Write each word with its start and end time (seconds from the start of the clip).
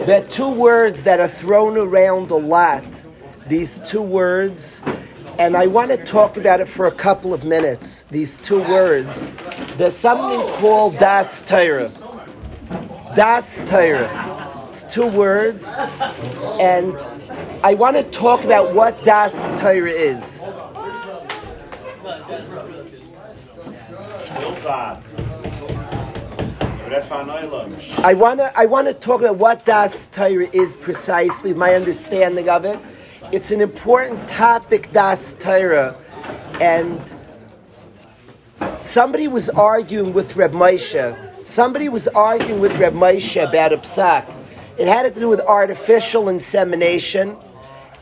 There 0.00 0.20
are 0.20 0.26
two 0.28 0.48
words 0.48 1.04
that 1.04 1.20
are 1.20 1.28
thrown 1.28 1.78
around 1.78 2.30
a 2.32 2.36
lot. 2.36 2.84
These 3.46 3.78
two 3.80 4.02
words, 4.02 4.82
and 5.38 5.56
I 5.56 5.68
want 5.68 5.90
to 5.90 6.04
talk 6.04 6.36
about 6.36 6.60
it 6.60 6.66
for 6.66 6.86
a 6.86 6.90
couple 6.90 7.32
of 7.32 7.44
minutes. 7.44 8.02
These 8.10 8.38
two 8.38 8.60
words. 8.60 9.30
There's 9.76 9.96
something 9.96 10.40
called 10.58 10.98
Das 10.98 11.42
Torah. 11.42 11.92
Das 13.14 13.58
Torah. 13.68 14.66
It's 14.68 14.82
two 14.84 15.06
words, 15.06 15.76
and 16.58 16.96
I 17.62 17.74
want 17.74 17.96
to 17.96 18.02
talk 18.04 18.42
about 18.42 18.74
what 18.74 19.04
Das 19.04 19.48
Torah 19.60 19.90
is. 19.90 20.48
I 26.92 28.14
want 28.14 28.40
to 28.40 28.52
I 28.54 28.66
want 28.66 28.86
to 28.86 28.92
talk 28.92 29.22
about 29.22 29.36
what 29.36 29.64
Das 29.64 30.08
Torah 30.08 30.48
is 30.52 30.74
precisely, 30.74 31.54
my 31.54 31.74
understanding 31.74 32.50
of 32.50 32.66
it. 32.66 32.78
It's 33.32 33.50
an 33.50 33.62
important 33.62 34.28
topic, 34.28 34.92
Das 34.92 35.32
Torah, 35.34 35.96
and 36.60 37.00
somebody 38.80 39.26
was 39.26 39.48
arguing 39.48 40.12
with 40.12 40.36
Reb 40.36 40.52
Moshe. 40.52 41.16
Somebody 41.46 41.88
was 41.88 42.08
arguing 42.08 42.60
with 42.60 42.76
Reb 42.78 42.92
Moshe 42.92 43.42
about 43.42 43.72
a 43.72 43.78
psak. 43.78 44.30
It 44.76 44.86
had 44.86 45.02
to 45.14 45.18
do 45.18 45.28
with 45.28 45.40
artificial 45.40 46.28
insemination, 46.28 47.36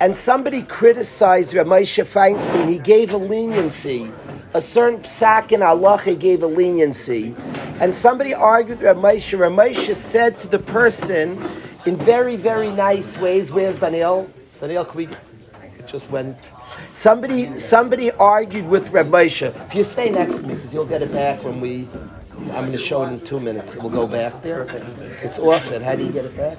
and 0.01 0.17
somebody 0.17 0.63
criticized 0.63 1.55
Reb 1.55 1.69
Moshe 1.69 2.05
Feinstein. 2.05 2.69
He 2.69 2.79
gave 2.81 3.13
a 3.13 3.19
leniency 3.19 4.11
a 4.55 4.61
certain 4.61 5.01
psak 5.01 5.53
in 5.53 5.63
Allah 5.63 6.01
gave 6.19 6.43
a 6.43 6.47
leniency, 6.47 7.35
and 7.81 7.95
somebody 7.95 8.35
argued 8.35 8.81
with 8.81 8.97
Ramesha. 8.97 9.39
Ramesha 9.39 9.95
said 9.95 10.41
to 10.41 10.49
the 10.49 10.59
person 10.59 11.49
in 11.87 11.97
very, 11.97 12.37
very 12.37 12.71
nice 12.71 13.17
ways, 13.19 13.53
"Where's 13.53 13.79
Daniel? 13.79 14.29
Daniel, 14.61 14.85
can 14.85 14.97
we?" 14.97 15.07
It 15.79 15.87
just 15.87 16.11
went. 16.11 16.51
Somebody, 16.91 17.59
somebody 17.59 18.11
argued 18.13 18.69
with 18.69 18.91
Ramesha. 18.91 19.55
If 19.69 19.75
you 19.75 19.85
stay 19.85 20.11
next 20.11 20.39
to 20.39 20.47
me, 20.47 20.55
because 20.55 20.75
you'll 20.75 20.85
get 20.85 21.03
it 21.03 21.13
back 21.13 21.43
when 21.45 21.61
we. 21.61 21.89
I'm 22.53 22.67
going 22.67 22.73
to 22.73 22.79
show 22.79 23.03
it 23.03 23.09
in 23.13 23.21
two 23.21 23.39
minutes. 23.39 23.77
We'll 23.77 23.91
go 23.91 24.07
back 24.07 24.43
there. 24.43 24.63
It's 25.23 25.39
off 25.39 25.71
it. 25.71 25.83
How 25.83 25.95
do 25.95 26.05
you 26.05 26.11
get 26.11 26.25
it 26.25 26.35
back? 26.37 26.57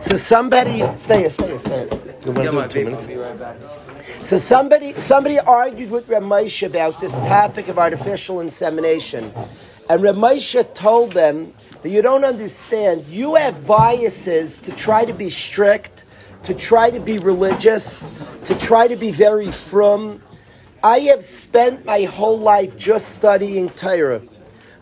So 0.00 0.14
somebody, 0.14 0.84
stay, 1.00 1.28
stay, 1.28 1.58
stay. 1.58 1.88
You 2.24 2.30
want 2.30 2.46
to 2.46 2.50
do 2.50 2.60
it 2.60 2.70
two 2.70 2.84
minutes? 2.84 3.06
So 4.24 4.38
somebody 4.38 4.98
somebody 4.98 5.38
argued 5.38 5.90
with 5.90 6.08
Ramesha 6.08 6.66
about 6.66 6.98
this 6.98 7.12
topic 7.18 7.68
of 7.68 7.78
artificial 7.78 8.40
insemination. 8.40 9.30
And 9.90 10.02
Ramesha 10.02 10.72
told 10.72 11.12
them 11.12 11.52
that 11.82 11.90
you 11.90 12.00
don't 12.00 12.24
understand. 12.24 13.04
You 13.06 13.34
have 13.34 13.66
biases 13.66 14.60
to 14.60 14.72
try 14.72 15.04
to 15.04 15.12
be 15.12 15.28
strict, 15.28 16.04
to 16.44 16.54
try 16.54 16.88
to 16.88 17.00
be 17.00 17.18
religious, 17.18 18.18
to 18.44 18.54
try 18.54 18.88
to 18.88 18.96
be 18.96 19.10
very 19.10 19.52
frum. 19.52 20.22
I 20.82 21.00
have 21.00 21.22
spent 21.22 21.84
my 21.84 22.04
whole 22.04 22.38
life 22.38 22.78
just 22.78 23.14
studying 23.14 23.68
Torah. 23.68 24.22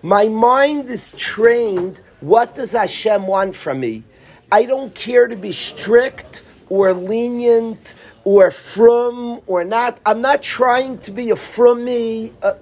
My 0.03 0.29
mind 0.29 0.89
is 0.89 1.11
trained. 1.17 2.01
What 2.21 2.55
does 2.55 2.71
Hashem 2.71 3.27
want 3.27 3.57
from 3.57 3.81
me? 3.81 4.05
I 4.53 4.67
don't 4.67 4.95
care 4.95 5.27
to 5.27 5.35
be 5.35 5.51
strict 5.51 6.45
or 6.69 6.95
lenient 6.95 7.97
or 8.25 8.51
frum 8.51 9.41
or 9.47 9.65
not. 9.65 9.99
I'm 10.07 10.21
not 10.21 10.43
trying 10.43 10.99
to 10.99 11.11
be 11.11 11.31
a 11.31 11.37
from 11.37 11.85
me. 11.85 12.33
Uh, 12.43 12.55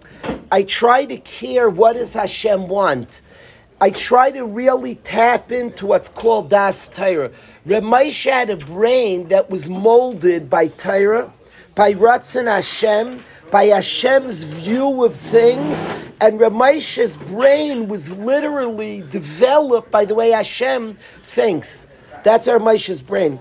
I 0.50 0.62
try 0.62 1.04
to 1.04 1.16
care 1.18 1.68
what 1.68 1.94
does 1.94 2.14
Hashem 2.14 2.68
want. 2.68 3.20
I 3.80 3.90
try 3.90 4.30
to 4.30 4.44
really 4.44 4.96
tap 4.96 5.52
into 5.52 5.86
what's 5.86 6.08
called 6.08 6.50
Das 6.50 6.88
Torah. 6.88 7.30
Ramesha 7.66 8.30
had 8.30 8.50
a 8.50 8.56
brain 8.56 9.28
that 9.28 9.48
was 9.48 9.68
molded 9.68 10.50
by 10.50 10.68
Torah, 10.68 11.32
by 11.74 11.94
Ratzon 11.94 12.46
Hashem, 12.46 13.24
by 13.50 13.64
Hashem's 13.64 14.44
view 14.44 15.04
of 15.04 15.16
things, 15.16 15.86
and 16.20 16.38
Ramesha's 16.38 17.16
brain 17.16 17.88
was 17.88 18.10
literally 18.10 19.02
developed 19.10 19.90
by 19.90 20.04
the 20.04 20.14
way 20.14 20.30
Hashem 20.30 20.98
thinks. 21.24 21.86
That's 22.22 22.48
Ramesha's 22.48 23.02
brain. 23.02 23.40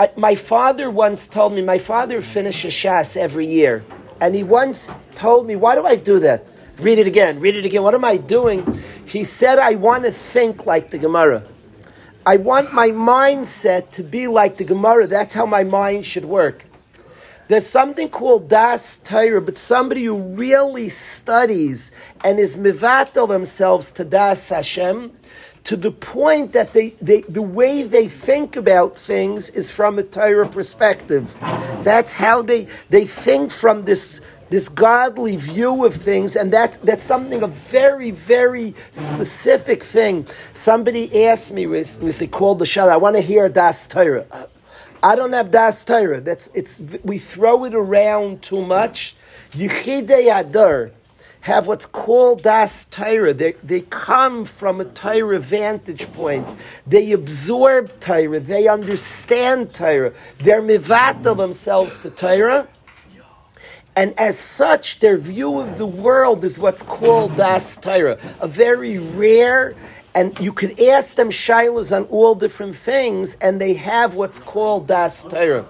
I, 0.00 0.10
my 0.16 0.34
father 0.34 0.90
once 0.90 1.28
told 1.28 1.52
me, 1.52 1.60
my 1.60 1.76
father 1.76 2.22
finishes 2.22 2.72
Shas 2.72 3.18
every 3.18 3.44
year. 3.44 3.84
And 4.18 4.34
he 4.34 4.42
once 4.42 4.88
told 5.14 5.46
me, 5.46 5.56
why 5.56 5.74
do 5.74 5.84
I 5.84 5.96
do 5.96 6.18
that? 6.20 6.46
Read 6.78 6.98
it 6.98 7.06
again, 7.06 7.38
read 7.38 7.54
it 7.54 7.66
again. 7.66 7.82
What 7.82 7.94
am 7.94 8.06
I 8.06 8.16
doing? 8.16 8.82
He 9.04 9.24
said, 9.24 9.58
I 9.58 9.74
want 9.74 10.04
to 10.04 10.10
think 10.10 10.64
like 10.64 10.90
the 10.90 10.96
Gemara. 10.96 11.44
I 12.24 12.38
want 12.38 12.72
my 12.72 12.88
mindset 12.88 13.90
to 13.90 14.02
be 14.02 14.26
like 14.26 14.56
the 14.56 14.64
Gemara. 14.64 15.06
That's 15.06 15.34
how 15.34 15.44
my 15.44 15.64
mind 15.64 16.06
should 16.06 16.24
work. 16.24 16.64
There's 17.48 17.66
something 17.66 18.08
called 18.08 18.48
Das 18.48 18.96
Torah, 18.96 19.42
but 19.42 19.58
somebody 19.58 20.04
who 20.04 20.16
really 20.16 20.88
studies 20.88 21.90
and 22.24 22.38
is 22.40 22.56
mivatel 22.56 23.28
themselves 23.28 23.92
to 23.92 24.04
Das 24.04 24.48
Hashem, 24.48 25.12
to 25.70 25.76
the 25.76 25.92
point 25.92 26.52
that 26.52 26.72
they, 26.72 26.88
they, 27.00 27.20
the 27.20 27.40
way 27.40 27.84
they 27.84 28.08
think 28.08 28.56
about 28.56 28.96
things 28.96 29.48
is 29.50 29.70
from 29.70 30.00
a 30.00 30.02
Torah 30.02 30.48
perspective. 30.48 31.32
That's 31.84 32.12
how 32.12 32.42
they, 32.42 32.66
they 32.88 33.04
think 33.04 33.52
from 33.52 33.84
this, 33.84 34.20
this 34.48 34.68
godly 34.68 35.36
view 35.36 35.84
of 35.84 35.94
things, 35.94 36.34
and 36.34 36.52
that's, 36.52 36.78
that's 36.78 37.04
something, 37.04 37.44
a 37.44 37.46
very, 37.46 38.10
very 38.10 38.74
specific 38.90 39.84
thing. 39.84 40.26
Somebody 40.52 41.24
asked 41.26 41.52
me, 41.52 41.66
they 41.66 42.26
called 42.26 42.58
the 42.58 42.66
shah, 42.66 42.86
I 42.86 42.96
want 42.96 43.14
to 43.14 43.22
hear 43.22 43.48
Das 43.48 43.86
Torah. 43.86 44.26
I 45.04 45.14
don't 45.14 45.32
have 45.34 45.52
Das 45.52 45.84
Torah. 45.84 46.20
That's, 46.20 46.50
it's, 46.52 46.82
we 47.04 47.18
throw 47.18 47.64
it 47.64 47.76
around 47.76 48.42
too 48.42 48.62
much. 48.62 49.14
Yichidei 49.52 50.32
Hador 50.32 50.90
have 51.42 51.66
what's 51.66 51.86
called 51.86 52.42
Das 52.42 52.84
Torah. 52.86 53.32
They, 53.32 53.52
they 53.62 53.80
come 53.82 54.44
from 54.44 54.80
a 54.80 54.84
Torah 54.84 55.38
vantage 55.38 56.12
point. 56.12 56.46
They 56.86 57.12
absorb 57.12 57.98
Torah. 58.00 58.40
They 58.40 58.68
understand 58.68 59.72
Torah. 59.72 60.12
They're 60.38 60.62
mivata 60.62 61.34
themselves 61.34 61.98
to 62.00 62.10
Torah. 62.10 62.68
And 63.96 64.18
as 64.18 64.38
such, 64.38 65.00
their 65.00 65.16
view 65.16 65.58
of 65.58 65.76
the 65.76 65.86
world 65.86 66.44
is 66.44 66.58
what's 66.58 66.82
called 66.82 67.36
Das 67.36 67.76
Torah, 67.76 68.18
a 68.40 68.46
very 68.46 68.98
rare, 68.98 69.74
and 70.14 70.38
you 70.38 70.52
could 70.52 70.78
ask 70.80 71.16
them 71.16 71.30
shilas 71.30 71.94
on 71.94 72.04
all 72.04 72.34
different 72.34 72.76
things, 72.76 73.34
and 73.40 73.60
they 73.60 73.74
have 73.74 74.14
what's 74.14 74.38
called 74.38 74.86
Das 74.86 75.22
Torah. 75.24 75.66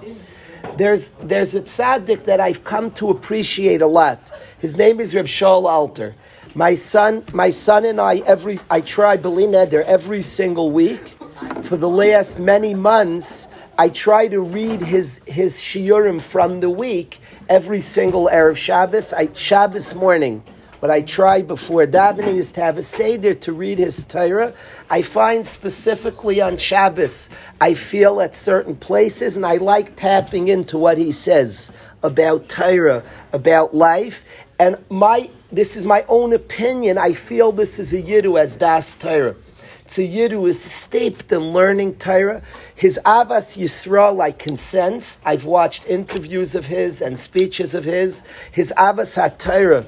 There's, 0.77 1.11
there's 1.23 1.55
a 1.55 1.63
tzaddik 1.63 2.25
that 2.27 2.41
I've 2.41 2.63
come 2.63 2.91
to 2.93 3.11
appreciate 3.11 3.81
a 3.81 3.87
lot. 3.87 4.31
His 4.61 4.77
name 4.77 5.01
is 5.01 5.15
Reb 5.15 5.25
Shaul 5.25 5.67
Alter. 5.67 6.15
My 6.55 6.75
son, 6.75 7.25
my 7.33 7.49
son 7.49 7.87
and 7.87 7.99
I, 7.99 8.17
every 8.27 8.59
I 8.69 8.83
try 8.83 9.17
Beli 9.17 9.45
Neder 9.45 9.83
every 9.85 10.21
single 10.21 10.71
week. 10.71 11.17
For 11.63 11.79
the 11.79 11.89
last 11.89 12.39
many 12.39 12.75
months, 12.75 13.49
I 13.79 13.89
try 13.89 14.29
to 14.29 14.43
read 14.43 14.83
his 14.83 15.23
his 15.27 15.63
shiurim 15.63 16.21
from 16.21 16.61
the 16.61 16.69
week 16.69 17.21
every 17.49 17.81
single 17.81 18.29
erev 18.31 18.59
Shabbos. 18.59 19.15
I 19.15 19.33
Shabbos 19.33 19.95
morning. 19.95 20.43
What 20.81 20.91
I 20.91 21.03
try 21.03 21.43
before 21.43 21.87
davening 21.87 22.37
is 22.37 22.53
to 22.53 22.63
have 22.63 22.79
a 22.79 22.83
seder 22.83 23.35
to 23.35 23.53
read 23.53 23.79
his 23.79 24.03
Torah. 24.03 24.55
I 24.89 25.03
find 25.03 25.47
specifically 25.47 26.41
on 26.41 26.57
Shabbos, 26.57 27.29
I 27.61 27.75
feel 27.75 28.21
at 28.23 28.35
certain 28.35 28.77
places, 28.77 29.37
and 29.37 29.45
I 29.45 29.57
like 29.57 29.95
tapping 29.97 30.49
into 30.49 30.79
what 30.79 30.97
he 30.97 31.13
says 31.13 31.71
about 32.03 32.49
Torah, 32.49 33.03
about 33.35 33.75
life. 33.75 34.25
And 34.61 34.77
my 34.91 35.31
this 35.51 35.75
is 35.75 35.87
my 35.87 36.05
own 36.07 36.35
opinion. 36.35 36.99
I 36.99 37.15
feel 37.15 37.51
this 37.51 37.79
is 37.79 37.95
a 37.95 38.03
yidu 38.03 38.39
as 38.39 38.57
das 38.57 38.95
Torah. 38.95 39.35
Yidu 39.89 40.49
is 40.49 40.63
steeped 40.63 41.33
in 41.33 41.53
learning 41.53 41.97
Torah. 41.97 42.43
His 42.77 43.01
Avas 43.07 43.59
Yisrael, 43.59 44.21
I 44.21 44.33
can 44.33 44.59
sense. 44.59 45.19
I've 45.25 45.47
watched 45.47 45.87
interviews 45.87 46.55
of 46.55 46.67
his 46.67 47.01
and 47.01 47.19
speeches 47.19 47.75
of 47.75 47.85
his. 47.85 48.23
His 48.53 48.73
Avas 48.77 49.17
HaTorah 49.17 49.87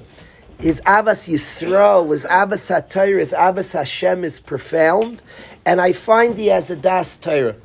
his 0.59 0.81
Avas 0.83 1.29
Yisrael, 1.29 2.09
his 2.13 2.25
Avas 2.25 2.71
HaTorah, 2.71 3.19
his 3.19 3.33
Avas 3.33 3.73
Hashem 3.73 4.23
is 4.23 4.39
profound, 4.39 5.21
and 5.67 5.81
I 5.81 5.93
find 5.93 6.39
he 6.39 6.47
has 6.47 6.71
a 6.71 6.77
Das 6.77 7.17
Torah. 7.17 7.57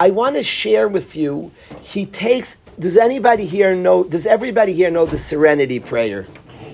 I 0.00 0.10
want 0.10 0.34
to 0.34 0.42
share 0.42 0.88
with 0.88 1.14
you, 1.14 1.52
he 1.80 2.06
takes, 2.06 2.58
does 2.80 2.96
anybody 2.96 3.44
here 3.44 3.74
know, 3.76 4.02
does 4.04 4.24
everybody 4.24 4.72
here 4.72 4.90
know 4.90 5.04
the 5.04 5.18
Serenity 5.18 5.78
Prayer? 5.78 6.26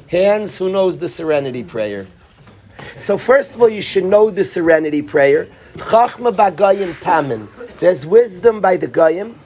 Hands, 0.07 0.57
who 0.57 0.71
knows 0.71 0.99
the 0.99 1.09
Serenity 1.09 1.65
Prayer? 1.65 2.07
So 2.97 3.19
first 3.19 3.57
of 3.57 3.61
all, 3.61 3.69
you 3.69 3.83
should 3.83 4.05
know 4.05 4.31
the 4.31 4.45
Serenity 4.45 5.03
Prayer. 5.03 5.49
Chachma. 5.75 6.31
There's 7.81 8.07
wisdom 8.07 8.61
by 8.61 8.77
the 8.77 8.87
Goyim. 8.87 9.37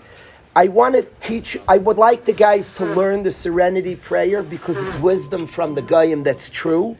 I 0.54 0.68
want 0.68 0.96
to 0.96 1.06
teach, 1.20 1.56
I 1.66 1.78
would 1.78 1.96
like 1.96 2.26
the 2.26 2.34
guys 2.34 2.68
to 2.72 2.84
learn 2.84 3.22
the 3.22 3.30
serenity 3.30 3.96
prayer 3.96 4.42
because 4.42 4.76
it's 4.76 4.96
wisdom 4.98 5.46
from 5.46 5.74
the 5.74 5.82
Goyim 5.82 6.24
that's 6.24 6.50
true. 6.50 6.98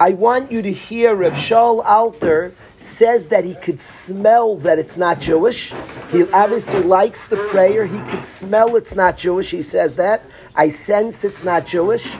I 0.00 0.10
want 0.10 0.50
you 0.50 0.62
to 0.62 0.72
hear 0.72 1.14
Reb 1.14 1.34
Shaul 1.34 1.84
Alter 1.84 2.54
says 2.78 3.28
that 3.28 3.44
he 3.44 3.54
could 3.54 3.80
smell 3.80 4.56
that 4.56 4.78
it's 4.78 4.96
not 4.96 5.20
Jewish. 5.20 5.72
He 6.10 6.22
obviously 6.32 6.82
likes 6.82 7.26
the 7.26 7.36
prayer. 7.36 7.84
He 7.86 7.98
could 8.10 8.24
smell 8.24 8.76
it's 8.76 8.94
not 8.94 9.16
Jewish. 9.16 9.50
He 9.50 9.62
says 9.62 9.96
that. 9.96 10.22
I 10.54 10.68
sense 10.68 11.24
it's 11.24 11.44
not 11.44 11.66
Jewish. 11.66 12.14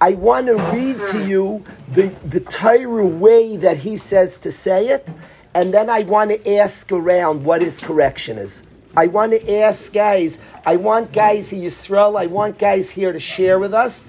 I 0.00 0.12
want 0.12 0.48
to 0.48 0.56
read 0.56 0.98
to 1.08 1.28
you 1.28 1.64
the, 1.88 2.08
the 2.24 2.40
Torah 2.40 3.06
way 3.06 3.56
that 3.56 3.78
he 3.78 3.96
says 3.96 4.36
to 4.38 4.50
say 4.50 4.88
it, 4.88 5.08
and 5.54 5.72
then 5.72 5.88
I 5.88 6.02
want 6.02 6.30
to 6.30 6.56
ask 6.56 6.90
around 6.90 7.44
what 7.44 7.62
his 7.62 7.80
correction 7.80 8.38
is. 8.38 8.66
I 8.96 9.06
want 9.06 9.32
to 9.32 9.58
ask 9.60 9.92
guys, 9.92 10.38
I 10.66 10.76
want 10.76 11.12
guys 11.12 11.52
in 11.52 11.60
Yisrael, 11.60 12.18
I 12.18 12.26
want 12.26 12.58
guys 12.58 12.90
here 12.90 13.12
to 13.12 13.20
share 13.20 13.58
with 13.58 13.72
us. 13.72 14.06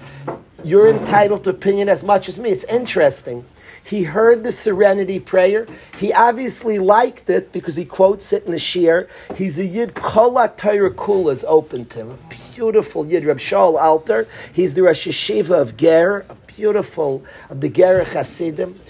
You're 0.64 0.88
entitled 0.88 1.44
to 1.44 1.50
opinion 1.50 1.88
as 1.88 2.02
much 2.02 2.28
as 2.28 2.38
me. 2.38 2.50
It's 2.50 2.64
interesting. 2.64 3.44
He 3.84 4.04
heard 4.04 4.44
the 4.44 4.52
serenity 4.52 5.18
prayer. 5.18 5.66
He 5.98 6.12
obviously 6.12 6.78
liked 6.78 7.28
it 7.28 7.52
because 7.52 7.76
he 7.76 7.84
quotes 7.84 8.32
it 8.32 8.44
in 8.44 8.52
the 8.52 8.58
shiur. 8.58 9.08
He's 9.36 9.58
a 9.58 9.66
Yid, 9.66 9.94
Kola 9.94 10.52
Torah 10.56 10.90
Kula 10.90 11.32
is 11.32 11.44
open 11.44 11.86
to 11.86 11.98
him. 12.00 12.10
A 12.10 12.34
beautiful 12.54 13.06
Yid, 13.06 13.24
Reb 13.24 13.38
Shaul 13.38 13.80
Alter. 13.80 14.28
He's 14.52 14.74
the 14.74 14.82
Rosh 14.82 15.08
Yeshiva 15.08 15.60
of 15.60 15.76
Ger, 15.76 16.24
a 16.28 16.34
beautiful, 16.46 17.24
of 17.50 17.60
the 17.60 17.68
Ger 17.68 18.04
Hasidim 18.04 18.80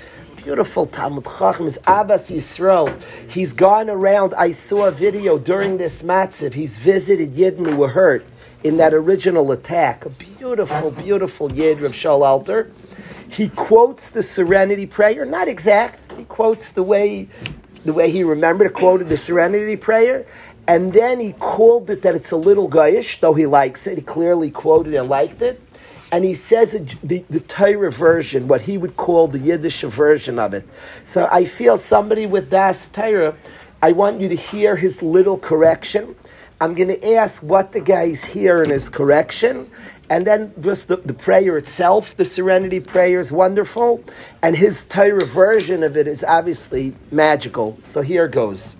beautiful 0.42 0.88
Talmid 0.88 1.24
Chacham 1.38 1.66
is 1.68 1.78
Abbas 1.86 2.28
Yisrael. 2.28 3.00
He's 3.28 3.52
gone 3.52 3.88
around. 3.88 4.34
I 4.34 4.50
saw 4.50 4.86
a 4.86 4.90
video 4.90 5.38
during 5.38 5.76
this 5.76 6.02
matzav. 6.02 6.54
He's 6.54 6.78
visited 6.78 7.34
Yidden 7.34 7.64
who 7.64 7.76
were 7.76 7.90
hurt 7.90 8.26
in 8.64 8.76
that 8.78 8.92
original 8.92 9.52
attack. 9.52 10.04
A 10.04 10.10
beautiful, 10.10 10.90
beautiful 10.90 11.52
Yid, 11.52 11.80
Rav 11.80 11.92
Shaul 11.92 12.26
Alter. 12.26 12.72
He 13.32 13.48
quotes 13.48 14.10
the 14.10 14.22
Serenity 14.22 14.86
Prayer, 14.86 15.24
not 15.24 15.48
exact. 15.48 16.12
He 16.12 16.24
quotes 16.24 16.72
the 16.72 16.82
way, 16.82 17.28
the 17.84 17.92
way 17.92 18.10
he 18.10 18.24
remembered. 18.24 18.72
Quoted 18.74 19.08
the 19.08 19.16
Serenity 19.16 19.76
Prayer, 19.76 20.26
and 20.68 20.92
then 20.92 21.18
he 21.18 21.32
called 21.32 21.90
it 21.90 22.02
that 22.02 22.14
it's 22.14 22.30
a 22.30 22.36
little 22.36 22.68
goyish, 22.68 23.20
though 23.20 23.34
he 23.34 23.46
likes 23.46 23.86
it. 23.86 23.98
He 23.98 24.02
clearly 24.02 24.50
quoted 24.50 24.94
and 24.94 25.08
liked 25.08 25.42
it 25.42 25.60
and 26.12 26.26
he 26.26 26.34
says 26.34 26.72
the, 27.02 27.24
the 27.30 27.40
Torah 27.40 27.90
version, 27.90 28.46
what 28.46 28.60
he 28.60 28.76
would 28.76 28.98
call 28.98 29.28
the 29.28 29.38
Yiddish 29.38 29.80
version 29.80 30.38
of 30.38 30.52
it. 30.52 30.68
So 31.04 31.26
I 31.32 31.46
feel 31.46 31.78
somebody 31.78 32.26
with 32.26 32.50
Das 32.50 32.88
Torah, 32.88 33.34
I 33.80 33.92
want 33.92 34.20
you 34.20 34.28
to 34.28 34.36
hear 34.36 34.76
his 34.76 35.02
little 35.02 35.38
correction. 35.38 36.14
I'm 36.60 36.74
going 36.74 36.88
to 36.88 37.14
ask 37.14 37.42
what 37.42 37.72
the 37.72 37.80
guys 37.80 38.22
hear 38.22 38.62
in 38.62 38.68
his 38.68 38.90
correction, 38.90 39.70
and 40.12 40.26
then 40.26 40.52
just 40.60 40.88
the, 40.88 40.98
the 40.98 41.14
prayer 41.14 41.56
itself, 41.56 42.14
the 42.14 42.26
Serenity 42.26 42.80
Prayer 42.80 43.18
is 43.18 43.32
wonderful, 43.32 44.04
and 44.42 44.54
his 44.54 44.84
Torah 44.84 45.24
version 45.24 45.82
of 45.82 45.96
it 45.96 46.06
is 46.06 46.22
obviously 46.22 46.94
magical. 47.10 47.78
So 47.80 48.02
here 48.02 48.28
goes. 48.28 48.76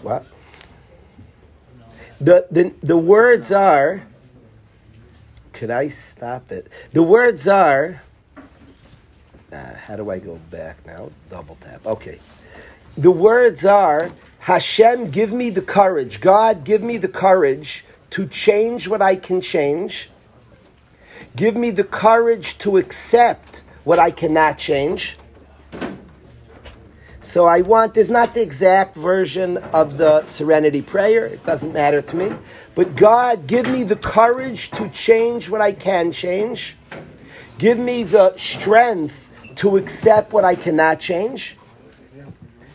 What? 0.00 0.24
The, 2.18 2.46
the, 2.50 2.72
the 2.82 2.96
words 2.96 3.52
are, 3.52 4.06
could 5.52 5.70
I 5.70 5.88
stop 5.88 6.50
it? 6.50 6.68
The 6.94 7.02
words 7.02 7.46
are, 7.46 8.00
uh, 9.52 9.74
how 9.74 9.96
do 9.96 10.10
I 10.10 10.18
go 10.18 10.36
back 10.50 10.84
now? 10.86 11.10
Double 11.28 11.56
tap. 11.60 11.84
Okay. 11.86 12.20
The 12.96 13.10
words 13.10 13.64
are, 13.64 14.12
Hashem, 14.40 15.10
give 15.10 15.32
me 15.32 15.50
the 15.50 15.62
courage. 15.62 16.20
God, 16.20 16.64
give 16.64 16.82
me 16.82 16.96
the 16.98 17.08
courage 17.08 17.84
to 18.10 18.26
change 18.26 18.88
what 18.88 19.02
I 19.02 19.16
can 19.16 19.40
change. 19.40 20.10
Give 21.36 21.56
me 21.56 21.70
the 21.70 21.84
courage 21.84 22.58
to 22.58 22.76
accept 22.76 23.62
what 23.84 23.98
I 23.98 24.10
cannot 24.10 24.58
change. 24.58 25.16
So 27.22 27.44
I 27.44 27.60
want, 27.60 27.94
there's 27.94 28.10
not 28.10 28.32
the 28.32 28.40
exact 28.40 28.96
version 28.96 29.58
of 29.58 29.98
the 29.98 30.24
serenity 30.26 30.80
prayer. 30.80 31.26
It 31.26 31.44
doesn't 31.44 31.72
matter 31.72 32.00
to 32.00 32.16
me. 32.16 32.32
But 32.74 32.96
God, 32.96 33.46
give 33.46 33.68
me 33.68 33.84
the 33.84 33.96
courage 33.96 34.70
to 34.72 34.88
change 34.88 35.50
what 35.50 35.60
I 35.60 35.72
can 35.72 36.12
change. 36.12 36.76
Give 37.58 37.78
me 37.78 38.04
the 38.04 38.36
strength 38.38 39.28
to 39.60 39.76
accept 39.76 40.32
what 40.32 40.42
I 40.42 40.54
cannot 40.54 41.00
change. 41.00 41.54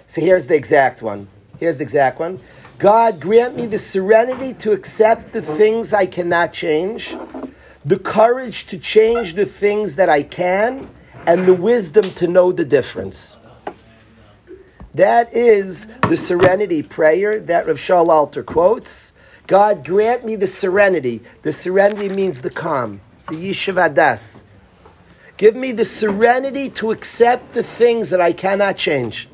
So 0.05 0.21
here's 0.21 0.45
the 0.45 0.53
exact 0.53 1.01
one. 1.01 1.27
Here's 1.59 1.77
the 1.77 1.83
exact 1.83 2.19
one. 2.19 2.39
God, 2.77 3.19
grant 3.19 3.55
me 3.55 3.65
the 3.65 3.79
serenity 3.79 4.53
to 4.53 4.71
accept 4.71 5.33
the 5.33 5.41
things 5.41 5.95
I 5.95 6.05
cannot 6.05 6.53
change, 6.53 7.15
the 7.83 7.97
courage 7.97 8.67
to 8.67 8.77
change 8.77 9.33
the 9.33 9.47
things 9.47 9.95
that 9.95 10.09
I 10.09 10.21
can, 10.21 10.87
and 11.25 11.47
the 11.47 11.55
wisdom 11.55 12.03
to 12.11 12.27
know 12.27 12.51
the 12.51 12.65
difference. 12.65 13.39
That 14.93 15.33
is 15.33 15.87
the 16.07 16.17
serenity 16.17 16.83
prayer 16.83 17.39
that 17.39 17.65
Rav 17.65 17.77
Shaul 17.77 18.09
Alter 18.09 18.43
quotes. 18.43 19.11
God 19.47 19.83
grant 19.83 20.23
me 20.23 20.35
the 20.35 20.45
serenity. 20.45 21.23
The 21.41 21.51
serenity 21.51 22.09
means 22.09 22.43
the 22.43 22.51
calm, 22.51 23.01
the 23.27 23.37
yishuv 23.37 23.73
hadaas. 23.73 24.43
Give 25.37 25.55
me 25.55 25.73
the 25.73 25.85
serenity 25.85 26.69
to 26.71 26.91
accept 26.91 27.53
the 27.53 27.63
things 27.63 28.09
that 28.11 28.21
I 28.21 28.31
cannot 28.31 28.77
change. 28.77 29.27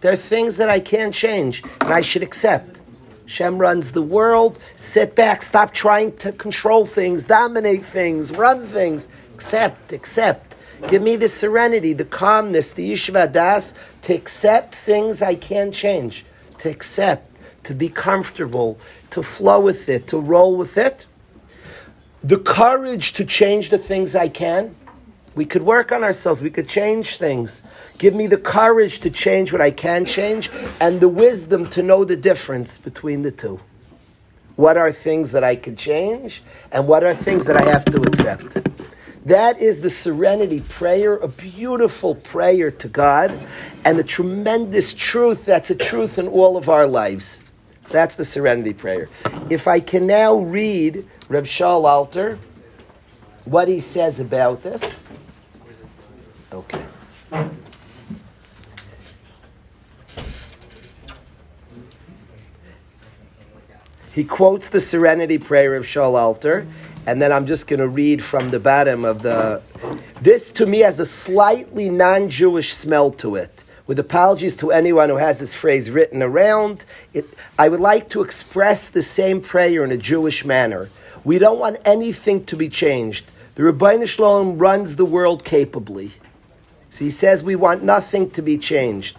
There 0.00 0.12
are 0.12 0.16
things 0.16 0.56
that 0.56 0.70
I 0.70 0.80
can't 0.80 1.14
change, 1.14 1.62
and 1.80 1.92
I 1.92 2.00
should 2.00 2.22
accept. 2.22 2.80
Shem 3.26 3.58
runs 3.58 3.92
the 3.92 4.02
world. 4.02 4.58
Sit 4.76 5.14
back. 5.14 5.42
Stop 5.42 5.72
trying 5.72 6.16
to 6.18 6.32
control 6.32 6.86
things, 6.86 7.24
dominate 7.24 7.84
things, 7.84 8.32
run 8.32 8.64
things. 8.66 9.08
Accept, 9.34 9.92
accept. 9.92 10.54
Give 10.88 11.02
me 11.02 11.16
the 11.16 11.28
serenity, 11.28 11.92
the 11.92 12.04
calmness, 12.04 12.72
the 12.72 12.92
yishuv 12.92 13.14
hadaas 13.14 13.74
to 14.02 14.14
accept 14.14 14.74
things 14.74 15.22
I 15.22 15.34
can't 15.34 15.72
change, 15.72 16.26
to 16.58 16.68
accept, 16.68 17.34
to 17.64 17.74
be 17.74 17.88
comfortable, 17.88 18.78
to 19.10 19.22
flow 19.22 19.60
with 19.60 19.88
it, 19.88 20.06
to 20.08 20.18
roll 20.18 20.56
with 20.56 20.76
it. 20.76 21.06
The 22.22 22.38
courage 22.38 23.14
to 23.14 23.24
change 23.24 23.70
the 23.70 23.78
things 23.78 24.14
I 24.14 24.28
can. 24.28 24.74
We 25.34 25.44
could 25.44 25.62
work 25.62 25.90
on 25.90 26.04
ourselves. 26.04 26.42
We 26.42 26.50
could 26.50 26.68
change 26.68 27.16
things. 27.16 27.62
Give 27.98 28.14
me 28.14 28.26
the 28.26 28.36
courage 28.36 29.00
to 29.00 29.10
change 29.10 29.52
what 29.52 29.60
I 29.60 29.70
can 29.70 30.04
change 30.04 30.50
and 30.80 31.00
the 31.00 31.08
wisdom 31.08 31.66
to 31.70 31.82
know 31.82 32.04
the 32.04 32.16
difference 32.16 32.78
between 32.78 33.22
the 33.22 33.32
two. 33.32 33.60
What 34.56 34.76
are 34.76 34.92
things 34.92 35.32
that 35.32 35.42
I 35.42 35.56
can 35.56 35.74
change 35.74 36.42
and 36.70 36.86
what 36.86 37.02
are 37.02 37.14
things 37.14 37.46
that 37.46 37.56
I 37.56 37.64
have 37.64 37.84
to 37.86 38.00
accept? 38.02 38.58
That 39.26 39.58
is 39.58 39.80
the 39.80 39.90
serenity 39.90 40.60
prayer, 40.60 41.16
a 41.16 41.28
beautiful 41.28 42.14
prayer 42.14 42.70
to 42.70 42.88
God, 42.88 43.34
and 43.84 43.98
a 43.98 44.04
tremendous 44.04 44.92
truth 44.92 45.46
that's 45.46 45.70
a 45.70 45.74
truth 45.74 46.18
in 46.18 46.28
all 46.28 46.56
of 46.56 46.68
our 46.68 46.86
lives. 46.86 47.40
So 47.80 47.92
that's 47.92 48.16
the 48.16 48.24
serenity 48.24 48.74
prayer. 48.74 49.08
If 49.50 49.66
I 49.66 49.80
can 49.80 50.06
now 50.06 50.34
read 50.36 51.06
Reb 51.28 51.44
Shaul 51.44 51.84
Alter, 51.84 52.38
what 53.44 53.66
he 53.66 53.80
says 53.80 54.20
about 54.20 54.62
this. 54.62 55.02
Okay. 56.54 56.84
He 64.12 64.22
quotes 64.22 64.68
the 64.68 64.78
serenity 64.78 65.38
prayer 65.38 65.74
of 65.74 65.84
Shaul 65.84 66.14
Alter 66.16 66.66
and 67.06 67.20
then 67.20 67.32
I'm 67.32 67.46
just 67.46 67.66
going 67.66 67.80
to 67.80 67.88
read 67.88 68.22
from 68.22 68.48
the 68.48 68.60
bottom 68.60 69.04
of 69.04 69.22
the. 69.22 69.62
This 70.22 70.50
to 70.52 70.66
me 70.66 70.80
has 70.80 71.00
a 71.00 71.06
slightly 71.06 71.90
non 71.90 72.30
Jewish 72.30 72.74
smell 72.74 73.10
to 73.12 73.36
it. 73.36 73.64
With 73.86 73.98
apologies 73.98 74.56
to 74.56 74.70
anyone 74.70 75.10
who 75.10 75.16
has 75.16 75.40
this 75.40 75.52
phrase 75.52 75.90
written 75.90 76.22
around, 76.22 76.86
it, 77.12 77.26
I 77.58 77.68
would 77.68 77.80
like 77.80 78.08
to 78.10 78.22
express 78.22 78.88
the 78.88 79.02
same 79.02 79.42
prayer 79.42 79.84
in 79.84 79.92
a 79.92 79.98
Jewish 79.98 80.44
manner. 80.44 80.88
We 81.22 81.38
don't 81.38 81.58
want 81.58 81.76
anything 81.84 82.46
to 82.46 82.56
be 82.56 82.70
changed. 82.70 83.30
The 83.56 83.62
Ribbono 83.62 84.08
Shel 84.08 84.24
Olam 84.24 84.58
runs 84.58 84.96
the 84.96 85.04
world 85.04 85.44
capably. 85.44 86.12
So 86.94 87.04
he 87.04 87.10
says 87.10 87.42
we 87.42 87.56
want 87.56 87.82
nothing 87.82 88.30
to 88.30 88.40
be 88.40 88.56
changed. 88.56 89.16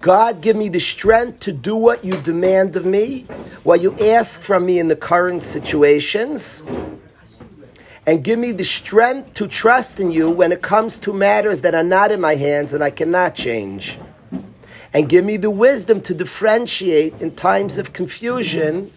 God, 0.00 0.40
give 0.40 0.56
me 0.56 0.68
the 0.68 0.80
strength 0.80 1.38
to 1.40 1.52
do 1.52 1.76
what 1.76 2.04
you 2.04 2.20
demand 2.20 2.74
of 2.74 2.84
me, 2.84 3.26
what 3.62 3.80
you 3.80 3.96
ask 4.00 4.40
from 4.40 4.66
me 4.66 4.80
in 4.80 4.88
the 4.88 4.96
current 4.96 5.44
situations 5.44 6.64
and 8.06 8.24
give 8.24 8.40
me 8.40 8.50
the 8.50 8.64
strength 8.64 9.34
to 9.34 9.46
trust 9.46 10.00
in 10.00 10.10
you 10.10 10.28
when 10.28 10.50
it 10.50 10.62
comes 10.62 10.98
to 10.98 11.12
matters 11.12 11.60
that 11.60 11.76
are 11.76 11.84
not 11.84 12.10
in 12.10 12.20
my 12.20 12.34
hands 12.34 12.72
and 12.72 12.82
I 12.82 12.90
cannot 12.90 13.36
change. 13.36 13.96
And 14.92 15.08
give 15.08 15.24
me 15.24 15.36
the 15.36 15.48
wisdom 15.48 16.00
to 16.00 16.12
differentiate 16.12 17.20
in 17.20 17.36
times 17.36 17.78
of 17.78 17.92
confusion, 17.92 18.90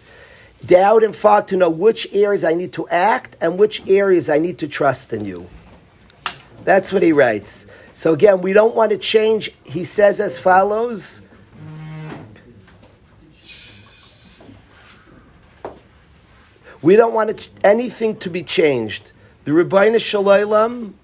doubt, 0.66 1.04
and 1.04 1.14
fog 1.14 1.46
to 1.46 1.56
know 1.56 1.70
which 1.70 2.08
areas 2.12 2.42
I 2.42 2.54
need 2.54 2.72
to 2.72 2.88
act 2.88 3.36
and 3.40 3.56
which 3.56 3.86
areas 3.86 4.28
I 4.28 4.38
need 4.38 4.58
to 4.58 4.66
trust 4.66 5.12
in 5.12 5.24
you. 5.24 5.48
That's 6.64 6.92
what 6.92 7.04
he 7.04 7.12
writes. 7.12 7.68
So 7.94 8.12
again, 8.12 8.40
we 8.40 8.52
don't 8.52 8.74
want 8.74 8.90
to 8.92 8.98
change. 8.98 9.52
He 9.64 9.84
says 9.84 10.20
as 10.20 10.38
follows 10.38 11.20
We 16.82 16.96
don't 16.96 17.12
want 17.12 17.50
anything 17.62 18.16
to 18.16 18.30
be 18.30 18.42
changed. 18.42 19.12
The 19.44 19.50
Ribbono 19.52 20.00
Shel 20.00 20.24
Olam 20.24 20.94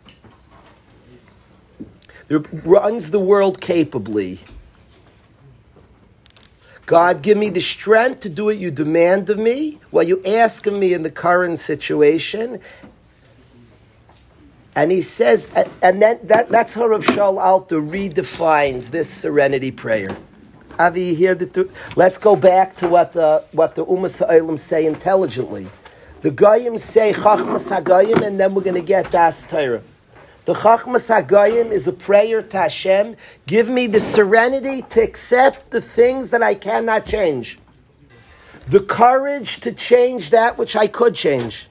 runs 2.64 3.10
the 3.10 3.20
world 3.20 3.60
capably. 3.60 4.40
God, 6.86 7.20
give 7.20 7.36
me 7.36 7.50
the 7.50 7.60
strength 7.60 8.20
to 8.20 8.28
do 8.28 8.46
what 8.46 8.58
you 8.58 8.70
demand 8.70 9.28
of 9.28 9.38
me, 9.38 9.80
what 9.90 10.06
you 10.06 10.22
ask 10.24 10.66
of 10.66 10.74
me 10.74 10.94
in 10.94 11.02
the 11.02 11.10
current 11.10 11.58
situation. 11.58 12.60
And 14.76 14.92
he 14.92 15.00
says, 15.00 15.48
and 15.82 16.02
then 16.02 16.20
that, 16.24 16.50
that's 16.50 16.74
how 16.74 16.86
Rav 16.86 17.02
Shaul 17.02 17.42
Alter 17.42 17.80
redefines 17.80 18.90
this 18.90 19.08
serenity 19.08 19.70
prayer. 19.70 20.14
Avi, 20.78 21.02
you 21.02 21.14
hear 21.14 21.34
the? 21.34 21.70
Let's 21.96 22.18
go 22.18 22.36
back 22.36 22.76
to 22.76 22.88
what 22.88 23.14
the 23.14 23.44
what 23.52 23.74
the 23.74 23.86
Umas 23.86 24.58
say 24.60 24.84
intelligently. 24.84 25.68
The 26.20 26.30
Goyim 26.30 26.76
say 26.76 27.14
Chachmas 27.14 27.70
Hagoyim, 27.74 28.20
and 28.20 28.38
then 28.38 28.54
we're 28.54 28.62
going 28.62 28.74
to 28.74 28.82
get 28.82 29.10
Das 29.10 29.44
Torah. 29.44 29.82
The 30.44 30.54
Chachmas 30.54 31.08
Hagoyim 31.08 31.70
is 31.70 31.88
a 31.88 31.92
prayer 31.94 32.42
to 32.42 32.56
Hashem. 32.58 33.16
Give 33.46 33.70
me 33.70 33.86
the 33.86 34.00
serenity 34.00 34.82
to 34.82 35.00
accept 35.00 35.70
the 35.70 35.80
things 35.80 36.28
that 36.30 36.42
I 36.42 36.54
cannot 36.54 37.06
change, 37.06 37.58
the 38.66 38.80
courage 38.80 39.60
to 39.60 39.72
change 39.72 40.28
that 40.30 40.58
which 40.58 40.76
I 40.76 40.86
could 40.86 41.14
change, 41.14 41.68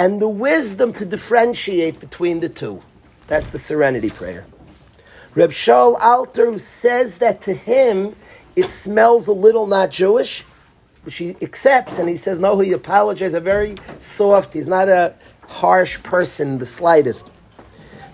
and 0.00 0.18
the 0.18 0.28
wisdom 0.28 0.94
to 0.94 1.04
differentiate 1.04 2.00
between 2.00 2.40
the 2.40 2.48
two. 2.48 2.80
That's 3.26 3.50
the 3.50 3.58
serenity 3.58 4.08
prayer. 4.08 4.46
Reb 5.34 5.50
Shaul 5.50 6.00
Alter 6.00 6.56
says 6.56 7.18
that 7.18 7.42
to 7.42 7.52
him 7.52 8.16
it 8.56 8.70
smells 8.70 9.28
a 9.28 9.32
little 9.32 9.66
not 9.66 9.90
Jewish, 9.90 10.42
which 11.02 11.16
he 11.16 11.36
accepts, 11.42 11.98
and 11.98 12.08
he 12.08 12.16
says 12.16 12.40
no. 12.40 12.58
He 12.60 12.72
apologizes. 12.72 13.34
A 13.34 13.40
very 13.40 13.76
soft. 13.98 14.54
He's 14.54 14.66
not 14.66 14.88
a 14.88 15.14
harsh 15.46 16.02
person, 16.02 16.56
the 16.56 16.64
slightest. 16.64 17.28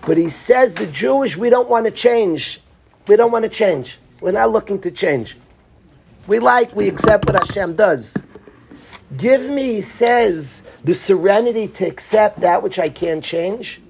But 0.05 0.17
he 0.17 0.27
says 0.27 0.75
the 0.75 0.87
Jewish, 0.87 1.37
we 1.37 1.49
don't 1.49 1.69
want 1.69 1.85
to 1.85 1.91
change. 1.91 2.59
We 3.07 3.15
don't 3.15 3.31
want 3.31 3.43
to 3.43 3.49
change. 3.49 3.97
We're 4.19 4.31
not 4.31 4.51
looking 4.51 4.81
to 4.81 4.91
change. 4.91 5.37
We 6.27 6.39
like, 6.39 6.75
we 6.75 6.89
accept 6.89 7.27
what 7.27 7.35
Hashem 7.47 7.75
does. 7.75 8.17
Give 9.15 9.49
me, 9.49 9.73
he 9.73 9.81
says, 9.81 10.63
the 10.83 10.93
serenity 10.93 11.67
to 11.69 11.85
accept 11.85 12.41
that 12.41 12.61
which 12.61 12.77
I 12.77 12.89
can't 12.89 13.23
change. 13.23 13.81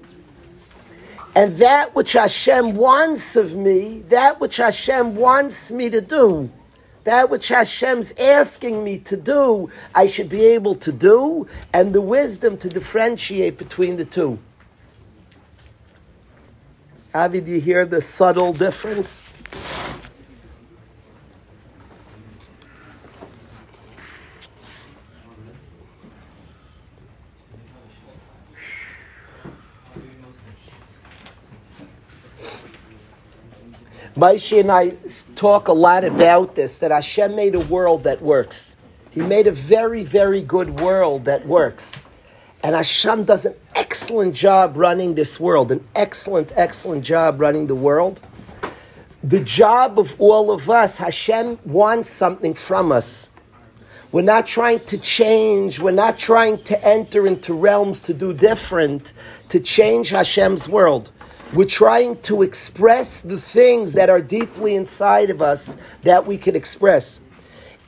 And 1.34 1.56
that 1.56 1.94
which 1.94 2.12
Hashem 2.12 2.76
wants 2.76 3.36
of 3.36 3.54
me, 3.54 4.00
that 4.08 4.40
which 4.40 4.56
Hashem 4.56 5.16
wants 5.16 5.70
me 5.70 5.90
to 5.90 6.00
do, 6.00 6.50
that 7.04 7.30
which 7.30 7.48
Hashem's 7.48 8.12
asking 8.18 8.84
me 8.84 8.98
to 8.98 9.16
do, 9.16 9.70
I 9.94 10.06
should 10.06 10.28
be 10.28 10.44
able 10.44 10.74
to 10.74 10.92
do, 10.92 11.46
and 11.72 11.94
the 11.94 12.02
wisdom 12.02 12.58
to 12.58 12.68
differentiate 12.68 13.56
between 13.56 13.96
the 13.96 14.04
two. 14.04 14.38
Avi, 17.14 17.40
do 17.40 17.52
you 17.52 17.60
hear 17.60 17.86
the 17.86 18.02
subtle 18.02 18.52
difference? 18.52 19.22
Maishi 34.18 34.58
and 34.58 34.72
I 34.72 34.94
talk 35.36 35.68
a 35.68 35.72
lot 35.72 36.02
about 36.02 36.56
this 36.56 36.78
that 36.78 36.90
Hashem 36.90 37.36
made 37.36 37.54
a 37.54 37.60
world 37.60 38.02
that 38.02 38.20
works. 38.20 38.76
He 39.12 39.20
made 39.20 39.46
a 39.46 39.52
very, 39.52 40.02
very 40.02 40.42
good 40.42 40.80
world 40.80 41.24
that 41.26 41.46
works. 41.46 42.04
And 42.64 42.74
Hashem 42.74 43.22
does 43.26 43.46
an 43.46 43.54
excellent 43.76 44.34
job 44.34 44.76
running 44.76 45.14
this 45.14 45.38
world, 45.38 45.70
an 45.70 45.86
excellent, 45.94 46.50
excellent 46.56 47.04
job 47.04 47.40
running 47.40 47.68
the 47.68 47.76
world. 47.76 48.18
The 49.22 49.38
job 49.38 50.00
of 50.00 50.20
all 50.20 50.50
of 50.50 50.68
us, 50.68 50.98
Hashem 50.98 51.60
wants 51.64 52.10
something 52.10 52.54
from 52.54 52.90
us. 52.90 53.30
We're 54.10 54.22
not 54.22 54.48
trying 54.48 54.80
to 54.86 54.98
change, 54.98 55.78
we're 55.78 55.92
not 55.92 56.18
trying 56.18 56.64
to 56.64 56.84
enter 56.84 57.24
into 57.24 57.54
realms 57.54 58.02
to 58.02 58.14
do 58.14 58.32
different, 58.32 59.12
to 59.50 59.60
change 59.60 60.08
Hashem's 60.10 60.68
world. 60.68 61.12
We're 61.54 61.64
trying 61.64 62.20
to 62.22 62.42
express 62.42 63.22
the 63.22 63.40
things 63.40 63.94
that 63.94 64.10
are 64.10 64.20
deeply 64.20 64.74
inside 64.74 65.30
of 65.30 65.40
us 65.40 65.78
that 66.02 66.26
we 66.26 66.36
can 66.36 66.54
express. 66.54 67.22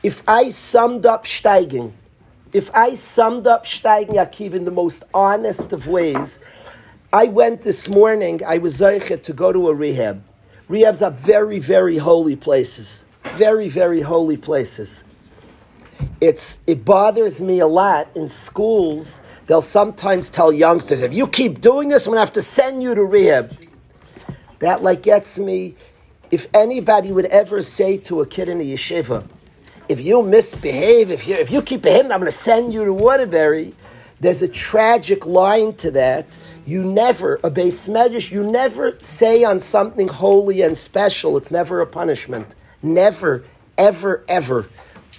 If 0.02 0.22
I 0.26 0.48
summed 0.48 1.04
up 1.04 1.24
Steigen, 1.26 1.92
if 2.54 2.74
I 2.74 2.94
summed 2.94 3.46
up 3.46 3.66
Steigen 3.66 4.14
Yakiv 4.14 4.54
in 4.54 4.64
the 4.64 4.70
most 4.70 5.04
honest 5.12 5.74
of 5.74 5.86
ways, 5.86 6.40
I 7.12 7.26
went 7.26 7.60
this 7.60 7.86
morning, 7.86 8.40
I 8.46 8.56
was 8.58 8.80
zeichet 8.80 9.22
to 9.24 9.32
go 9.34 9.52
to 9.52 9.68
a 9.68 9.74
rehab. 9.74 10.24
Rehabs 10.70 11.06
are 11.06 11.10
very, 11.10 11.58
very 11.58 11.98
holy 11.98 12.36
places. 12.36 13.04
Very, 13.34 13.68
very 13.68 14.00
holy 14.00 14.38
places. 14.38 15.04
It's, 16.20 16.60
it 16.66 16.84
bothers 16.84 17.42
me 17.42 17.58
a 17.58 17.66
lot 17.66 18.08
in 18.14 18.30
schools. 18.30 19.20
They'll 19.50 19.60
sometimes 19.60 20.28
tell 20.28 20.52
youngsters, 20.52 21.02
if 21.02 21.12
you 21.12 21.26
keep 21.26 21.60
doing 21.60 21.88
this, 21.88 22.06
I'm 22.06 22.12
going 22.12 22.18
to 22.18 22.20
have 22.20 22.34
to 22.34 22.40
send 22.40 22.84
you 22.84 22.94
to 22.94 23.02
rehab. 23.02 23.58
That 24.60 24.84
like 24.84 25.02
gets 25.02 25.40
me. 25.40 25.74
If 26.30 26.46
anybody 26.54 27.10
would 27.10 27.24
ever 27.24 27.60
say 27.60 27.96
to 27.96 28.20
a 28.20 28.26
kid 28.26 28.48
in 28.48 28.60
a 28.60 28.64
yeshiva, 28.64 29.26
if 29.88 30.00
you 30.00 30.22
misbehave, 30.22 31.10
if 31.10 31.26
you 31.26 31.34
if 31.34 31.50
you 31.50 31.62
keep 31.62 31.82
behaving, 31.82 32.12
I'm 32.12 32.20
going 32.20 32.30
to 32.30 32.38
send 32.38 32.72
you 32.72 32.84
to 32.84 32.92
Waterbury. 32.92 33.74
There's 34.20 34.40
a 34.40 34.46
tragic 34.46 35.26
line 35.26 35.74
to 35.78 35.90
that. 35.90 36.38
You 36.64 36.84
never, 36.84 37.40
a 37.42 37.50
beis 37.50 37.88
medrash, 37.88 38.30
you 38.30 38.44
never 38.44 39.00
say 39.00 39.42
on 39.42 39.58
something 39.58 40.06
holy 40.06 40.62
and 40.62 40.78
special. 40.78 41.36
It's 41.36 41.50
never 41.50 41.80
a 41.80 41.88
punishment. 41.88 42.54
Never, 42.84 43.42
ever, 43.76 44.24
ever. 44.28 44.68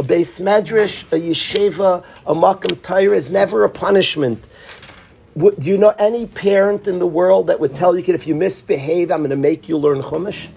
A 0.01 0.03
beis 0.03 0.41
medrash, 0.41 1.03
a 1.11 1.15
yeshiva, 1.15 2.03
a 2.25 2.33
makom 2.33 2.81
Torah 2.81 3.15
is 3.15 3.29
never 3.29 3.63
a 3.63 3.69
punishment. 3.69 4.49
Do 5.37 5.53
you 5.59 5.77
know 5.77 5.93
any 5.99 6.25
parent 6.25 6.87
in 6.87 6.97
the 6.97 7.05
world 7.05 7.45
that 7.45 7.59
would 7.59 7.75
tell 7.75 7.95
you, 7.95 8.01
kid, 8.01 8.15
if 8.15 8.25
you 8.25 8.33
misbehave, 8.33 9.11
I'm 9.11 9.19
going 9.19 9.29
to 9.29 9.35
make 9.35 9.69
you 9.69 9.77
learn 9.77 10.01
Chumash? 10.01 10.47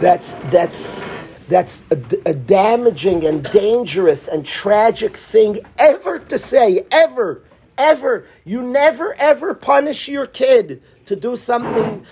That's 0.00 0.34
that's 0.50 1.14
that's 1.46 1.84
a, 1.92 2.30
a, 2.30 2.34
damaging 2.34 3.24
and 3.24 3.44
dangerous 3.44 4.26
and 4.26 4.44
tragic 4.44 5.16
thing 5.16 5.60
ever 5.78 6.18
to 6.18 6.38
say, 6.38 6.84
ever, 6.90 7.44
ever. 7.78 8.26
You 8.44 8.62
never 8.62 9.14
ever 9.14 9.54
punish 9.54 10.08
your 10.08 10.26
kid 10.26 10.82
to 11.04 11.14
do 11.14 11.36
something 11.36 12.04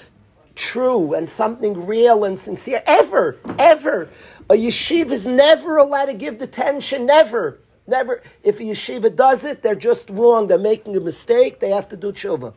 true 0.54 1.14
and 1.14 1.28
something 1.28 1.86
real 1.86 2.24
and 2.24 2.38
sincere, 2.38 2.82
ever, 2.86 3.38
ever. 3.58 4.08
A 4.50 4.54
yeshiva 4.54 5.10
is 5.10 5.26
never 5.26 5.76
allowed 5.76 6.06
to 6.06 6.14
give 6.14 6.38
detention, 6.38 7.06
never, 7.06 7.58
never. 7.86 8.22
If 8.42 8.60
a 8.60 8.62
yeshiva 8.62 9.14
does 9.14 9.44
it, 9.44 9.62
they're 9.62 9.74
just 9.74 10.08
wrong, 10.10 10.46
they're 10.46 10.58
making 10.58 10.96
a 10.96 11.00
mistake, 11.00 11.60
they 11.60 11.70
have 11.70 11.88
to 11.90 11.96
do 11.96 12.12
tshuva. 12.12 12.54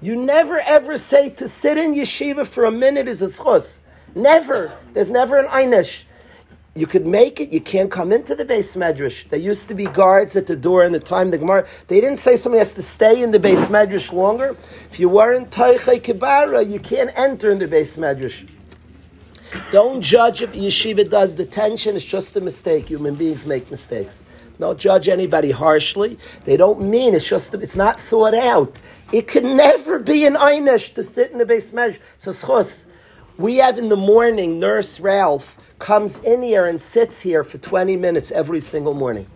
You 0.00 0.14
never 0.14 0.60
ever 0.60 0.98
say 0.98 1.30
to 1.30 1.48
sit 1.48 1.78
in 1.78 1.94
yeshiva 1.94 2.46
for 2.46 2.64
a 2.64 2.70
minute 2.70 3.08
is 3.08 3.22
a 3.22 3.26
schus. 3.26 3.78
Never. 4.14 4.72
There's 4.92 5.10
never 5.10 5.36
an 5.36 5.46
einish 5.46 6.04
you 6.76 6.86
could 6.86 7.06
make 7.06 7.40
it, 7.40 7.50
you 7.50 7.60
can't 7.60 7.90
come 7.90 8.12
into 8.12 8.34
the 8.34 8.44
beis 8.44 8.76
medrash. 8.76 9.28
There 9.30 9.38
used 9.38 9.66
to 9.68 9.74
be 9.74 9.86
guards 9.86 10.36
at 10.36 10.46
the 10.46 10.54
door 10.54 10.84
in 10.84 10.92
the 10.92 11.00
time 11.00 11.30
the 11.30 11.38
Gemara. 11.38 11.66
They 11.88 12.02
didn't 12.02 12.18
say 12.18 12.36
somebody 12.36 12.58
has 12.58 12.74
to 12.74 12.82
stay 12.82 13.22
in 13.22 13.30
the 13.30 13.40
beis 13.40 13.68
medrash 13.68 14.12
longer. 14.12 14.56
If 14.90 15.00
you 15.00 15.08
weren't 15.08 15.50
Taiche 15.50 16.02
Kibara, 16.02 16.70
you 16.70 16.78
can't 16.78 17.10
enter 17.16 17.50
in 17.50 17.58
the 17.58 17.66
beis 17.66 17.96
medrash. 17.96 18.46
Don't 19.70 20.00
judge 20.00 20.42
if 20.42 20.52
yeshiva 20.52 21.08
does 21.08 21.34
detention, 21.34 21.96
it's 21.96 22.04
just 22.04 22.36
a 22.36 22.40
mistake. 22.40 22.88
Human 22.88 23.14
beings 23.14 23.46
make 23.46 23.70
mistakes. 23.70 24.24
Don't 24.58 24.78
judge 24.78 25.08
anybody 25.08 25.50
harshly. 25.50 26.18
They 26.44 26.56
don't 26.56 26.82
mean 26.82 27.14
it's 27.14 27.28
just 27.28 27.54
it's 27.54 27.76
not 27.76 28.00
thought 28.00 28.34
out. 28.34 28.76
It 29.12 29.28
can 29.28 29.56
never 29.56 29.98
be 29.98 30.26
an 30.26 30.34
einish 30.34 30.94
to 30.94 31.02
sit 31.02 31.30
in 31.30 31.38
the. 31.38 31.46
It's 31.54 31.72
a 32.26 32.30
schus. 32.30 32.86
We 33.38 33.56
have 33.56 33.78
in 33.78 33.88
the 33.88 33.96
morning 33.96 34.58
Nurse 34.58 34.98
Ralph 34.98 35.58
comes 35.78 36.20
in 36.20 36.42
here 36.42 36.66
and 36.66 36.80
sits 36.80 37.20
here 37.20 37.44
for 37.44 37.58
20 37.58 37.96
minutes 37.96 38.30
every 38.32 38.60
single 38.60 38.94
morning. 38.94 39.26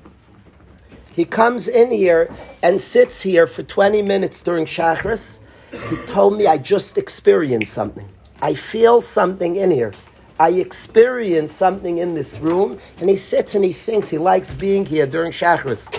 He 1.12 1.24
comes 1.26 1.68
in 1.68 1.90
here 1.90 2.32
and 2.62 2.80
sits 2.80 3.20
here 3.20 3.46
for 3.46 3.62
20 3.62 4.00
minutes 4.00 4.42
during 4.42 4.64
Shachris. 4.64 5.40
He 5.70 5.96
told 6.06 6.38
me 6.38 6.46
I 6.46 6.56
just 6.56 6.96
experienced 6.96 7.72
something. 7.74 8.08
I 8.42 8.54
feel 8.54 9.00
something 9.00 9.56
in 9.56 9.70
here. 9.70 9.92
I 10.38 10.50
experience 10.50 11.52
something 11.52 11.98
in 11.98 12.14
this 12.14 12.40
room, 12.40 12.78
and 12.98 13.10
he 13.10 13.16
sits 13.16 13.54
and 13.54 13.62
he 13.62 13.74
thinks 13.74 14.08
he 14.08 14.16
likes 14.16 14.54
being 14.54 14.86
here 14.86 15.06
during 15.06 15.32
Shachris. 15.32 15.94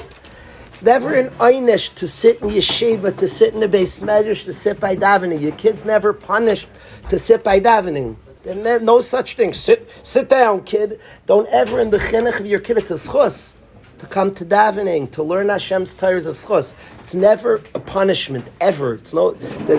It's 0.72 0.84
never 0.84 1.14
an 1.14 1.30
einish 1.32 1.94
to 1.96 2.08
sit 2.08 2.42
in 2.42 2.50
yeshiva, 2.50 3.16
to 3.18 3.28
sit 3.28 3.54
in 3.54 3.60
the 3.60 3.68
beis 3.68 4.02
medrash, 4.02 4.46
to 4.46 4.54
sit 4.54 4.80
by 4.80 4.96
davening. 4.96 5.42
Your 5.42 5.52
kid's 5.52 5.86
never 5.86 6.14
punished 6.14 6.68
to 7.10 7.20
sit 7.20 7.44
by 7.44 7.60
davening. 7.60 8.16
There's 8.44 8.82
no 8.82 9.02
such 9.02 9.36
thing. 9.36 9.54
Sit, 9.54 9.88
sit 10.02 10.28
down, 10.28 10.64
kid. 10.64 11.00
Don't 11.28 11.48
ever 11.50 11.80
in 11.80 11.92
the 11.92 12.00
chinuch 12.00 12.40
of 12.40 12.46
your 12.48 12.60
kid. 12.60 12.80
It's 12.80 12.90
a 12.90 12.96
schus 12.96 13.54
to 14.02 14.08
come 14.08 14.34
to 14.34 14.44
davening, 14.44 15.12
to 15.12 15.22
learn 15.22 15.50
Hashem's 15.50 15.94
Torah 15.94 16.18
is 16.18 16.26
a. 16.26 16.76
It's 17.00 17.14
never 17.14 17.62
a 17.76 17.80
punishment, 17.80 18.50
ever. 18.60 18.96
It's 18.96 19.14
no, 19.14 19.36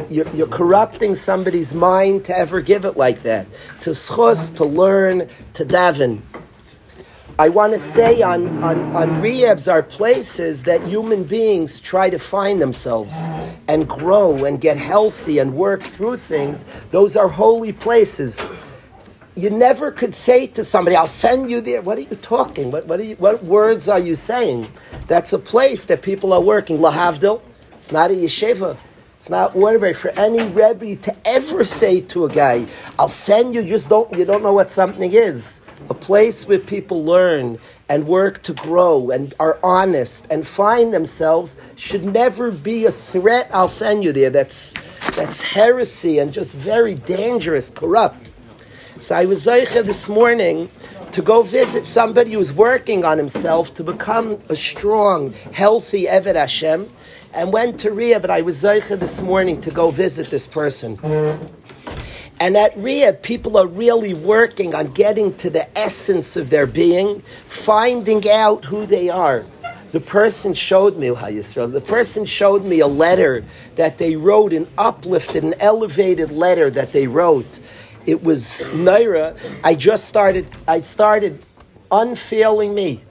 you're, 0.08 0.28
you're, 0.28 0.46
corrupting 0.46 1.16
somebody's 1.16 1.74
mind 1.74 2.24
to 2.26 2.38
ever 2.38 2.60
give 2.60 2.84
it 2.84 2.96
like 2.96 3.22
that. 3.22 3.48
It's 3.74 3.88
a 3.88 3.90
schos 3.90 4.54
to 4.56 4.64
learn, 4.64 5.28
to 5.54 5.64
daven. 5.64 6.20
I 7.36 7.48
want 7.48 7.72
to 7.72 7.80
say 7.80 8.22
on, 8.22 8.62
on, 8.62 8.94
on 8.94 9.08
Rehabs 9.20 9.70
are 9.70 9.82
places 9.82 10.62
that 10.64 10.80
human 10.82 11.24
beings 11.24 11.80
try 11.80 12.08
to 12.08 12.18
find 12.18 12.62
themselves 12.62 13.26
and 13.66 13.88
grow 13.88 14.44
and 14.44 14.60
get 14.60 14.76
healthy 14.76 15.40
and 15.40 15.52
work 15.52 15.82
through 15.82 16.18
things. 16.18 16.64
Those 16.92 17.16
are 17.16 17.26
holy 17.26 17.72
places 17.72 18.46
you 19.34 19.50
never 19.50 19.90
could 19.90 20.14
say 20.14 20.46
to 20.48 20.64
somebody, 20.64 20.96
I'll 20.96 21.06
send 21.06 21.50
you 21.50 21.60
there. 21.60 21.80
What 21.80 21.98
are 21.98 22.02
you 22.02 22.16
talking? 22.16 22.70
What, 22.70 22.86
what, 22.86 23.00
are 23.00 23.04
you, 23.04 23.16
what 23.16 23.42
words 23.44 23.88
are 23.88 23.98
you 23.98 24.14
saying? 24.14 24.70
That's 25.06 25.32
a 25.32 25.38
place 25.38 25.86
that 25.86 26.02
people 26.02 26.32
are 26.32 26.40
working. 26.40 26.78
Lahavdil. 26.78 27.40
It's 27.72 27.92
not 27.92 28.10
a 28.10 28.14
yeshiva. 28.14 28.76
It's 29.16 29.30
not 29.30 29.54
ordinary 29.56 29.94
for 29.94 30.10
any 30.10 30.42
rebbe 30.42 30.96
to 30.96 31.16
ever 31.24 31.64
say 31.64 32.00
to 32.02 32.24
a 32.24 32.28
guy, 32.28 32.66
I'll 32.98 33.08
send 33.08 33.54
you, 33.54 33.62
just 33.62 33.88
don't, 33.88 34.12
you 34.16 34.24
don't 34.24 34.42
know 34.42 34.52
what 34.52 34.70
something 34.70 35.12
is. 35.12 35.60
A 35.90 35.94
place 35.94 36.46
where 36.46 36.58
people 36.58 37.04
learn 37.04 37.58
and 37.88 38.06
work 38.06 38.42
to 38.42 38.52
grow 38.52 39.10
and 39.10 39.34
are 39.38 39.58
honest 39.62 40.26
and 40.30 40.46
find 40.46 40.92
themselves 40.92 41.56
should 41.76 42.04
never 42.04 42.50
be 42.50 42.86
a 42.86 42.92
threat. 42.92 43.48
I'll 43.52 43.68
send 43.68 44.04
you 44.04 44.12
there. 44.12 44.30
That's, 44.30 44.74
that's 45.16 45.40
heresy 45.40 46.18
and 46.18 46.32
just 46.32 46.54
very 46.54 46.94
dangerous, 46.94 47.70
corrupt. 47.70 48.21
So 49.02 49.16
I 49.16 49.24
was 49.24 49.42
this 49.46 50.08
morning 50.08 50.70
to 51.10 51.22
go 51.22 51.42
visit 51.42 51.88
somebody 51.88 52.34
who's 52.34 52.52
working 52.52 53.04
on 53.04 53.18
himself 53.18 53.74
to 53.74 53.82
become 53.82 54.40
a 54.48 54.54
strong, 54.54 55.32
healthy 55.52 56.04
Eved 56.06 56.36
Hashem, 56.36 56.88
and 57.34 57.52
went 57.52 57.80
to 57.80 57.90
Ria, 57.90 58.20
but 58.20 58.30
I 58.30 58.42
was 58.42 58.60
this 58.60 59.20
morning 59.20 59.60
to 59.62 59.72
go 59.72 59.90
visit 59.90 60.30
this 60.30 60.46
person. 60.46 61.00
And 62.38 62.56
at 62.56 62.76
Ria, 62.76 63.14
people 63.14 63.56
are 63.56 63.66
really 63.66 64.14
working 64.14 64.72
on 64.72 64.92
getting 64.92 65.34
to 65.38 65.50
the 65.50 65.66
essence 65.76 66.36
of 66.36 66.50
their 66.50 66.68
being, 66.68 67.24
finding 67.48 68.30
out 68.30 68.66
who 68.66 68.86
they 68.86 69.08
are. 69.08 69.44
The 69.90 70.00
person 70.00 70.54
showed 70.54 70.96
me, 70.96 71.10
the 71.10 71.84
person 71.84 72.24
showed 72.24 72.64
me 72.64 72.78
a 72.78 72.86
letter 72.86 73.44
that 73.74 73.98
they 73.98 74.14
wrote, 74.14 74.52
an 74.52 74.68
uplifted, 74.78 75.42
an 75.42 75.54
elevated 75.58 76.30
letter 76.30 76.70
that 76.70 76.92
they 76.92 77.08
wrote 77.08 77.58
it 78.06 78.22
was 78.22 78.62
Naira. 78.74 79.36
I 79.62 79.74
just 79.74 80.06
started, 80.06 80.50
I 80.66 80.80
started 80.80 81.44
unfailing 81.90 82.74
me. 82.74 83.04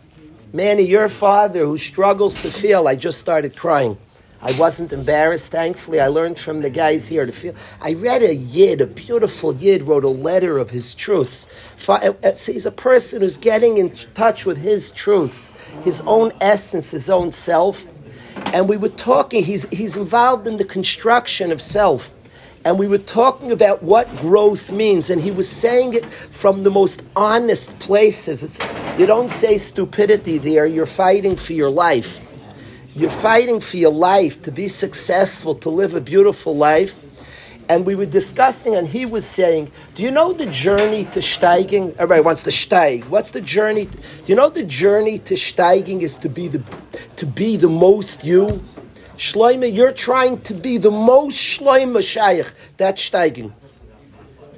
Manny, 0.53 0.83
your 0.83 1.07
father 1.07 1.65
who 1.65 1.77
struggles 1.77 2.41
to 2.41 2.51
feel, 2.51 2.87
I 2.87 2.95
just 2.95 3.19
started 3.19 3.55
crying. 3.55 3.97
I 4.41 4.53
wasn't 4.53 4.91
embarrassed, 4.91 5.51
thankfully. 5.51 6.01
I 6.01 6.07
learned 6.07 6.39
from 6.39 6.61
the 6.61 6.69
guys 6.69 7.07
here 7.07 7.25
to 7.27 7.31
feel. 7.31 7.53
I 7.79 7.93
read 7.93 8.23
a 8.23 8.35
Yid, 8.35 8.81
a 8.81 8.87
beautiful 8.87 9.55
Yid, 9.55 9.83
wrote 9.83 10.03
a 10.03 10.09
letter 10.09 10.57
of 10.57 10.71
his 10.71 10.95
truths. 10.95 11.47
Uh, 11.87 12.13
uh, 12.23 12.31
he's 12.37 12.65
a 12.65 12.71
person 12.71 13.21
who's 13.21 13.37
getting 13.37 13.77
in 13.77 13.91
touch 14.15 14.45
with 14.45 14.57
his 14.57 14.91
truths, 14.91 15.53
his 15.83 16.01
own 16.07 16.33
essence, 16.41 16.91
his 16.91 17.09
own 17.09 17.31
self. 17.31 17.85
And 18.47 18.67
we 18.67 18.77
were 18.77 18.89
talking, 18.89 19.43
he's, 19.43 19.69
he's 19.69 19.95
involved 19.95 20.47
in 20.47 20.57
the 20.57 20.65
construction 20.65 21.51
of 21.51 21.61
self 21.61 22.11
and 22.63 22.77
we 22.77 22.87
were 22.87 22.99
talking 22.99 23.51
about 23.51 23.81
what 23.81 24.13
growth 24.17 24.71
means, 24.71 25.09
and 25.09 25.21
he 25.21 25.31
was 25.31 25.49
saying 25.49 25.95
it 25.95 26.05
from 26.31 26.63
the 26.63 26.69
most 26.69 27.01
honest 27.15 27.77
places. 27.79 28.43
It's, 28.43 28.59
you 28.99 29.05
don't 29.05 29.29
say 29.29 29.57
stupidity 29.57 30.37
there, 30.37 30.67
you're 30.67 30.85
fighting 30.85 31.35
for 31.35 31.53
your 31.53 31.71
life. 31.71 32.21
You're 32.93 33.09
fighting 33.09 33.61
for 33.61 33.77
your 33.77 33.91
life 33.91 34.43
to 34.43 34.51
be 34.51 34.67
successful, 34.67 35.55
to 35.55 35.69
live 35.69 35.93
a 35.93 36.01
beautiful 36.01 36.55
life. 36.55 36.99
And 37.69 37.85
we 37.85 37.95
were 37.95 38.05
discussing, 38.05 38.75
and 38.75 38.87
he 38.87 39.05
was 39.05 39.25
saying, 39.25 39.71
Do 39.95 40.03
you 40.03 40.11
know 40.11 40.33
the 40.33 40.45
journey 40.47 41.05
to 41.05 41.19
steiging? 41.19 41.93
Everybody 41.93 42.21
wants 42.21 42.43
to 42.43 42.49
steig. 42.49 43.05
What's 43.07 43.31
the 43.31 43.39
journey? 43.39 43.85
Do 43.85 43.99
you 44.25 44.35
know 44.35 44.49
the 44.49 44.63
journey 44.63 45.19
to 45.19 45.35
steiging 45.35 46.01
is 46.01 46.17
to 46.17 46.29
be 46.29 46.49
the, 46.49 46.61
to 47.15 47.25
be 47.25 47.55
the 47.55 47.69
most 47.69 48.25
you? 48.25 48.61
Shloime, 49.21 49.71
you're 49.71 49.91
trying 49.91 50.39
to 50.39 50.55
be 50.55 50.79
the 50.79 50.89
most 50.89 51.37
Shloime 51.37 52.01
Shaykh. 52.01 52.51
That's 52.77 53.07
steiging. 53.07 53.53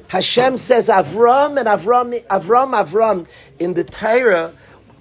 Hashem 0.08 0.56
says 0.56 0.88
Avram 0.88 1.60
and 1.60 1.68
Avram, 1.68 2.26
Avram, 2.28 2.72
Avram. 2.74 3.28
In 3.60 3.74
the 3.74 3.84
Torah, 3.84 4.54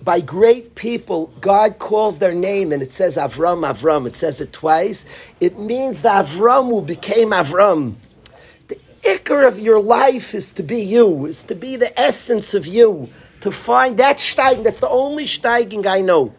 by 0.03 0.21
great 0.21 0.75
people, 0.75 1.29
God 1.41 1.79
calls 1.79 2.19
their 2.19 2.35
name 2.35 2.73
and 2.73 2.83
it 2.83 2.93
says 2.93 3.17
Avram, 3.17 3.65
Avram. 3.65 4.05
It 4.09 4.17
says 4.17 4.41
it 4.41 4.53
twice. 4.53 5.07
It 5.39 5.61
means 5.61 6.03
that 6.03 6.25
Avram 6.25 6.67
who 6.69 6.83
became 6.83 7.31
Avram. 7.31 7.95
The 8.67 8.81
ikar 9.05 9.47
of 9.47 9.61
your 9.61 9.81
life 9.81 10.35
is 10.35 10.51
to 10.55 10.65
be 10.65 10.83
you, 10.83 11.27
is 11.27 11.45
to 11.45 11.55
be 11.55 11.77
the 11.77 11.97
essence 11.97 12.53
of 12.53 12.67
you, 12.67 13.11
to 13.43 13.53
find 13.53 13.97
that 13.99 14.17
steiging. 14.17 14.65
That's 14.65 14.81
the 14.81 14.89
only 14.89 15.25
steiging 15.25 15.87
I 15.87 16.01
know. 16.01 16.35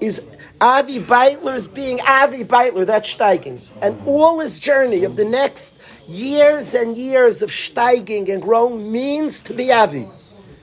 Is 0.00 0.20
Avi 0.60 0.98
Beitler 0.98 1.56
is 1.56 1.66
being 1.66 2.00
Avi 2.06 2.44
Beitler, 2.44 2.86
that's 2.86 3.14
steiging. 3.14 3.60
And 3.80 3.98
all 4.06 4.40
his 4.40 4.58
journey 4.58 5.04
of 5.04 5.16
the 5.16 5.24
next 5.24 5.74
years 6.06 6.74
and 6.74 6.98
years 6.98 7.40
of 7.40 7.48
steiging 7.48 8.30
and 8.30 8.42
growing 8.42 8.92
means 8.92 9.40
to 9.42 9.54
be 9.54 9.72
Avi. 9.72 10.06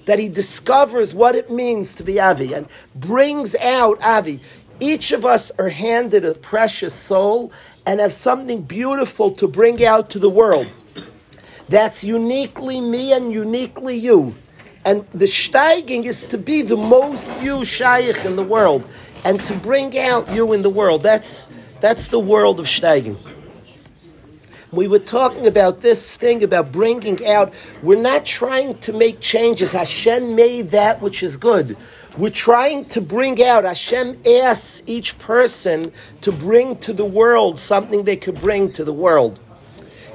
That 0.05 0.19
he 0.19 0.29
discovers 0.29 1.15
what 1.15 1.35
it 1.35 1.49
means 1.49 1.95
to 1.95 2.03
be 2.03 2.19
Avi 2.19 2.53
and 2.53 2.67
brings 2.93 3.55
out 3.55 3.99
Avi. 4.03 4.39
Each 4.79 5.11
of 5.11 5.25
us 5.25 5.51
are 5.57 5.69
handed 5.69 6.23
a 6.25 6.35
precious 6.35 6.93
soul 6.93 7.51
and 7.87 7.99
have 7.99 8.13
something 8.13 8.61
beautiful 8.61 9.31
to 9.31 9.47
bring 9.47 9.83
out 9.83 10.11
to 10.11 10.19
the 10.19 10.29
world. 10.29 10.67
That's 11.69 12.03
uniquely 12.03 12.79
me 12.79 13.13
and 13.13 13.33
uniquely 13.33 13.97
you. 13.97 14.35
And 14.85 15.07
the 15.13 15.25
steiging 15.25 16.05
is 16.05 16.23
to 16.25 16.37
be 16.37 16.61
the 16.61 16.77
most 16.77 17.33
you 17.41 17.65
shaykh 17.65 18.23
in 18.23 18.35
the 18.35 18.43
world 18.43 18.87
and 19.27 19.43
to 19.43 19.53
bring 19.53 19.99
out 19.99 20.33
you 20.33 20.53
in 20.53 20.61
the 20.61 20.69
world. 20.69 21.03
That's, 21.03 21.49
that's 21.81 22.07
the 22.07 22.19
world 22.19 22.61
of 22.61 22.65
Steigen. 22.65 23.17
We 24.71 24.87
were 24.87 24.99
talking 24.99 25.47
about 25.47 25.81
this 25.81 26.15
thing 26.15 26.43
about 26.43 26.71
bringing 26.71 27.27
out. 27.27 27.53
We're 27.83 28.01
not 28.01 28.25
trying 28.25 28.77
to 28.79 28.93
make 28.93 29.19
changes. 29.19 29.73
Hashem 29.73 30.33
made 30.33 30.71
that 30.71 31.01
which 31.01 31.23
is 31.23 31.35
good. 31.35 31.75
We're 32.17 32.29
trying 32.29 32.85
to 32.85 33.01
bring 33.01 33.43
out. 33.43 33.65
Hashem 33.65 34.17
asks 34.25 34.81
each 34.85 35.19
person 35.19 35.91
to 36.21 36.31
bring 36.31 36.77
to 36.77 36.93
the 36.93 37.05
world 37.05 37.59
something 37.59 38.05
they 38.05 38.15
could 38.15 38.39
bring 38.39 38.71
to 38.73 38.85
the 38.85 38.93
world. 38.93 39.41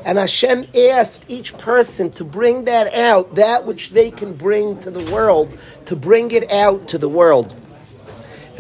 And 0.07 0.17
Hashem 0.17 0.69
asked 0.91 1.27
each 1.29 1.57
person 1.59 2.11
to 2.13 2.25
bring 2.25 2.65
that 2.65 2.95
out, 2.95 3.35
that 3.35 3.67
which 3.67 3.91
they 3.91 4.11
can 4.11 4.33
bring 4.33 4.81
to 4.81 4.91
the 4.91 5.13
world, 5.13 5.57
to 5.85 5.95
bring 5.95 6.31
it 6.31 6.51
out 6.51 6.89
to 6.89 6.99
the 6.99 7.11
world. 7.11 7.55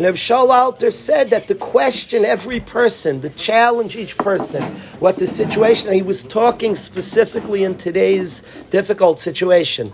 And 0.04 0.16
Shaul 0.16 0.50
Alter 0.50 0.90
said 0.90 1.30
that 1.30 1.48
the 1.48 1.54
question 1.54 2.24
every 2.24 2.60
person, 2.60 3.20
the 3.20 3.30
challenge 3.30 3.94
each 3.94 4.16
person, 4.16 4.62
what 4.98 5.18
the 5.18 5.26
situation, 5.26 5.88
and 5.88 5.96
he 5.96 6.02
was 6.02 6.24
talking 6.24 6.74
specifically 6.74 7.62
in 7.62 7.76
today's 7.76 8.42
difficult 8.70 9.20
situation. 9.20 9.92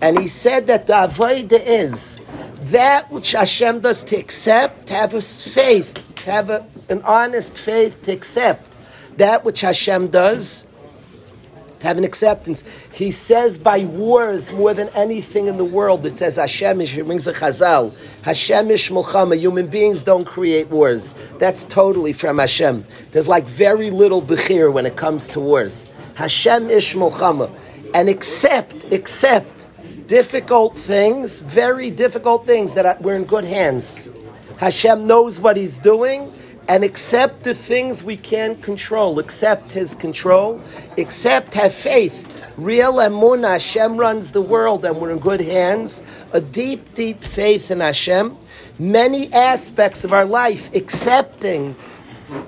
And 0.00 0.18
he 0.18 0.28
said 0.28 0.66
that 0.66 0.86
the 0.86 0.92
Avodah 0.92 1.62
is 1.64 2.20
that 2.64 3.10
which 3.10 3.32
Hashem 3.32 3.80
does 3.80 4.02
to 4.04 4.16
accept, 4.16 4.88
to 4.88 4.94
have 4.94 5.14
a 5.14 5.22
faith, 5.22 5.94
to 6.16 6.30
have 6.30 6.50
a, 6.50 6.66
an 6.88 7.02
honest 7.02 7.56
faith 7.56 8.02
to 8.02 8.12
accept 8.12 8.76
that 9.16 9.44
which 9.44 9.62
Hashem 9.62 10.08
does, 10.08 10.66
to 11.80 11.86
have 11.86 11.98
an 11.98 12.04
acceptance. 12.04 12.64
He 12.92 13.10
says 13.10 13.58
by 13.58 13.80
wars 13.80 14.52
more 14.52 14.74
than 14.74 14.88
anything 14.90 15.46
in 15.46 15.56
the 15.56 15.64
world. 15.64 16.04
It 16.06 16.16
says 16.16 16.36
Hashem 16.36 16.80
is, 16.80 16.92
brings 16.92 17.26
a 17.26 17.32
chazal. 17.32 17.96
Hashem 18.22 18.70
is 18.70 18.80
milchama. 18.88 19.38
Human 19.38 19.66
beings 19.66 20.02
don't 20.02 20.24
create 20.24 20.68
wars. 20.68 21.14
That's 21.38 21.64
totally 21.64 22.12
from 22.12 22.38
Hashem. 22.38 22.84
There's 23.12 23.28
like 23.28 23.44
very 23.44 23.90
little 23.90 24.22
bechir 24.22 24.72
when 24.72 24.86
it 24.86 24.96
comes 24.96 25.28
to 25.28 25.40
wars. 25.40 25.86
Hashem 26.14 26.68
is 26.70 26.84
milchama. 26.84 27.50
And 27.94 28.08
accept, 28.08 28.92
accept 28.92 29.66
difficult 30.08 30.76
things, 30.76 31.40
very 31.40 31.90
difficult 31.90 32.46
things 32.46 32.74
that 32.74 33.00
we're 33.00 33.16
in 33.16 33.24
good 33.24 33.44
hands. 33.44 34.08
Hashem 34.58 35.06
knows 35.06 35.38
what 35.38 35.56
He's 35.56 35.78
doing 35.78 36.32
and 36.68 36.84
accept 36.84 37.44
the 37.44 37.54
things 37.54 38.04
we 38.04 38.16
can't 38.16 38.62
control. 38.62 39.18
Accept 39.18 39.72
His 39.72 39.94
control. 39.94 40.62
Accept, 40.98 41.54
have 41.54 41.74
faith. 41.74 42.26
Real 42.58 42.94
emunah, 42.94 43.52
Hashem 43.52 43.96
runs 43.96 44.32
the 44.32 44.42
world, 44.42 44.84
and 44.84 45.00
we're 45.00 45.10
in 45.10 45.18
good 45.18 45.40
hands. 45.40 46.02
A 46.32 46.40
deep, 46.40 46.94
deep 46.94 47.22
faith 47.22 47.70
in 47.70 47.80
Hashem. 47.80 48.36
Many 48.78 49.32
aspects 49.32 50.04
of 50.04 50.12
our 50.12 50.24
life, 50.24 50.72
accepting 50.74 51.74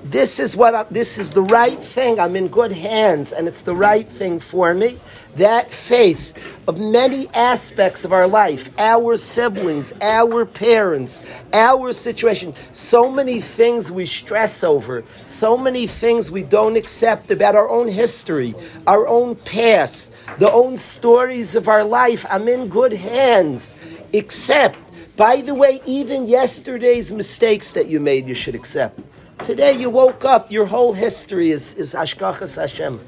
this 0.03 0.39
is 0.39 0.55
what 0.55 0.75
I, 0.75 0.83
this 0.83 1.17
is 1.17 1.31
the 1.31 1.41
right 1.41 1.81
thing. 1.81 2.19
I'm 2.19 2.35
in 2.35 2.47
good 2.49 2.71
hands, 2.71 3.31
and 3.31 3.47
it's 3.47 3.61
the 3.61 3.75
right 3.75 4.07
thing 4.07 4.39
for 4.39 4.73
me. 4.73 4.99
That 5.37 5.71
faith 5.71 6.33
of 6.67 6.77
many 6.79 7.27
aspects 7.29 8.05
of 8.05 8.13
our 8.13 8.27
life, 8.27 8.69
our 8.77 9.17
siblings, 9.17 9.93
our 10.01 10.45
parents, 10.45 11.23
our 11.53 11.93
situation, 11.93 12.53
so 12.73 13.09
many 13.09 13.41
things 13.41 13.91
we 13.91 14.05
stress 14.05 14.63
over, 14.63 15.03
so 15.25 15.57
many 15.57 15.87
things 15.87 16.29
we 16.29 16.43
don't 16.43 16.77
accept 16.77 17.31
about 17.31 17.55
our 17.55 17.69
own 17.69 17.87
history, 17.87 18.53
our 18.85 19.07
own 19.07 19.35
past, 19.35 20.13
the 20.37 20.51
own 20.51 20.77
stories 20.77 21.55
of 21.55 21.67
our 21.67 21.83
life. 21.83 22.25
I'm 22.29 22.47
in 22.47 22.67
good 22.67 22.93
hands, 22.93 23.73
except. 24.13 24.77
By 25.17 25.41
the 25.41 25.53
way, 25.53 25.81
even 25.85 26.27
yesterday's 26.27 27.11
mistakes 27.11 27.71
that 27.71 27.87
you 27.87 27.99
made, 27.99 28.27
you 28.27 28.35
should 28.35 28.55
accept. 28.55 28.99
Today 29.43 29.73
you 29.73 29.89
woke 29.89 30.23
up, 30.23 30.51
your 30.51 30.67
whole 30.67 30.93
history 30.93 31.49
is, 31.49 31.73
is 31.73 31.95
Hashgachas 31.95 32.57
Hashem. 32.57 33.03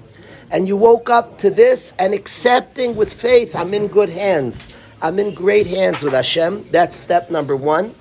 And 0.50 0.68
you 0.68 0.76
woke 0.76 1.08
up 1.08 1.38
to 1.38 1.52
this 1.52 1.94
and 2.00 2.12
accepting 2.12 2.96
with 2.96 3.14
faith, 3.14 3.56
I'm 3.56 3.72
in 3.76 3.86
good 3.88 4.10
hands. 4.10 4.68
I'm 5.00 5.20
in 5.20 5.36
great 5.36 5.68
hands 5.68 6.02
with 6.02 6.14
Hashem. 6.14 6.70
That's 6.72 6.98
step 6.98 7.30
number 7.30 7.56
one. 7.56 7.94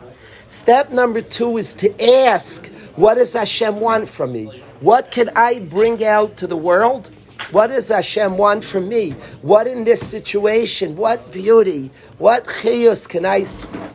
Step 0.49 0.91
number 0.91 1.21
two 1.21 1.59
is 1.59 1.75
to 1.75 2.25
ask, 2.25 2.69
what 2.97 3.17
does 3.17 3.35
Hashem 3.35 3.81
want 3.81 4.09
from 4.09 4.33
me? 4.33 4.63
What 4.81 5.11
can 5.11 5.29
I 5.37 5.59
bring 5.59 6.03
out 6.03 6.39
to 6.39 6.47
the 6.47 6.57
world? 6.57 7.11
What 7.51 7.67
does 7.67 7.91
Hashem 7.91 8.39
want 8.39 8.65
from 8.65 8.89
me? 8.89 9.11
What 9.43 9.67
in 9.67 9.85
this 9.85 10.07
situation, 10.07 10.97
what 10.97 11.33
beauty, 11.33 11.91
what 12.17 12.47
chiyus 12.47 13.07
can 13.07 13.27
I 13.27 13.45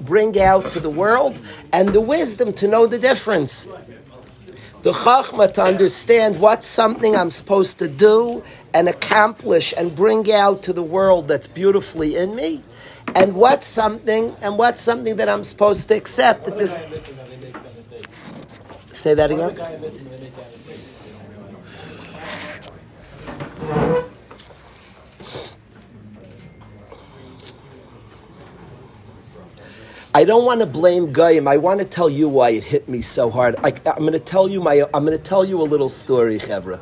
bring 0.01 0.39
out 0.39 0.71
to 0.73 0.79
the 0.79 0.91
world? 0.91 1.41
And 1.73 1.89
the 1.89 2.01
wisdom 2.01 2.53
to 2.53 2.67
know 2.67 2.85
the 2.85 2.99
difference 2.99 3.67
the 4.87 4.93
chachma 4.93 5.51
to 5.51 5.61
understand 5.61 6.39
what's 6.39 6.65
something 6.65 7.13
I'm 7.13 7.29
supposed 7.29 7.77
to 7.79 7.89
do 7.89 8.41
and 8.73 8.87
accomplish 8.87 9.73
and 9.75 9.93
bring 9.93 10.31
out 10.31 10.63
to 10.63 10.71
the 10.71 10.81
world 10.81 11.27
that's 11.27 11.45
beautifully 11.45 12.15
in 12.15 12.37
me, 12.37 12.63
and 13.13 13.35
what's 13.35 13.67
something 13.67 14.33
and 14.41 14.57
what's 14.57 14.81
something 14.81 15.17
that 15.17 15.27
I'm 15.27 15.43
supposed 15.43 15.89
to 15.89 15.93
accept 15.97 16.47
at 16.47 16.57
this. 16.57 16.73
Say 18.93 19.13
that 19.13 19.29
again. 19.29 20.06
I 30.17 30.23
don't 30.23 30.45
want 30.45 30.61
to 30.61 30.65
blame 30.65 31.13
Goyim. 31.13 31.47
I 31.47 31.57
want 31.57 31.79
to 31.79 31.85
tell 31.85 32.09
you 32.09 32.27
why 32.27 32.49
it 32.49 32.63
hit 32.63 32.89
me 32.89 33.03
so 33.03 33.29
hard. 33.29 33.55
I, 33.63 33.69
am 33.85 33.99
going 33.99 34.13
to 34.13 34.19
tell 34.19 34.49
you 34.49 34.59
my. 34.59 34.83
I'm 34.91 35.05
going 35.05 35.15
to 35.15 35.23
tell 35.23 35.45
you 35.45 35.61
a 35.61 35.67
little 35.73 35.89
story, 35.89 36.39
Chevra. 36.39 36.79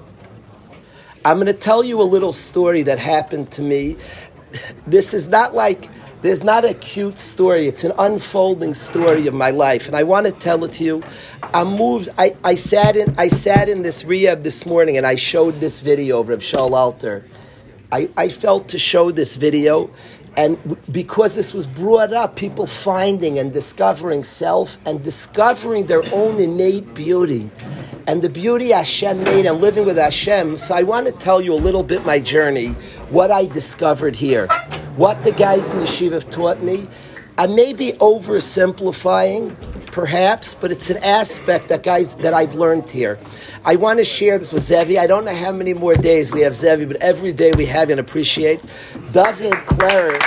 I'm 1.26 1.36
going 1.36 1.48
to 1.48 1.54
tell 1.54 1.84
you 1.84 2.00
a 2.00 2.08
little 2.16 2.32
story 2.32 2.82
that 2.84 2.98
happened 2.98 3.52
to 3.52 3.62
me. 3.62 3.98
This 4.88 5.14
is 5.14 5.28
not 5.28 5.54
like 5.54 5.90
there's 6.22 6.46
not 6.46 6.64
a 6.64 6.74
cute 6.76 7.20
story. 7.20 7.68
It's 7.68 7.84
an 7.84 7.92
unfolding 8.00 8.74
story 8.74 9.28
of 9.28 9.34
my 9.34 9.50
life, 9.50 9.88
and 9.88 9.98
I 9.98 10.04
want 10.04 10.28
to 10.28 10.32
tell 10.32 10.64
it 10.64 10.72
to 10.76 10.86
you. 10.86 11.04
I 11.44 11.66
moved. 11.66 12.08
I, 12.18 12.38
I 12.46 12.56
sat 12.56 12.96
in. 12.96 13.14
I 13.18 13.28
sat 13.28 13.68
in 13.68 13.84
this 13.84 14.06
rehab 14.06 14.44
this 14.44 14.66
morning, 14.66 14.96
and 14.96 15.06
I 15.06 15.16
showed 15.16 15.60
this 15.60 15.82
video 15.82 16.22
of 16.22 16.30
Rav 16.30 16.72
Alter. 16.72 17.26
I, 17.92 18.10
I 18.16 18.30
felt 18.30 18.70
to 18.70 18.80
show 18.80 19.12
this 19.12 19.36
video 19.36 19.90
and 20.38 20.78
because 20.92 21.36
this 21.36 21.54
was 21.54 21.66
brought 21.66 22.12
up, 22.12 22.36
people 22.36 22.68
finding 22.68 23.40
and 23.40 23.54
discovering 23.54 24.24
self 24.24 24.78
and 24.86 25.04
discovering 25.04 25.86
their 25.86 26.04
own 26.14 26.40
innate 26.40 26.94
beauty 26.94 27.50
and 28.08 28.22
the 28.22 28.30
beauty 28.30 28.70
Hashem 28.70 29.24
made 29.24 29.46
and 29.46 29.60
living 29.60 29.86
with 29.86 29.98
Hashem. 29.98 30.58
So 30.58 30.76
I 30.76 30.84
want 30.84 31.08
to 31.08 31.12
tell 31.12 31.42
you 31.42 31.54
a 31.54 31.56
little 31.56 31.84
bit 31.84 32.06
my 32.06 32.20
journey, 32.20 32.68
what 33.10 33.32
I 33.32 33.46
discovered 33.46 34.16
here, 34.16 34.48
what 34.96 35.24
the 35.24 35.32
guys 35.32 35.72
in 35.72 35.80
the 35.80 35.88
have 36.12 36.30
taught 36.30 36.62
me. 36.62 36.88
I 37.38 37.48
may 37.48 37.74
be 37.74 37.94
oversimplifying, 37.94 39.56
perhaps, 39.96 40.54
but 40.54 40.74
it's 40.74 40.90
an 40.90 40.98
aspect 40.98 41.70
that 41.70 41.82
guys 41.82 42.18
that 42.18 42.34
I've 42.34 42.54
learned 42.54 42.92
here. 42.92 43.18
I 43.64 43.78
want 43.78 43.98
to 44.00 44.06
share 44.06 44.38
this 44.38 44.52
with 44.52 44.62
Zevi. 44.62 45.00
I 45.00 45.08
don't 45.08 45.24
know 45.24 45.34
how 45.34 45.54
many 45.54 45.74
more 45.74 45.96
days 45.96 46.34
we 46.34 46.42
have 46.42 46.54
Zevi, 46.54 46.84
but 46.84 46.98
every 46.98 47.32
day 47.32 47.54
we 47.54 47.66
have 47.68 47.90
and 47.90 47.98
appreciate. 47.98 48.60
David 49.14 49.54
Clary. 49.66 50.20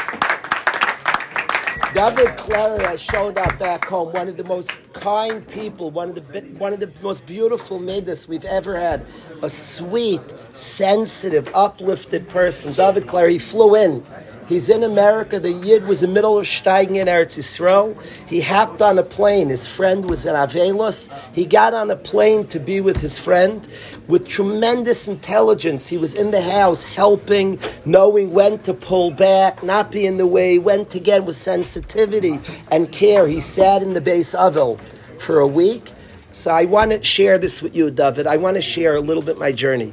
David 1.95 2.35
Clary 2.39 2.83
has 2.85 3.03
showed 3.03 3.37
up 3.37 3.59
back 3.59 3.85
home, 3.85 4.11
one 4.15 4.27
of 4.27 4.39
the 4.39 4.45
most 4.45 4.71
kind 4.95 5.47
people, 5.47 5.91
one 5.91 6.09
of 6.09 6.15
the 6.15 6.41
one 6.57 6.73
of 6.73 6.81
the 6.81 6.91
most 7.03 7.27
beautiful 7.27 7.79
midas 7.79 8.27
we've 8.27 8.47
ever 8.47 8.75
had. 8.75 9.05
A 9.43 9.51
sweet, 9.51 10.23
sensitive, 10.55 11.51
uplifted 11.55 12.27
person. 12.31 12.73
David 12.73 13.07
Clary, 13.07 13.35
he 13.35 13.39
flew 13.39 13.75
in 13.75 14.03
He's 14.49 14.71
in 14.71 14.83
America. 14.83 15.39
The 15.39 15.53
Yid 15.53 15.87
was 15.87 16.03
in 16.03 16.09
the 16.09 16.15
middle 16.15 16.39
of 16.39 16.47
steiging 16.47 16.97
in 16.97 17.07
Eretz 17.07 17.37
Yisrael. 17.37 17.95
He 18.27 18.41
hopped 18.41 18.81
on 18.81 18.99
a 18.99 19.03
plane. 19.03 19.51
His 19.51 19.67
friend 19.67 20.09
was 20.09 20.25
in 20.25 20.35
Avelos. 20.35 21.13
He 21.35 21.45
got 21.45 21.75
on 21.75 21.91
a 21.91 21.97
plane 21.97 22.47
to 22.47 22.59
be 22.59 22.81
with 22.81 22.97
his 22.97 23.19
friend. 23.19 23.69
With 24.07 24.27
tremendous 24.27 25.07
intelligence, 25.07 25.87
he 25.87 25.99
was 25.99 26.15
in 26.15 26.31
the 26.31 26.41
house 26.41 26.83
helping, 26.83 27.61
knowing 27.85 28.33
when 28.33 28.59
to 28.61 28.73
pull 28.73 29.11
back, 29.11 29.63
not 29.63 29.91
be 29.91 30.07
in 30.07 30.17
the 30.17 30.27
way, 30.27 30.59
when 30.59 30.87
to 30.87 30.99
get 30.99 31.25
with 31.25 31.37
sensitivity 31.37 32.41
and 32.73 32.91
care. 32.91 33.29
He 33.29 33.41
sat 33.41 33.83
in 33.83 33.93
the 33.93 34.01
beis 34.01 34.35
ovel 34.35 34.81
for 35.19 35.41
a 35.41 35.47
week. 35.47 35.93
So 36.31 36.51
I 36.51 36.65
want 36.65 36.93
to 36.93 37.03
share 37.03 37.37
this 37.37 37.61
with 37.61 37.77
you, 37.77 37.91
David. 37.91 38.27
I 38.27 38.39
want 38.39 38.57
to 38.57 38.63
share 38.63 38.95
a 38.95 39.01
little 39.01 39.23
bit 39.23 39.39
my 39.39 39.53
journey. 39.53 39.93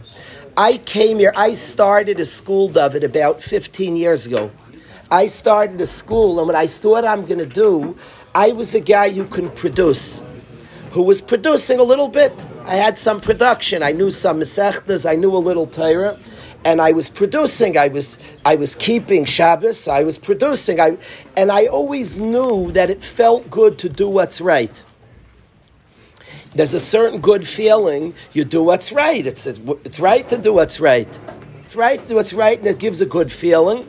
I 0.58 0.78
came 0.78 1.20
here, 1.20 1.34
I 1.36 1.52
started 1.52 2.18
a 2.22 2.24
school, 2.24 2.70
David, 2.70 3.04
about 3.04 3.44
15 3.44 3.98
years 3.98 4.26
ago. 4.26 4.50
I 5.12 5.28
started 5.28 5.82
a 5.82 5.86
school, 5.86 6.40
and 6.40 6.48
what 6.48 6.56
I 6.56 6.66
thought 6.66 7.04
I'm 7.04 7.26
going 7.26 7.40
to 7.40 7.46
do, 7.46 7.98
I 8.34 8.54
was 8.54 8.74
a 8.74 8.80
guy 8.80 9.10
who 9.10 9.26
can 9.26 9.50
produce, 9.52 10.24
who 10.92 11.02
was 11.02 11.20
producing 11.20 11.80
a 11.80 11.84
little 11.84 12.08
bit. 12.08 12.32
I 12.64 12.76
had 12.76 12.98
some 12.98 13.20
production. 13.20 13.84
I 13.84 13.92
knew 13.92 14.10
some 14.10 14.40
Masechtas, 14.40 15.06
I 15.06 15.16
knew 15.16 15.36
a 15.36 15.44
little 15.44 15.68
Torah, 15.68 16.18
and 16.64 16.82
I 16.82 16.94
was 16.94 17.10
producing. 17.10 17.78
I 17.78 17.90
was, 17.90 18.18
I 18.46 18.56
was 18.56 18.76
keeping 18.76 19.26
Shabbos, 19.26 19.90
I 19.90 20.04
was 20.04 20.18
producing. 20.18 20.80
I, 20.80 20.98
and 21.36 21.52
I 21.52 21.66
always 21.66 22.22
knew 22.22 22.72
that 22.72 22.90
it 22.90 23.04
felt 23.04 23.50
good 23.50 23.78
to 23.80 23.90
do 23.90 24.08
what's 24.08 24.40
right 24.40 24.85
there's 26.56 26.74
a 26.74 26.80
certain 26.80 27.20
good 27.20 27.48
feeling. 27.48 28.14
You 28.34 28.46
do 28.46 28.64
what's 28.64 28.92
right. 28.92 29.26
It's, 29.26 29.46
it's, 29.46 30.00
right 30.00 30.28
to 30.30 30.38
do 30.38 30.54
what's 30.54 30.80
right. 30.80 31.08
It's 31.66 31.76
right 31.76 32.02
to 32.02 32.08
do 32.08 32.16
what's 32.16 32.34
right, 32.34 32.58
and 32.58 32.68
it 32.68 32.80
gives 32.80 33.02
a 33.02 33.06
good 33.06 33.32
feeling. 33.32 33.88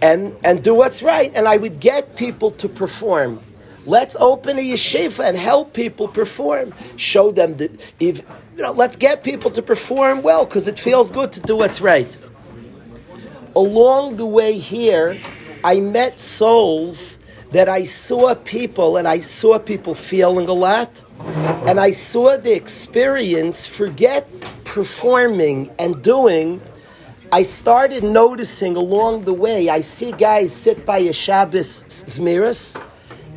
And, 0.00 0.36
and 0.44 0.62
do 0.62 0.74
what's 0.74 1.02
right. 1.02 1.32
And 1.34 1.48
I 1.48 1.56
would 1.56 1.80
get 1.80 2.14
people 2.16 2.50
to 2.52 2.68
perform. 2.68 3.40
Let's 3.86 4.16
open 4.16 4.58
a 4.58 4.62
yeshiva 4.62 5.26
and 5.26 5.36
help 5.36 5.72
people 5.72 6.08
perform. 6.08 6.74
Show 6.96 7.30
them 7.30 7.56
that 7.56 7.80
if 8.00 8.22
you 8.56 8.62
know, 8.62 8.72
let's 8.72 8.96
get 8.96 9.24
people 9.24 9.50
to 9.52 9.62
perform 9.62 10.22
well 10.22 10.44
because 10.44 10.68
it 10.68 10.78
feels 10.78 11.10
good 11.10 11.32
to 11.32 11.40
do 11.40 11.56
what's 11.56 11.80
right. 11.80 12.16
Along 13.56 14.16
the 14.16 14.26
way 14.26 14.58
here, 14.58 15.18
I 15.62 15.80
met 15.80 16.20
souls 16.20 17.18
that 17.54 17.68
I 17.68 17.84
saw 17.84 18.34
people 18.34 18.96
and 18.96 19.06
I 19.06 19.20
saw 19.20 19.60
people 19.60 19.94
feeling 19.94 20.48
a 20.48 20.52
lot 20.52 20.90
and 21.68 21.78
I 21.78 21.92
saw 21.92 22.36
the 22.36 22.52
experience, 22.52 23.64
forget 23.64 24.28
performing 24.64 25.70
and 25.78 26.02
doing. 26.02 26.60
I 27.30 27.44
started 27.44 28.02
noticing 28.02 28.74
along 28.74 29.22
the 29.22 29.32
way, 29.32 29.68
I 29.68 29.82
see 29.82 30.10
guys 30.10 30.52
sit 30.52 30.84
by 30.84 30.98
a 30.98 31.12
Shabbos 31.12 31.84
Zmiris, 31.84 32.76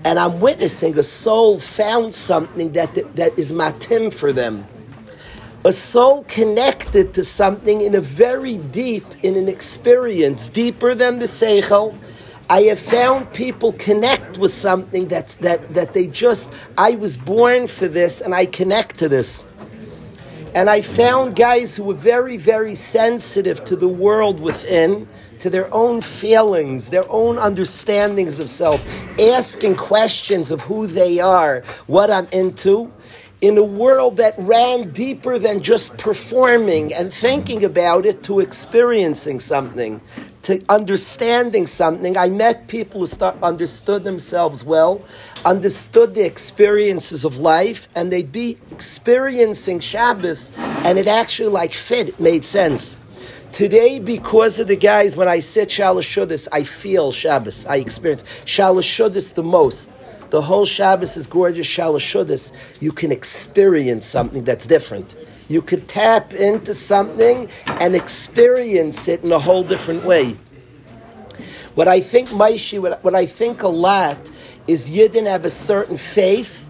and 0.04 0.18
I'm 0.18 0.40
witnessing 0.40 0.98
a 0.98 1.04
soul 1.04 1.60
found 1.60 2.16
something 2.16 2.72
that, 2.72 2.96
that 3.16 3.38
is 3.38 3.52
matim 3.52 4.12
for 4.12 4.34
them. 4.34 4.66
A 5.64 5.72
soul 5.72 6.24
connected 6.24 7.14
to 7.14 7.24
something 7.24 7.82
in 7.82 7.94
a 7.94 8.02
very 8.02 8.58
deep, 8.58 9.06
in 9.22 9.36
an 9.36 9.48
experience, 9.48 10.50
deeper 10.50 10.96
than 10.96 11.20
the 11.20 11.26
Seichel, 11.28 11.96
I 12.50 12.62
have 12.64 12.80
found 12.80 13.34
people 13.34 13.74
connect 13.74 14.38
with 14.38 14.54
something 14.54 15.08
that's 15.08 15.36
that 15.38 15.74
that 15.74 15.94
they 15.94 16.08
just 16.08 16.52
I 16.78 16.92
was 16.92 17.18
born 17.18 17.68
for 17.68 17.88
this 17.88 18.22
and 18.22 18.34
I 18.34 18.46
connect 18.46 19.00
to 19.00 19.10
this. 19.10 19.46
And 20.56 20.70
I 20.70 20.82
found 20.82 21.36
guys 21.36 21.76
who 21.76 21.84
were 21.84 21.94
very, 21.94 22.38
very 22.38 22.74
sensitive 22.74 23.64
to 23.66 23.76
the 23.76 23.88
world 23.88 24.40
within, 24.40 25.08
to 25.40 25.50
their 25.50 25.72
own 25.72 26.02
feelings, 26.02 26.90
their 26.90 27.06
own 27.12 27.38
understandings 27.38 28.40
of 28.40 28.50
self, 28.50 28.84
asking 29.20 29.76
questions 29.76 30.50
of 30.50 30.62
who 30.62 30.88
they 30.88 31.20
are, 31.20 31.64
what 31.86 32.10
I'm 32.10 32.28
into, 32.32 32.92
in 33.42 33.58
a 33.58 33.64
world 33.64 34.18
that 34.18 34.34
ran 34.40 34.92
deeper 34.92 35.38
than 35.38 35.62
just 35.62 35.96
performing 35.98 36.92
and 36.92 37.14
thinking 37.14 37.64
about 37.64 38.06
it 38.06 38.24
to 38.24 38.40
experiencing 38.40 39.40
something, 39.40 40.02
to 40.48 40.64
understanding 40.70 41.68
something. 41.68 42.16
I 42.16 42.30
met 42.30 42.70
people 42.70 43.02
who 43.02 43.06
start, 43.06 43.36
understood 43.44 44.06
themselves 44.06 44.64
well, 44.64 45.02
understood 45.44 46.14
the 46.14 46.26
experiences 46.26 47.26
of 47.26 47.38
life, 47.38 47.90
and 47.96 48.10
they'd 48.10 48.32
be 48.32 48.58
experiencing 48.72 49.82
Shabbos, 49.82 50.54
and 50.56 50.98
it 50.98 51.06
actually 51.06 51.50
like 51.50 51.74
fit, 51.74 52.08
it 52.08 52.20
made 52.22 52.46
sense. 52.46 52.96
Today, 53.52 54.00
because 54.00 54.58
of 54.58 54.70
the 54.70 54.78
guys, 54.78 55.18
when 55.18 55.28
I 55.28 55.40
sit 55.40 55.68
Shalashuddis, 55.68 56.48
I 56.54 56.64
feel 56.64 57.12
Shabbos. 57.12 57.66
I 57.66 57.78
experience 57.78 58.24
Shalashuddis 58.46 59.34
the 59.34 59.44
most. 59.44 59.92
The 60.30 60.42
whole 60.42 60.66
Shabbos 60.66 61.18
is 61.18 61.28
gorgeous 61.28 61.68
Shalashuddis. 61.68 62.54
You 62.80 62.94
can 62.94 63.12
experience 63.12 64.06
something 64.06 64.46
that's 64.46 64.66
different. 64.66 65.18
You 65.48 65.62
could 65.62 65.88
tap 65.88 66.34
into 66.34 66.74
something 66.74 67.50
and 67.66 67.96
experience 67.96 69.08
it 69.08 69.24
in 69.24 69.32
a 69.32 69.40
whole 69.40 69.64
different 69.64 70.04
way. 70.04 70.38
What 71.76 71.88
I 71.88 72.02
think, 72.02 72.30
Maishi, 72.30 72.82
what, 72.82 73.04
what 73.04 73.16
I 73.16 73.26
think 73.26 73.64
a 73.64 73.68
lot 73.68 74.32
is 74.68 74.90
Yidden 74.90 75.28
have 75.28 75.46
a 75.46 75.50
certain 75.50 75.98
faith 75.98 76.68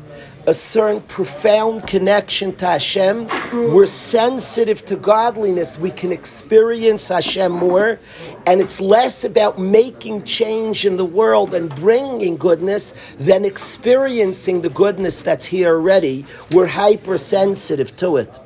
a 0.47 0.53
certain 0.53 1.01
profound 1.01 1.85
connection 1.85 2.55
to 2.55 2.65
Hashem. 2.65 3.27
We're 3.51 3.85
sensitive 3.85 4.83
to 4.85 4.95
godliness. 4.95 5.77
We 5.77 5.91
can 5.91 6.13
experience 6.13 7.09
Hashem 7.09 7.51
more. 7.51 7.99
And 8.45 8.61
it's 8.61 8.79
less 8.79 9.25
about 9.25 9.59
making 9.59 10.23
change 10.23 10.85
in 10.85 10.95
the 10.95 11.05
world 11.05 11.53
and 11.53 11.75
bringing 11.75 12.37
goodness 12.37 12.93
than 13.17 13.43
experiencing 13.43 14.61
the 14.61 14.69
goodness 14.69 15.21
that's 15.21 15.45
here 15.45 15.75
already. 15.75 16.25
We're 16.51 16.67
hypersensitive 16.67 17.93
to 17.97 18.15
it. 18.15 18.39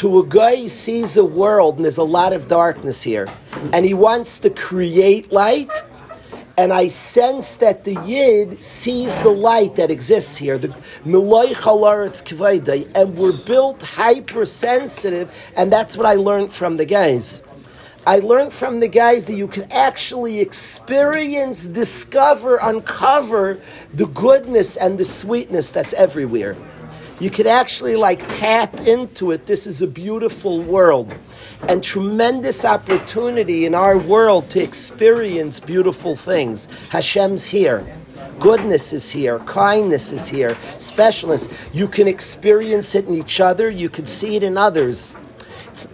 To 0.00 0.18
a 0.18 0.26
guy 0.26 0.56
who 0.56 0.68
sees 0.68 1.18
a 1.18 1.24
world 1.26 1.76
and 1.76 1.84
there's 1.84 1.98
a 1.98 2.02
lot 2.02 2.32
of 2.32 2.48
darkness 2.48 3.02
here, 3.02 3.28
and 3.74 3.84
he 3.84 3.92
wants 3.92 4.38
to 4.38 4.48
create 4.48 5.30
light 5.30 5.70
and 6.56 6.72
I 6.72 6.88
sense 6.88 7.58
that 7.58 7.84
the 7.84 8.00
Yid 8.06 8.64
sees 8.64 9.18
the 9.18 9.28
light 9.28 9.76
that 9.76 9.90
exists 9.90 10.38
here. 10.38 10.56
The 10.56 10.74
and 12.94 13.18
we're 13.18 13.36
built 13.44 13.82
hypersensitive, 13.82 15.30
and 15.54 15.70
that's 15.70 15.98
what 15.98 16.06
I 16.06 16.14
learned 16.14 16.50
from 16.50 16.78
the 16.78 16.86
guys. 16.86 17.42
I 18.06 18.20
learned 18.20 18.54
from 18.54 18.80
the 18.80 18.88
guys 18.88 19.26
that 19.26 19.36
you 19.36 19.48
can 19.48 19.70
actually 19.70 20.40
experience, 20.40 21.66
discover, 21.66 22.56
uncover 22.62 23.60
the 23.92 24.06
goodness 24.06 24.78
and 24.78 24.96
the 24.96 25.04
sweetness 25.04 25.68
that's 25.68 25.92
everywhere 25.92 26.56
you 27.20 27.30
could 27.30 27.46
actually 27.46 27.96
like 27.96 28.26
tap 28.38 28.74
into 28.80 29.30
it. 29.30 29.46
This 29.46 29.66
is 29.66 29.82
a 29.82 29.86
beautiful 29.86 30.62
world 30.62 31.14
and 31.68 31.84
tremendous 31.84 32.64
opportunity 32.64 33.66
in 33.66 33.74
our 33.74 33.98
world 33.98 34.48
to 34.50 34.62
experience 34.62 35.60
beautiful 35.60 36.16
things. 36.16 36.66
Hashem's 36.88 37.46
here. 37.46 37.86
Goodness 38.38 38.94
is 38.94 39.10
here, 39.10 39.38
kindness 39.40 40.12
is 40.12 40.26
here, 40.26 40.54
specialness. 40.78 41.52
You 41.74 41.86
can 41.86 42.08
experience 42.08 42.94
it 42.94 43.06
in 43.06 43.14
each 43.14 43.38
other, 43.38 43.68
you 43.68 43.90
can 43.90 44.06
see 44.06 44.34
it 44.34 44.42
in 44.42 44.56
others. 44.56 45.14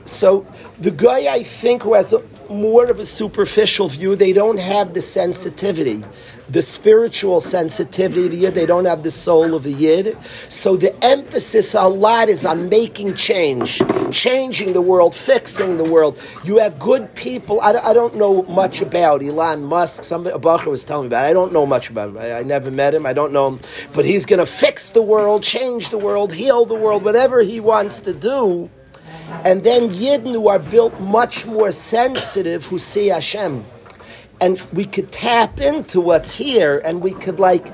So, 0.05 0.47
the 0.79 0.93
guy 0.93 1.33
I 1.33 1.43
think 1.43 1.83
who 1.83 1.95
has 1.95 2.13
a, 2.13 2.23
more 2.49 2.87
of 2.87 3.01
a 3.01 3.05
superficial 3.05 3.89
view, 3.89 4.15
they 4.15 4.33
don't 4.33 4.61
have 4.61 4.95
the 4.95 5.03
sensitivity 5.03 6.05
the 6.49 6.63
spiritual 6.63 7.41
sensitivity 7.41 8.25
of 8.27 8.31
the 8.31 8.37
yid. 8.37 8.55
They 8.55 8.67
don't 8.67 8.85
have 8.85 9.03
the 9.03 9.11
soul 9.11 9.55
of 9.55 9.65
a 9.65 9.71
yid. 9.71 10.17
So 10.49 10.77
the 10.77 10.95
emphasis 11.05 11.75
a 11.75 11.89
lot 11.89 12.29
is 12.29 12.45
on 12.45 12.69
making 12.69 13.15
change, 13.15 13.83
changing 14.13 14.73
the 14.73 14.83
world, 14.83 15.15
fixing 15.15 15.77
the 15.77 15.85
world. 15.85 16.19
You 16.45 16.59
have 16.59 16.79
good 16.79 17.15
people. 17.15 17.61
I, 17.61 17.73
I 17.73 17.93
don't 17.93 18.17
know 18.17 18.43
much 18.45 18.81
about 18.81 19.23
Elon 19.23 19.65
Musk. 19.65 20.05
Somebody, 20.05 20.37
Bacher 20.39 20.67
was 20.67 20.85
telling 20.85 21.05
me 21.05 21.07
about. 21.09 21.25
It. 21.25 21.31
I 21.31 21.33
don't 21.33 21.53
know 21.53 21.67
much 21.67 21.91
about 21.91 22.11
him. 22.11 22.19
I, 22.19 22.39
I 22.39 22.43
never 22.43 22.71
met 22.71 22.95
him. 22.95 23.07
I 23.07 23.13
don't 23.13 23.33
know 23.33 23.49
him. 23.49 23.61
But 23.93 24.05
he's 24.05 24.27
going 24.27 24.39
to 24.39 24.47
fix 24.47 24.91
the 24.91 25.03
world, 25.03 25.43
change 25.43 25.91
the 25.91 25.99
world, 25.99 26.33
heal 26.33 26.65
the 26.65 26.75
world, 26.75 27.05
whatever 27.05 27.43
he 27.43 27.61
wants 27.61 28.01
to 28.03 28.13
do. 28.13 28.71
And 29.45 29.65
then 29.65 29.91
Yidden 29.91 30.33
who 30.33 30.49
are 30.49 30.59
built 30.59 30.99
much 31.01 31.47
more 31.47 31.73
sensitive 31.73 32.65
who 32.67 32.79
see 32.79 33.09
Hashem 33.09 33.65
and 34.41 34.61
we 34.73 34.85
could 34.85 35.13
tap 35.13 35.61
into 35.61 36.01
what's 36.01 36.35
here, 36.35 36.81
and 36.85 37.01
we 37.01 37.13
could 37.13 37.41
like 37.41 37.73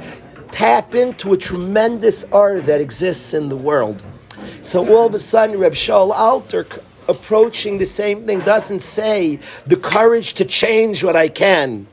tap 0.51 0.95
into 0.95 1.33
a 1.33 1.37
tremendous 1.37 2.25
art 2.33 2.65
that 2.65 2.81
exists 2.81 3.35
in 3.35 3.49
the 3.49 3.57
world. 3.57 4.03
So 4.63 4.87
all 4.95 5.07
of 5.07 5.15
a 5.15 5.19
sudden, 5.19 5.59
Reb 5.59 5.73
Shaul 5.73 6.13
Alter 6.13 6.67
approaching 7.09 7.79
the 7.79 7.87
same 7.87 8.25
thing 8.27 8.41
doesn't 8.41 8.81
say 8.81 9.41
the 9.67 9.77
courage 9.77 10.35
to 10.35 10.45
change 10.45 11.03
what 11.03 11.17
I 11.17 11.29
can, 11.29 11.87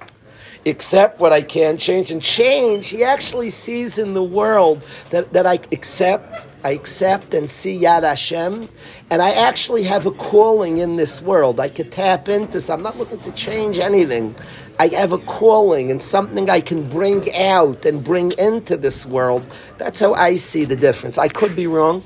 accept 0.65 1.19
what 1.19 1.33
I 1.33 1.41
can 1.41 1.77
change 1.77 2.11
and 2.11 2.21
change. 2.21 2.89
He 2.89 3.03
actually 3.03 3.49
sees 3.49 3.97
in 3.97 4.13
the 4.13 4.23
world 4.23 4.85
that, 5.09 5.33
that 5.33 5.47
I 5.47 5.55
accept, 5.71 6.47
I 6.63 6.71
accept 6.71 7.33
and 7.33 7.49
see 7.49 7.81
Yad 7.81 8.03
Hashem, 8.03 8.67
and 9.09 9.21
I 9.21 9.31
actually 9.31 9.83
have 9.83 10.05
a 10.05 10.11
calling 10.11 10.79
in 10.79 10.97
this 10.97 11.21
world. 11.21 11.59
I 11.59 11.69
could 11.69 11.91
tap 11.91 12.27
into 12.27 12.53
this. 12.53 12.69
I'm 12.69 12.81
not 12.81 12.97
looking 12.97 13.19
to 13.21 13.31
change 13.31 13.79
anything. 13.79 14.35
I 14.77 14.87
have 14.87 15.11
a 15.11 15.19
calling 15.19 15.89
and 15.91 16.01
something 16.01 16.49
I 16.49 16.61
can 16.61 16.83
bring 16.83 17.33
out 17.35 17.85
and 17.85 18.03
bring 18.03 18.31
into 18.37 18.75
this 18.77 19.05
world. 19.05 19.45
That's 19.77 19.99
how 19.99 20.13
I 20.13 20.35
see 20.35 20.65
the 20.65 20.75
difference. 20.75 21.17
I 21.17 21.29
could 21.29 21.55
be 21.55 21.67
wrong. 21.67 22.03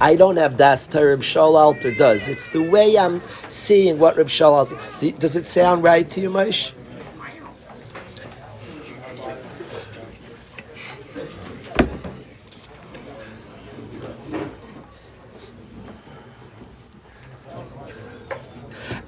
I 0.00 0.16
don't 0.16 0.36
have 0.38 0.56
das 0.56 0.86
Torah 0.86 1.10
Reb 1.10 1.20
Shaul 1.20 1.54
Alter 1.54 1.94
does. 1.94 2.26
It's 2.26 2.48
the 2.48 2.62
way 2.68 2.96
I'm 2.98 3.20
seeing 3.48 3.98
what 3.98 4.16
Reb 4.16 4.28
Shaul 4.28 4.52
Alter. 4.52 5.10
Does 5.18 5.36
it 5.36 5.44
sound 5.44 5.84
right 5.84 6.08
to 6.10 6.20
you, 6.20 6.30
Maish? 6.30 6.72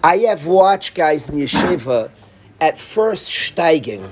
I 0.04 0.18
have 0.18 0.46
watched 0.46 0.94
guys 0.94 1.28
in 1.28 1.36
yeshiva 1.36 2.10
at 2.60 2.80
first 2.80 3.28
steiging, 3.28 4.08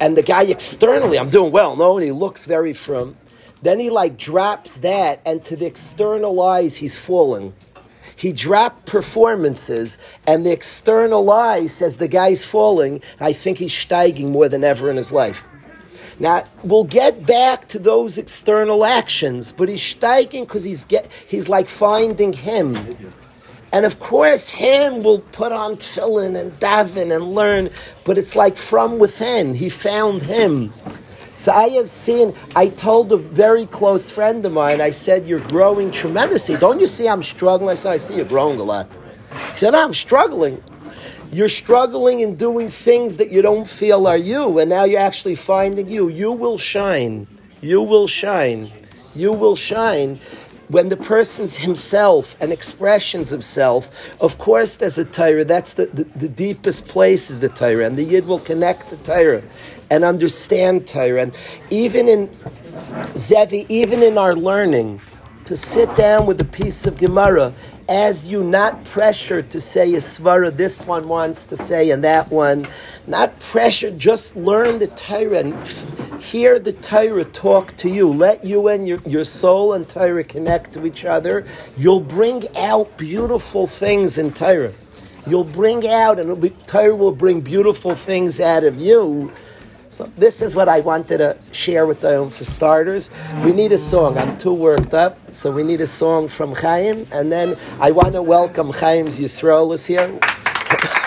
and 0.00 0.16
the 0.16 0.22
guy 0.22 0.44
externally, 0.44 1.18
I'm 1.18 1.28
doing 1.28 1.52
well, 1.52 1.76
no, 1.76 1.98
and 1.98 2.04
he 2.04 2.12
looks 2.12 2.46
very 2.46 2.72
firm. 2.72 3.16
Then 3.60 3.78
he 3.78 3.90
like 3.90 4.16
drops 4.16 4.78
that, 4.80 5.20
and 5.26 5.44
to 5.44 5.56
the 5.56 5.66
external 5.66 6.40
eyes, 6.40 6.76
he's 6.76 6.96
falling. 6.96 7.54
He 8.16 8.32
dropped 8.32 8.86
performances, 8.86 9.98
and 10.26 10.46
the 10.46 10.52
external 10.52 11.30
eye 11.30 11.66
says 11.66 11.98
the 11.98 12.08
guy's 12.08 12.44
falling. 12.44 13.02
I 13.20 13.32
think 13.32 13.58
he's 13.58 13.72
steiging 13.72 14.30
more 14.30 14.48
than 14.48 14.64
ever 14.64 14.90
in 14.90 14.96
his 14.96 15.12
life. 15.12 15.46
Now 16.18 16.44
we'll 16.62 16.84
get 16.84 17.26
back 17.26 17.68
to 17.68 17.78
those 17.78 18.18
external 18.18 18.84
actions, 18.84 19.52
but 19.52 19.68
he's 19.68 19.80
steiging 19.80 20.42
because 20.42 20.64
he's 20.64 20.84
get 20.84 21.10
he's 21.26 21.48
like 21.48 21.68
finding 21.68 22.32
him. 22.32 22.96
And 23.74 23.84
of 23.84 23.98
course, 23.98 24.50
him 24.50 25.02
will 25.02 25.18
put 25.18 25.50
on 25.50 25.78
tefillin 25.78 26.40
and 26.40 26.52
daven 26.60 27.12
and 27.12 27.32
learn, 27.32 27.70
but 28.04 28.16
it's 28.16 28.36
like 28.36 28.56
from 28.56 29.00
within. 29.00 29.52
He 29.52 29.68
found 29.68 30.22
him. 30.22 30.72
So 31.36 31.50
I 31.50 31.70
have 31.70 31.90
seen, 31.90 32.36
I 32.54 32.68
told 32.68 33.10
a 33.10 33.16
very 33.16 33.66
close 33.66 34.12
friend 34.12 34.46
of 34.46 34.52
mine, 34.52 34.80
I 34.80 34.90
said, 34.90 35.26
You're 35.26 35.40
growing 35.40 35.90
tremendously. 35.90 36.56
Don't 36.56 36.78
you 36.78 36.86
see 36.86 37.08
I'm 37.08 37.20
struggling? 37.20 37.70
I 37.70 37.74
said, 37.74 37.94
I 37.94 37.98
see 37.98 38.14
you're 38.14 38.24
growing 38.26 38.60
a 38.60 38.62
lot. 38.62 38.88
He 39.50 39.56
said, 39.56 39.74
I'm 39.74 39.92
struggling. 39.92 40.62
You're 41.32 41.48
struggling 41.48 42.20
in 42.20 42.36
doing 42.36 42.70
things 42.70 43.16
that 43.16 43.32
you 43.32 43.42
don't 43.42 43.68
feel 43.68 44.06
are 44.06 44.16
you, 44.16 44.60
and 44.60 44.70
now 44.70 44.84
you're 44.84 45.00
actually 45.00 45.34
finding 45.34 45.88
you. 45.88 46.06
You 46.06 46.30
will 46.30 46.58
shine. 46.58 47.26
You 47.60 47.82
will 47.82 48.06
shine. 48.06 48.70
You 49.16 49.32
will 49.32 49.56
shine 49.56 50.20
when 50.68 50.88
the 50.88 50.96
person's 50.96 51.56
himself 51.56 52.36
and 52.40 52.52
expressions 52.52 53.32
of 53.32 53.44
self, 53.44 53.88
of 54.20 54.38
course 54.38 54.76
there's 54.76 54.98
a 54.98 55.04
Torah. 55.04 55.44
That's 55.44 55.74
the, 55.74 55.86
the, 55.86 56.04
the, 56.16 56.28
deepest 56.28 56.88
place 56.88 57.30
is 57.30 57.40
the 57.40 57.48
Torah. 57.48 57.86
And 57.86 57.96
the 57.96 58.04
Yid 58.04 58.26
will 58.26 58.38
connect 58.38 58.90
the 58.90 58.96
Torah 58.98 59.42
and 59.90 60.04
understand 60.04 60.88
Torah. 60.88 61.22
And 61.22 61.34
even 61.70 62.08
in 62.08 62.30
Zevi, 63.16 63.66
even 63.68 64.02
in 64.02 64.16
our 64.18 64.34
learning, 64.34 65.00
to 65.44 65.56
sit 65.56 65.94
down 65.94 66.26
with 66.26 66.40
a 66.40 66.44
piece 66.44 66.86
of 66.86 66.96
Gemara 66.96 67.52
as 67.88 68.26
you 68.28 68.42
not 68.42 68.84
pressured 68.84 69.50
to 69.50 69.60
say 69.60 69.94
a 69.94 69.98
svara 69.98 70.54
this 70.56 70.86
one 70.86 71.08
wants 71.08 71.44
to 71.44 71.56
say 71.56 71.90
and 71.90 72.04
that 72.04 72.30
one, 72.30 72.66
not 73.06 73.38
pressured, 73.40 73.98
just 73.98 74.36
learn 74.36 74.78
the 74.78 74.86
Torah 74.88 75.40
and 75.40 75.54
hear 76.22 76.58
the 76.58 76.72
Torah 76.72 77.24
talk 77.24 77.76
to 77.78 77.88
you. 77.88 78.08
Let 78.08 78.44
you 78.44 78.68
and 78.68 78.88
your, 78.88 78.98
your 79.06 79.24
soul 79.24 79.74
and 79.74 79.88
Torah 79.88 80.24
connect 80.24 80.72
to 80.74 80.86
each 80.86 81.04
other. 81.04 81.46
You'll 81.76 82.00
bring 82.00 82.44
out 82.56 82.96
beautiful 82.96 83.66
things 83.66 84.18
in 84.18 84.32
Torah. 84.32 84.72
You'll 85.26 85.44
bring 85.44 85.88
out, 85.88 86.18
and 86.18 86.40
be, 86.40 86.50
Torah 86.66 86.94
will 86.94 87.12
bring 87.12 87.40
beautiful 87.40 87.94
things 87.94 88.40
out 88.40 88.64
of 88.64 88.76
you 88.78 89.32
so 89.94 90.10
this 90.16 90.42
is 90.42 90.56
what 90.56 90.68
I 90.68 90.80
wanted 90.80 91.18
to 91.18 91.36
share 91.52 91.86
with 91.86 92.00
them 92.00 92.28
for 92.28 92.44
starters. 92.44 93.10
We 93.44 93.52
need 93.52 93.70
a 93.70 93.78
song. 93.78 94.18
I'm 94.18 94.36
too 94.36 94.52
worked 94.52 94.92
up, 94.92 95.16
so 95.32 95.52
we 95.52 95.62
need 95.62 95.80
a 95.80 95.86
song 95.86 96.26
from 96.26 96.52
Chaim, 96.52 97.06
and 97.12 97.30
then 97.30 97.56
I 97.80 97.92
want 97.92 98.12
to 98.14 98.22
welcome 98.22 98.72
Chaim's 98.72 99.20
Yisrael 99.20 99.72
is 99.72 99.86
here. 99.86 100.18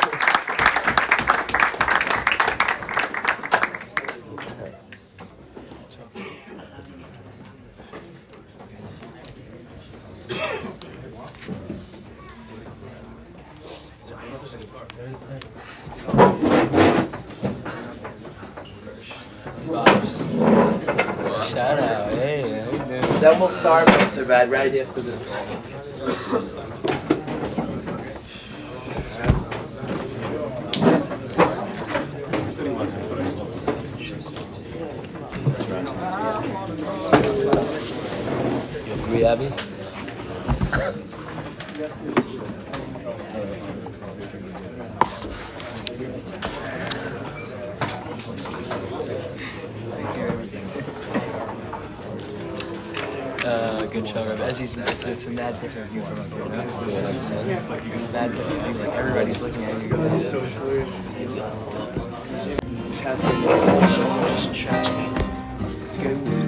bad 24.27 24.49
after 24.75 25.01
this. 25.01 25.29
good 54.01 54.09
show, 54.09 54.25
Rob. 54.25 54.39
As 54.41 54.57
he's, 54.57 54.77
it's, 54.77 55.05
it's 55.05 55.25
a 55.25 55.31
mad 55.31 55.59
different 55.59 55.89
view 55.91 56.01
from 56.03 56.17
know? 56.17 56.21
It's 56.21 57.29
a 57.29 58.09
mad 58.11 58.31
different 58.31 58.63
view. 58.63 58.73
Like, 58.83 58.89
everybody's 58.93 59.41
looking 59.41 59.63
at 59.65 59.81
you. 59.81 59.95
Has 63.03 63.21
been 63.21 63.89
so 63.89 64.03
much 64.19 64.53
chat. 64.53 64.85
It's 65.87 65.97
good. 65.97 66.46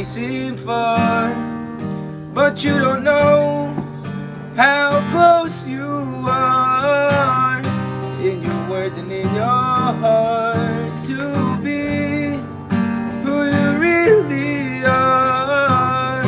May 0.00 0.04
seem 0.04 0.56
far, 0.56 1.34
but 2.32 2.64
you 2.64 2.72
don't 2.78 3.04
know 3.04 3.68
how 4.56 4.88
close 5.12 5.68
you 5.68 5.90
are 6.26 7.60
in 8.22 8.40
your 8.42 8.70
words 8.70 8.96
and 8.96 9.12
in 9.12 9.28
your 9.34 9.44
heart 10.02 10.92
to 11.04 11.18
be 11.62 12.40
who 13.24 13.44
you 13.54 13.66
really 13.78 14.86
are. 14.86 16.24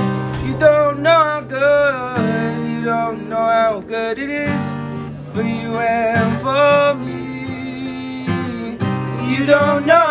You 0.46 0.54
don't 0.58 1.00
know 1.00 1.22
how 1.30 1.40
good, 1.40 2.68
you 2.68 2.84
don't 2.84 3.26
know 3.30 3.46
how 3.58 3.80
good 3.80 4.18
it 4.18 4.28
is 4.28 4.62
for 5.32 5.40
you 5.42 5.78
and 5.78 6.30
for 6.42 6.94
me. 7.06 7.22
You 9.32 9.46
don't 9.46 9.86
know 9.86 10.01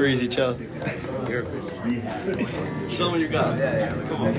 crazy 0.00 0.28
child. 0.28 0.58
You're 1.28 1.44
Show 2.88 3.10
me 3.10 3.10
what 3.10 3.20
you 3.20 3.28
got. 3.28 3.58
Yeah, 3.58 3.80
yeah. 3.80 4.08
Come 4.08 4.22
on. 4.22 4.32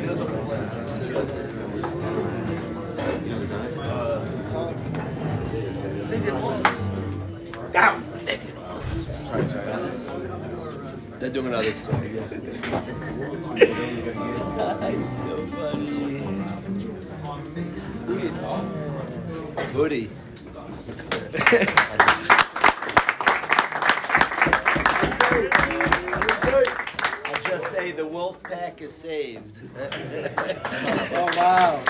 Down. 7.71 8.03
They're 11.19 11.29
doing 11.29 11.45
another 11.45 11.73
song. 11.73 12.01
Woody. 19.75 20.09
wolf 28.11 28.43
pack 28.43 28.81
is 28.81 28.93
saved. 28.93 29.55
Oh 31.13 31.25
wow. 31.35 31.81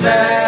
stay. 0.00 0.39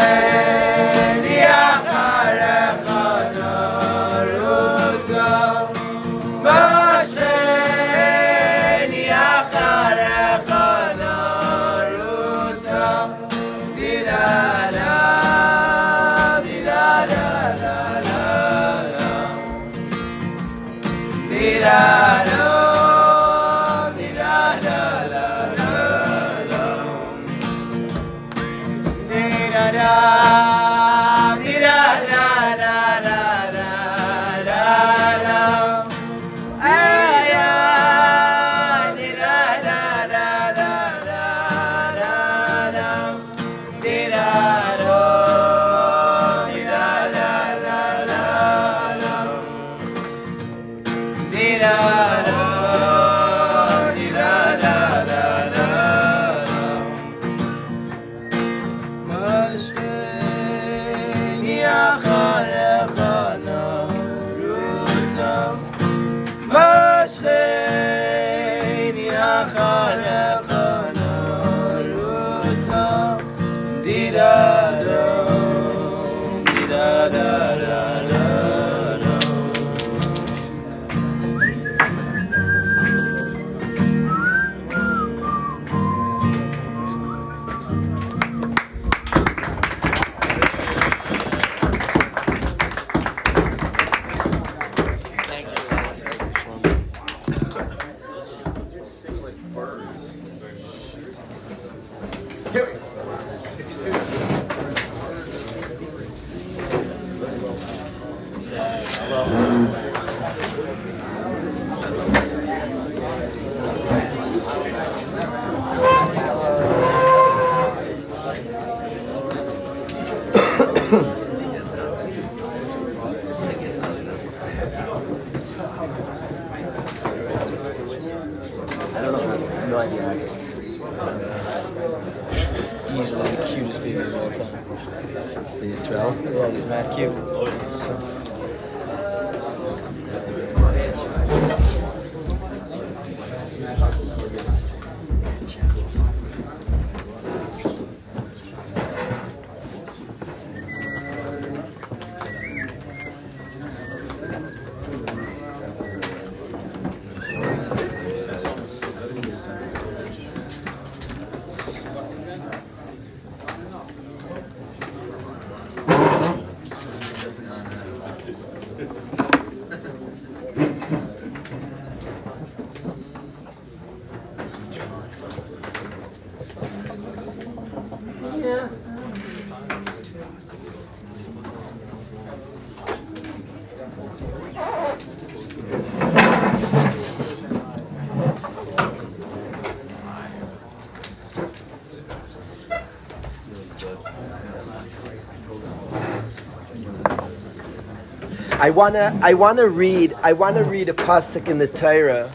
I 198.63 198.71
wanna 198.71 199.19
I 199.21 199.35
wanna 199.35 199.67
read 199.67 200.15
I 200.23 200.35
wanna 200.35 200.63
read 200.63 200.89
a 200.89 200.93
pasuk 200.93 201.49
in 201.49 201.59
the 201.59 201.67
Torah. 201.67 202.33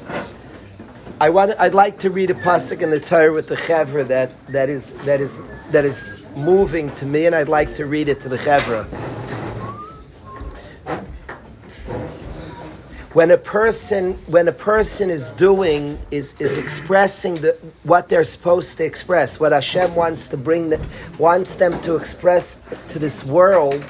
I 1.21 1.30
want 1.30 1.53
I'd 1.57 1.73
like 1.73 1.99
to 1.99 2.09
read 2.09 2.30
a 2.30 2.34
pasuk 2.34 2.82
in 2.82 2.89
the 2.89 2.99
Torah 2.99 3.32
with 3.32 3.47
the 3.47 3.55
chevra 3.55 4.05
that 4.09 4.32
that 4.49 4.67
is 4.67 4.91
that 5.05 5.21
is 5.21 5.39
that 5.71 5.86
is 5.86 6.15
moving 6.36 6.93
to 6.95 7.05
me, 7.05 7.28
and 7.28 7.34
I'd 7.34 7.47
like 7.47 7.75
to 7.75 7.86
read 7.86 8.09
it 8.09 8.19
to 8.21 8.28
the 8.28 8.38
chevra. 8.39 8.86
When 13.18 13.32
a 13.32 13.38
person 13.38 14.13
when 14.28 14.47
a 14.47 14.51
person 14.51 15.09
is 15.09 15.32
doing 15.32 15.97
is 16.11 16.36
is 16.39 16.55
expressing 16.55 17.34
the 17.34 17.57
what 17.82 18.09
they're 18.09 18.24
supposed 18.24 18.78
to 18.78 18.86
express, 18.86 19.39
what 19.39 19.51
Hashem 19.51 19.95
wants 19.95 20.28
to 20.28 20.38
bring 20.38 20.70
the, 20.70 20.80
wants 21.18 21.55
them 21.55 21.82
to 21.82 21.95
express 21.95 22.59
to 22.89 22.99
this 22.99 23.24
world, 23.24 23.84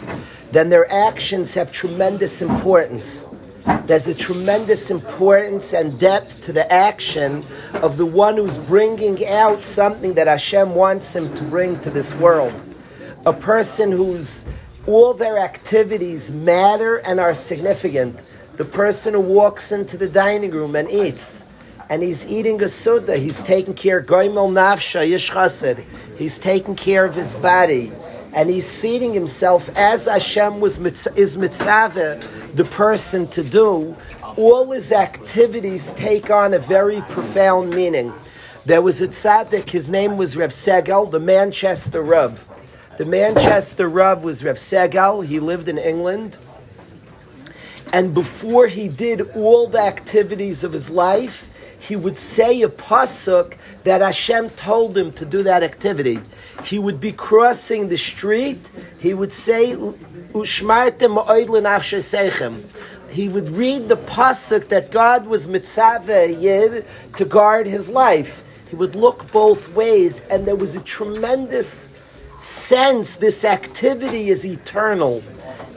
then 0.53 0.69
their 0.69 0.89
actions 0.89 1.53
have 1.55 1.73
tremendous 1.73 2.41
importance. 2.41 3.27
There's 3.85 4.07
a 4.07 4.15
tremendous 4.15 4.91
importance 4.91 5.73
and 5.73 5.99
depth 5.99 6.45
to 6.45 6.53
the 6.53 6.71
action 6.71 7.45
of 7.83 7.97
the 7.97 8.05
one 8.05 8.37
who's 8.37 8.57
bringing 8.57 9.27
out 9.27 9.61
something 9.61 10.13
that 10.13 10.27
Hashem 10.27 10.73
wants 10.73 11.13
him 11.13 11.35
to 11.35 11.43
bring 11.43 11.77
to 11.81 11.89
this 11.89 12.13
world. 12.15 12.53
A 13.25 13.33
person 13.33 13.91
whose 13.91 14.45
all 14.85 15.13
their 15.13 15.37
activities 15.37 16.31
matter 16.31 16.99
and 16.99 17.19
are 17.19 17.33
significant. 17.33 18.21
The 18.57 18.65
person 18.65 19.13
who 19.13 19.21
walks 19.21 19.71
into 19.71 19.97
the 19.97 20.07
dining 20.07 20.51
room 20.51 20.75
and 20.75 20.91
eats, 20.91 21.45
and 21.89 22.03
he's 22.03 22.27
eating 22.27 22.61
a 22.61 22.69
suda, 22.69 23.17
he's 23.17 23.41
taking 23.41 23.73
care, 23.73 24.01
goimel 24.01 24.51
nafsha, 24.51 25.07
yish 25.07 25.31
chassid. 25.31 25.83
He's 26.17 26.37
taking 26.37 26.75
care 26.75 27.05
of 27.05 27.15
his 27.15 27.35
body 27.35 27.91
and 28.33 28.49
he's 28.49 28.75
feeding 28.75 29.13
himself 29.13 29.69
as 29.75 30.05
Hashem 30.05 30.59
was 30.59 30.77
is 31.15 31.37
mitzvah 31.37 32.19
the 32.53 32.65
person 32.65 33.27
to 33.29 33.43
do. 33.43 33.95
All 34.35 34.71
his 34.71 34.91
activities 34.91 35.91
take 35.93 36.29
on 36.29 36.53
a 36.53 36.59
very 36.59 37.01
profound 37.09 37.71
meaning. 37.71 38.13
There 38.65 38.81
was 38.81 39.01
a 39.01 39.07
tzaddik, 39.07 39.69
his 39.69 39.89
name 39.89 40.17
was 40.17 40.35
Reb 40.35 40.51
Segel, 40.51 41.09
the 41.09 41.19
Manchester 41.19 42.01
Rav. 42.01 42.47
The 42.97 43.05
Manchester 43.05 43.89
Rav 43.89 44.23
was 44.23 44.43
Reb 44.43 44.57
Segel, 44.57 45.25
He 45.25 45.39
lived 45.39 45.69
in 45.69 45.77
England. 45.77 46.37
And 47.93 48.13
before 48.13 48.67
he 48.67 48.87
did 48.87 49.21
all 49.35 49.67
the 49.67 49.79
activities 49.79 50.63
of 50.63 50.73
his 50.73 50.89
life, 50.89 51.49
he 51.79 51.95
would 51.95 52.17
say 52.17 52.61
a 52.63 52.69
pasuk 52.69 53.53
that 53.83 54.01
Hashem 54.01 54.49
told 54.51 54.97
him 54.97 55.11
to 55.13 55.25
do 55.25 55.43
that 55.43 55.63
activity. 55.63 56.19
He 56.63 56.79
would 56.79 56.99
be 56.99 57.11
crossing 57.11 57.87
the 57.87 57.97
street. 57.97 58.69
He 58.99 59.13
would 59.13 59.31
say, 59.31 59.75
"Ushmartem 60.33 61.13
He 63.09 63.29
would 63.29 63.49
read 63.51 63.87
the 63.87 63.95
pasuk 63.95 64.67
that 64.67 64.91
God 64.91 65.27
was 65.27 65.47
mitzvah 65.47 66.29
yid 66.31 66.85
to 67.15 67.25
guard 67.25 67.67
his 67.67 67.89
life. 67.89 68.43
He 68.69 68.75
would 68.75 68.95
look 68.95 69.31
both 69.31 69.69
ways, 69.69 70.21
and 70.29 70.45
there 70.45 70.57
was 70.57 70.75
a 70.75 70.81
tremendous 70.81 71.93
sense. 72.37 73.17
This 73.17 73.43
activity 73.43 74.29
is 74.29 74.45
eternal 74.45 75.23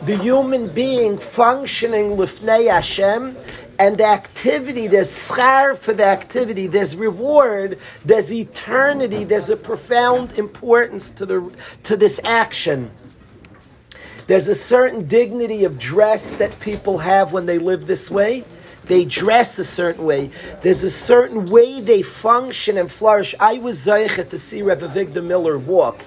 the 0.02 0.16
human 0.16 0.68
being 0.68 1.18
functioning 1.18 2.16
lifnei 2.16 2.70
Hashem, 2.70 3.36
and 3.78 3.98
the 3.98 4.04
activity, 4.04 4.86
there's 4.86 5.10
schar 5.10 5.76
for 5.76 5.92
the 5.92 6.04
activity, 6.04 6.66
there's 6.66 6.96
reward, 6.96 7.78
there's 8.04 8.32
eternity, 8.32 9.24
there's 9.24 9.50
a 9.50 9.56
profound 9.56 10.32
importance 10.38 11.10
to 11.12 11.26
the 11.26 11.52
to 11.84 11.96
this 11.96 12.20
action. 12.24 12.90
There's 14.26 14.48
a 14.48 14.54
certain 14.54 15.08
dignity 15.08 15.64
of 15.64 15.78
dress 15.78 16.36
that 16.36 16.60
people 16.60 16.98
have 16.98 17.32
when 17.32 17.46
they 17.46 17.58
live 17.58 17.86
this 17.86 18.10
way. 18.10 18.44
They 18.84 19.04
dress 19.04 19.58
a 19.58 19.64
certain 19.64 20.04
way. 20.04 20.30
There's 20.62 20.84
a 20.84 20.90
certain 20.90 21.46
way 21.46 21.80
they 21.80 22.02
function 22.02 22.78
and 22.78 22.90
flourish. 22.90 23.34
I 23.40 23.58
was 23.58 23.78
zeichet 23.78 24.30
to 24.30 24.38
see 24.38 24.62
Reb 24.62 24.80
Avigdor 24.80 25.24
Miller 25.24 25.58
walk. 25.58 26.04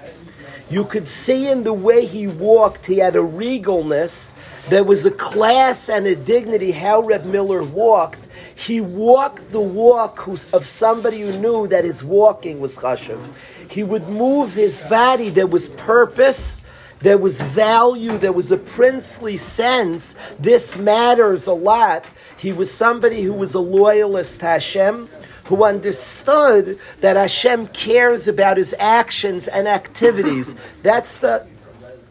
You 0.70 0.84
could 0.84 1.06
see 1.06 1.50
in 1.50 1.62
the 1.62 1.74
way 1.74 2.06
he 2.06 2.26
walked, 2.26 2.86
he 2.86 2.98
had 2.98 3.16
a 3.16 3.20
regalness. 3.20 4.34
There 4.68 4.84
was 4.84 5.04
a 5.04 5.10
class 5.10 5.90
and 5.90 6.06
a 6.06 6.16
dignity 6.16 6.72
how 6.72 7.02
Reb 7.02 7.26
Miller 7.26 7.62
walked. 7.62 8.20
He 8.54 8.80
walked 8.80 9.52
the 9.52 9.60
walk 9.60 10.26
of 10.26 10.66
somebody 10.66 11.20
who 11.20 11.38
knew 11.38 11.66
that 11.66 11.84
his 11.84 12.02
walking 12.02 12.60
was 12.60 12.76
chashuv. 12.78 13.20
He 13.68 13.82
would 13.82 14.08
move 14.08 14.54
his 14.54 14.80
body. 14.82 15.28
There 15.28 15.46
was 15.46 15.68
purpose. 15.68 16.62
There 17.00 17.18
was 17.18 17.40
value. 17.40 18.16
There 18.16 18.32
was 18.32 18.50
a 18.50 18.56
princely 18.56 19.36
sense. 19.36 20.16
This 20.38 20.78
matters 20.78 21.46
a 21.46 21.52
lot. 21.52 22.06
He 22.38 22.52
was 22.52 22.72
somebody 22.72 23.22
who 23.22 23.34
was 23.34 23.54
a 23.54 23.60
loyalist 23.60 24.40
to 24.40 24.46
Hashem 24.46 25.10
who 25.44 25.64
understood 25.64 26.78
that 27.00 27.16
Hashem 27.16 27.68
cares 27.68 28.28
about 28.28 28.56
his 28.56 28.74
actions 28.78 29.48
and 29.48 29.68
activities. 29.68 30.54
That's 30.82 31.18
the 31.18 31.46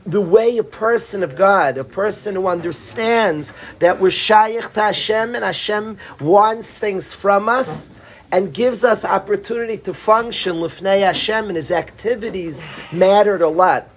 the 0.05 0.21
way 0.21 0.57
a 0.57 0.63
person 0.63 1.23
of 1.23 1.37
God, 1.37 1.77
a 1.77 1.83
person 1.83 2.35
who 2.35 2.47
understands 2.47 3.53
that 3.79 4.01
we're 4.01 4.11
shaykh 4.11 4.73
to 4.73 4.81
Hashem 4.81 5.33
and 5.33 5.45
Hashem 5.45 5.97
wants 6.19 6.77
things 6.77 7.13
from 7.13 7.47
us 7.47 7.91
and 8.31 8.53
gives 8.53 8.83
us 8.83 9.05
opportunity 9.05 9.77
to 9.77 9.93
function 9.93 10.57
lifnei 10.57 11.01
Hashem 11.01 11.47
and 11.47 11.55
his 11.55 11.71
activities 11.71 12.65
mattered 12.91 13.41
a 13.41 13.47
lot. 13.47 13.87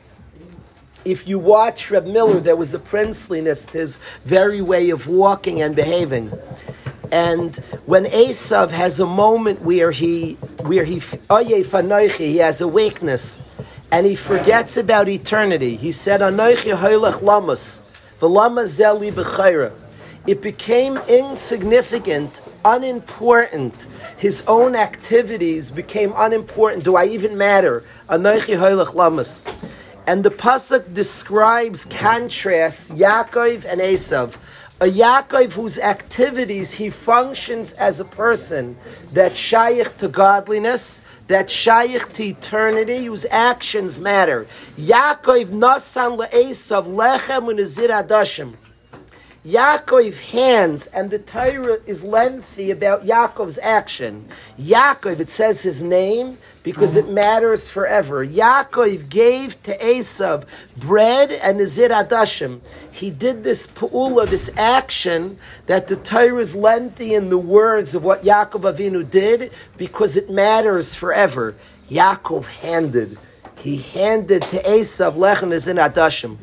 If 1.05 1.27
you 1.27 1.39
watch 1.39 1.91
Reb 1.91 2.07
Miller, 2.07 2.41
there 2.41 2.57
was 2.57 2.75
a 2.75 2.79
princeliness 2.79 3.71
to 3.71 3.79
his 3.79 3.99
very 4.25 4.61
way 4.61 4.91
of 4.91 5.07
walking 5.07 5.63
and 5.63 5.75
behaving. 5.75 6.33
And 7.13 7.57
when 7.87 8.05
Esav 8.07 8.71
has 8.71 9.01
a 9.01 9.07
moment 9.07 9.63
where 9.63 9.91
he 9.91 10.35
where 10.61 10.85
he 10.85 10.99
he 10.99 12.37
has 12.39 12.61
a 12.61 12.69
weakness, 12.69 13.41
and 13.93 14.07
he 14.07 14.17
forgets 14.17 14.77
about 14.77 15.09
eternity. 15.09 15.77
He 15.77 15.93
said, 15.93 16.21
"Anoichi 16.21 16.77
hoylech 16.77 17.23
lamas, 17.23 17.83
zeli 18.21 19.13
b'chayra." 19.13 19.73
It 20.27 20.43
became 20.43 20.97
insignificant, 21.07 22.43
unimportant. 22.65 23.87
His 24.17 24.43
own 24.49 24.75
activities 24.75 25.71
became 25.71 26.13
unimportant. 26.17 26.83
Do 26.83 26.97
I 26.97 27.07
even 27.07 27.39
matter? 27.39 27.85
Anoichi 28.11 28.59
hoylech 28.59 28.95
lamas. 28.95 29.45
And 30.09 30.25
the 30.25 30.31
pasuk 30.31 30.93
describes 30.95 31.85
contrasts 31.85 32.91
Yaakov 32.91 33.65
and 33.65 33.81
Esav 33.81 34.35
a 34.79 34.85
Yaakov 34.87 35.53
whose 35.55 35.79
activities 35.79 36.75
he 36.75 36.91
functions 36.91 37.73
as 37.75 37.99
a 37.99 38.05
person 38.05 38.77
that 39.13 39.35
shaykh 39.35 39.97
to 39.97 40.09
godliness, 40.09 41.01
that 41.29 41.49
shaykh 41.49 42.13
to 42.13 42.25
eternity, 42.25 43.07
whose 43.07 43.25
actions 43.31 43.99
matter. 43.99 44.47
Yaakov 44.79 45.47
nasan 45.47 46.19
le'esav 46.19 46.87
lechem 46.87 47.47
unazir 47.47 47.89
adashim. 47.89 48.55
Yaakov 49.47 50.19
hands, 50.19 50.89
and 50.89 51.11
the 51.11 51.21
Torah 51.21 51.79
is 51.87 52.05
lengthy 52.05 52.71
about 52.71 53.07
Yaakov's 53.07 53.59
action. 53.63 54.29
Yaakov, 54.59 55.21
it 55.21 55.31
says 55.31 55.63
his 55.63 55.83
name 55.83 56.37
because 56.67 56.97
it 56.97 57.09
matters 57.09 57.69
forever. 57.69 58.27
Yaakov 58.27 59.09
gave 59.09 59.63
to 59.63 59.79
Esav 59.79 60.43
bread 60.77 61.31
and 61.31 61.59
Nazir 61.59 61.91
Adashim. 61.91 62.59
He 62.91 63.09
did 63.09 63.45
this 63.45 63.69
pu'ula, 63.69 64.29
this 64.29 64.51
action, 64.57 65.39
that 65.67 65.87
the 65.87 65.95
Torah 65.95 66.41
is 66.41 66.57
lengthy 66.57 67.15
in 67.15 67.29
the 67.29 67.39
words 67.39 67.95
of 67.95 68.03
what 68.03 68.25
Yaakov 68.25 68.63
Avinu 68.75 69.09
did 69.09 69.53
because 69.77 70.17
it 70.17 70.29
matters 70.29 70.93
forever. 70.93 71.55
Yaakov 71.89 72.47
handed. 72.47 73.17
He 73.59 73.77
handed 73.77 74.43
to 74.43 74.61
Esav 74.65 75.15
Lechem 75.15 75.51
Nazir 75.51 75.75
Adashim. 75.75 76.37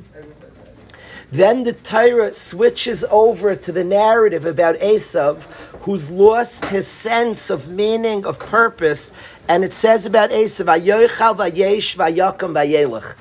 Then 1.33 1.63
the 1.63 1.73
Torah 1.73 2.31
switches 2.31 3.03
over 3.09 3.55
to 3.55 3.71
the 3.71 3.83
narrative 3.83 4.45
about 4.45 4.75
Esav, 4.75 5.41
who's 5.81 6.11
lost 6.11 6.65
his 6.65 6.85
sense 6.85 7.49
of 7.49 7.67
meaning, 7.67 8.23
of 8.23 8.37
purpose, 8.37 9.11
and 9.47 9.63
it 9.63 9.73
says 9.73 10.05
about 10.05 10.29
Esav, 10.29 10.65
Vayochal 10.65 11.35
Vayesh 11.35 11.95
Vayakam 11.95 12.53
Vayelech. 12.53 13.15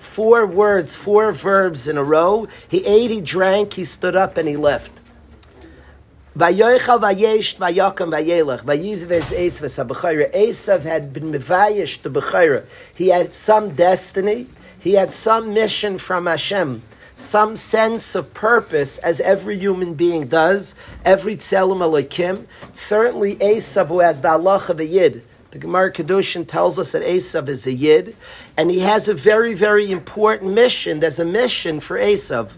Four 0.00 0.46
words, 0.48 0.96
four 0.96 1.30
verbs 1.30 1.86
in 1.86 1.96
a 1.96 2.02
row. 2.02 2.48
He 2.68 2.84
ate, 2.84 3.12
he 3.12 3.20
drank, 3.20 3.74
he 3.74 3.84
stood 3.84 4.16
up, 4.16 4.36
and 4.36 4.48
he 4.48 4.56
left. 4.56 4.90
Vayochal 6.36 7.00
Vayesh 7.00 7.54
Vayakam 7.58 8.10
Vayelech. 8.10 8.64
Vayiz 8.64 9.06
Esav 9.06 10.32
Esav 10.32 10.82
had 10.82 11.12
been 11.12 11.30
Mevayesh 11.30 12.02
to 12.02 12.10
Bechayra. 12.10 12.64
He 12.92 13.10
had 13.10 13.32
some 13.32 13.76
destiny. 13.76 14.48
He 14.80 14.94
had 14.94 15.12
some 15.12 15.54
mission 15.54 15.98
from 15.98 16.26
Hashem 16.26 16.82
some 17.14 17.56
sense 17.56 18.14
of 18.14 18.34
purpose, 18.34 18.98
as 18.98 19.20
every 19.20 19.58
human 19.58 19.94
being 19.94 20.26
does, 20.26 20.74
every 21.04 21.36
tzelem 21.36 21.78
Elokim. 21.78 22.46
Certainly, 22.72 23.36
Esav, 23.36 23.88
who 23.88 24.00
has 24.00 24.22
the 24.22 24.30
Allah 24.30 24.64
of 24.68 24.80
a 24.80 24.86
yid. 24.86 25.24
The 25.52 25.58
Gemara 25.58 25.92
Kedushin 25.92 26.48
tells 26.48 26.80
us 26.80 26.90
that 26.92 27.02
Esav 27.02 27.48
is 27.48 27.66
a 27.68 27.72
yid, 27.72 28.16
and 28.56 28.70
he 28.70 28.80
has 28.80 29.06
a 29.06 29.14
very, 29.14 29.54
very 29.54 29.92
important 29.92 30.52
mission. 30.52 30.98
There's 30.98 31.20
a 31.20 31.24
mission 31.24 31.78
for 31.78 31.96
Esav. 31.96 32.50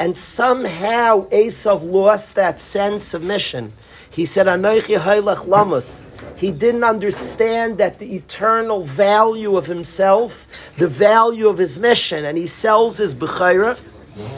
And 0.00 0.16
somehow 0.16 1.28
Esav 1.28 1.88
lost 1.88 2.34
that 2.34 2.58
sense 2.58 3.14
of 3.14 3.22
mission. 3.22 3.72
He 4.18 4.26
said. 4.26 4.48
He 6.36 6.50
didn't 6.50 6.82
understand 6.82 7.78
that 7.78 8.00
the 8.00 8.16
eternal 8.16 8.82
value 8.82 9.56
of 9.56 9.66
himself, 9.66 10.48
the 10.76 10.88
value 10.88 11.46
of 11.46 11.58
his 11.58 11.78
mission, 11.78 12.24
and 12.24 12.36
he 12.36 12.48
sells 12.48 12.98
his 12.98 13.14
Bechaira. 13.14 13.78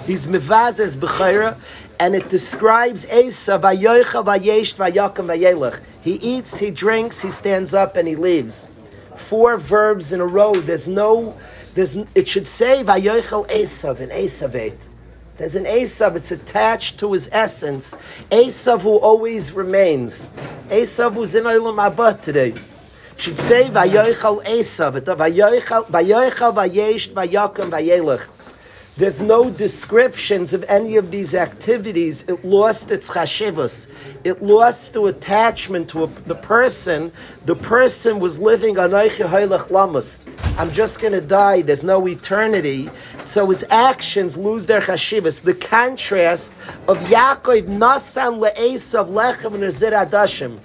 He's 0.05 0.27
mivazes 0.27 0.99
b'chayra, 0.99 1.57
and 1.99 2.15
it 2.15 2.29
describes 2.29 3.07
Esav 3.07 3.63
vayoicha 3.63 4.23
vayesh 4.23 4.75
vayakim 4.75 5.25
vayelech. 5.25 5.81
He 6.03 6.13
eats, 6.17 6.59
he 6.59 6.71
drinks, 6.71 7.23
he 7.23 7.31
stands 7.31 7.73
up, 7.73 7.97
and 7.97 8.07
he 8.07 8.17
leaves. 8.17 8.69
Four 9.17 9.57
verbs 9.57 10.13
in 10.13 10.21
a 10.21 10.27
row. 10.27 10.53
There's 10.61 10.89
no, 10.89 11.39
there's. 11.73 11.97
It 12.15 12.29
should 12.29 12.47
say 12.47 12.85
vayoichel 12.85 13.49
Esav 13.49 14.01
and 14.01 14.13
Esavet. 14.13 14.90
There's 15.41 15.57
an 15.57 15.65
Esav, 15.65 16.17
it's 16.17 16.33
attached 16.33 16.99
to 16.99 17.15
his 17.15 17.27
essence. 17.33 17.95
Esav 18.31 18.83
who 18.83 18.99
always 18.99 19.55
remains. 19.55 20.29
Esav 20.69 21.15
who's 21.15 21.35
in 21.35 21.45
Olam 21.45 21.77
Haba 21.77 22.21
today. 22.21 22.53
Should 23.17 23.39
say 23.39 23.71
Vayoichal 23.71 24.45
Esav, 24.45 25.01
Vayoichal 25.01 25.87
Vayoichal 25.87 26.55
Vayesh 26.55 27.09
Vayakim 27.15 27.71
Vayelech. 27.71 28.27
There's 29.01 29.23
no 29.23 29.49
descriptions 29.49 30.53
of 30.53 30.63
any 30.65 30.99
of 30.99 31.11
these 31.11 31.35
activities. 31.35 32.23
It 32.29 32.45
lost 32.45 32.91
its 32.91 33.09
chashivas. 33.09 33.87
It 34.25 34.43
lost 34.43 34.93
the 34.93 35.03
attachment 35.05 35.89
to 35.93 36.05
a, 36.05 36.07
the 36.07 36.35
person. 36.35 37.11
The 37.47 37.57
person 37.57 38.21
was 38.21 38.39
living 38.39 38.79
on 38.79 38.91
lamas. 38.91 40.27
I'm 40.59 40.71
just 40.71 41.01
going 41.01 41.15
to 41.15 41.23
die. 41.23 41.63
There's 41.63 41.83
no 41.83 42.07
eternity. 42.07 42.91
So 43.25 43.47
his 43.49 43.65
actions 43.71 44.37
lose 44.37 44.67
their 44.67 44.83
chashivas. 44.83 45.41
The 45.41 45.55
contrast 45.55 46.53
of 46.87 46.99
Yaakov 46.99 47.69
Nasan 47.69 48.39
le'esav 48.39 49.09
lechem 49.09 49.53
nezir 49.61 49.93
adashim. 49.95 50.61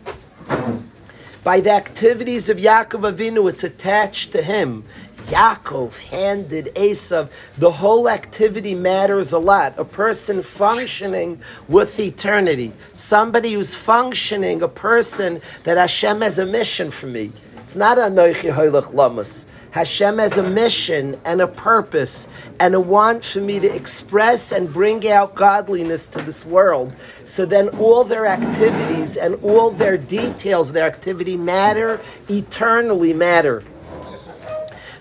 By 1.45 1.59
the 1.61 1.69
activities 1.69 2.49
of 2.49 2.57
Yaakov 2.57 3.15
Avinu, 3.15 3.47
it's 3.47 3.63
attached 3.63 4.31
to 4.31 4.41
him. 4.41 4.83
Yaakov 5.27 5.97
handed 5.97 6.71
Esav. 6.75 7.29
The 7.57 7.71
whole 7.71 8.07
activity 8.07 8.75
matters 8.75 9.31
a 9.31 9.39
lot. 9.39 9.73
A 9.77 9.85
person 9.85 10.43
functioning 10.43 11.41
with 11.67 11.99
eternity, 11.99 12.73
somebody 12.93 13.53
who's 13.53 13.73
functioning, 13.73 14.61
a 14.61 14.67
person 14.67 15.41
that 15.63 15.77
Hashem 15.77 16.21
has 16.21 16.37
a 16.37 16.45
mission 16.45 16.91
for 16.91 17.07
me. 17.07 17.31
It's 17.57 17.75
not 17.75 17.97
a 17.97 18.03
Noichi 18.03 18.53
Hoylach 18.53 18.93
Lamas. 18.93 19.47
Hashem 19.71 20.19
has 20.19 20.37
a 20.37 20.43
mission 20.43 21.19
and 21.25 21.41
a 21.41 21.47
purpose 21.47 22.29
and 22.61 22.75
a 22.75 22.79
want 22.79 23.25
for 23.25 23.41
me 23.41 23.59
to 23.59 23.75
express 23.75 24.53
and 24.53 24.71
bring 24.71 25.05
out 25.09 25.35
godliness 25.35 26.07
to 26.07 26.21
this 26.21 26.45
world. 26.45 26.93
So 27.25 27.45
then 27.45 27.69
all 27.69 28.05
their 28.05 28.25
activities 28.25 29.17
and 29.17 29.35
all 29.43 29.71
their 29.71 29.97
details, 29.97 30.71
their 30.71 30.85
activity 30.85 31.35
matter, 31.35 31.99
eternally 32.29 33.11
matter 33.11 33.63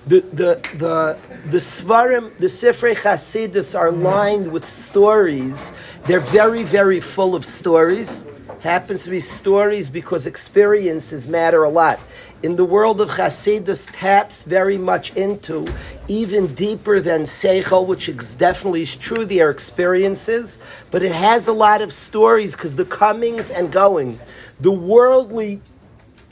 the 0.07 0.21
the 0.33 0.61
the 0.77 1.19
the 1.51 1.59
seforim, 1.59 2.37
the 2.39 2.47
Sifrei 2.47 2.95
Chasidus 2.95 3.79
are 3.79 3.91
lined 3.91 4.51
with 4.51 4.67
stories. 4.67 5.73
They're 6.07 6.21
very 6.21 6.63
very 6.63 7.01
full 7.01 7.35
of 7.35 7.45
stories. 7.45 8.25
Happens 8.61 9.05
to 9.05 9.11
be 9.11 9.21
stories 9.21 9.91
because 9.91 10.27
experiences 10.27 11.29
matter 11.29 11.65
a 11.65 11.69
lot. 11.69 12.01
In 12.43 12.57
the 12.57 12.65
world 12.65 13.01
of 13.01 13.11
Chasidus, 13.11 13.91
taps 13.93 14.45
very 14.45 14.79
much 14.79 15.15
into 15.17 15.67
even 16.09 16.55
deeper 16.55 17.01
than 17.01 17.23
Seichel, 17.23 17.87
which 17.87 18.09
is 18.09 18.35
definitely 18.35 18.83
is 18.83 18.97
true. 18.97 19.25
They 19.25 19.41
are 19.41 19.51
experiences, 19.51 20.59
but 20.91 21.03
it 21.03 21.13
has 21.13 21.49
a 21.49 21.53
lot 21.53 21.83
of 21.83 21.93
stories 21.93 22.53
because 22.53 22.77
the 22.77 22.85
comings 22.85 23.51
and 23.51 23.71
going, 23.71 24.19
the 24.61 24.73
worldly 24.73 25.61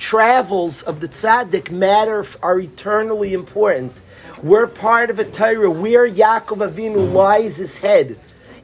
travels 0.02 0.82
of 0.82 1.00
the 1.00 1.06
tzaddik 1.06 1.70
matter 1.70 2.26
are 2.42 2.58
eternally 2.58 3.32
important. 3.32 3.92
We're 4.42 4.66
part 4.66 5.10
of 5.10 5.20
a 5.20 5.24
Torah 5.24 5.70
where 5.70 6.10
Yaakov 6.10 6.58
Avinu 6.68 7.12
lies 7.12 7.56
his 7.56 7.76
head. 7.76 8.18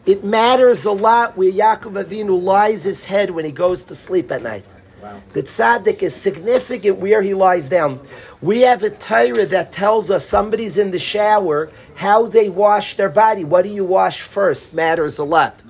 It 0.05 0.25
matters 0.25 0.85
a 0.85 0.91
lot 0.91 1.37
where 1.37 1.53
Yaakov 1.53 2.05
Avinu 2.05 2.43
lies 2.43 2.83
his 2.83 3.05
head 3.05 3.31
when 3.31 3.45
he 3.45 3.53
goes 3.53 3.85
to 3.85 3.95
sleep 3.95 4.33
at 4.33 4.43
night. 4.43 4.67
Wow. 5.01 5.23
The 5.33 5.45
tzaddik 5.45 6.03
is 6.03 6.13
significant 6.13 6.99
where 6.99 7.23
he 7.23 7.35
lies 7.35 7.69
down. 7.69 8.01
We 8.41 8.63
have 8.63 8.83
a 8.83 8.91
Torah 8.91 9.47
that 9.47 9.71
tells 9.71 10.11
us 10.11 10.29
somebody's 10.29 10.77
in 10.77 10.91
the 10.91 10.99
shower, 10.99 11.71
how 11.95 12.27
they 12.27 12.49
wash 12.49 12.97
their 12.97 13.09
body. 13.09 13.45
What 13.45 13.63
do 13.63 13.71
you 13.71 13.85
wash 13.85 14.23
first 14.23 14.75
matters 14.75 15.19
a 15.19 15.25
lot. 15.25 15.63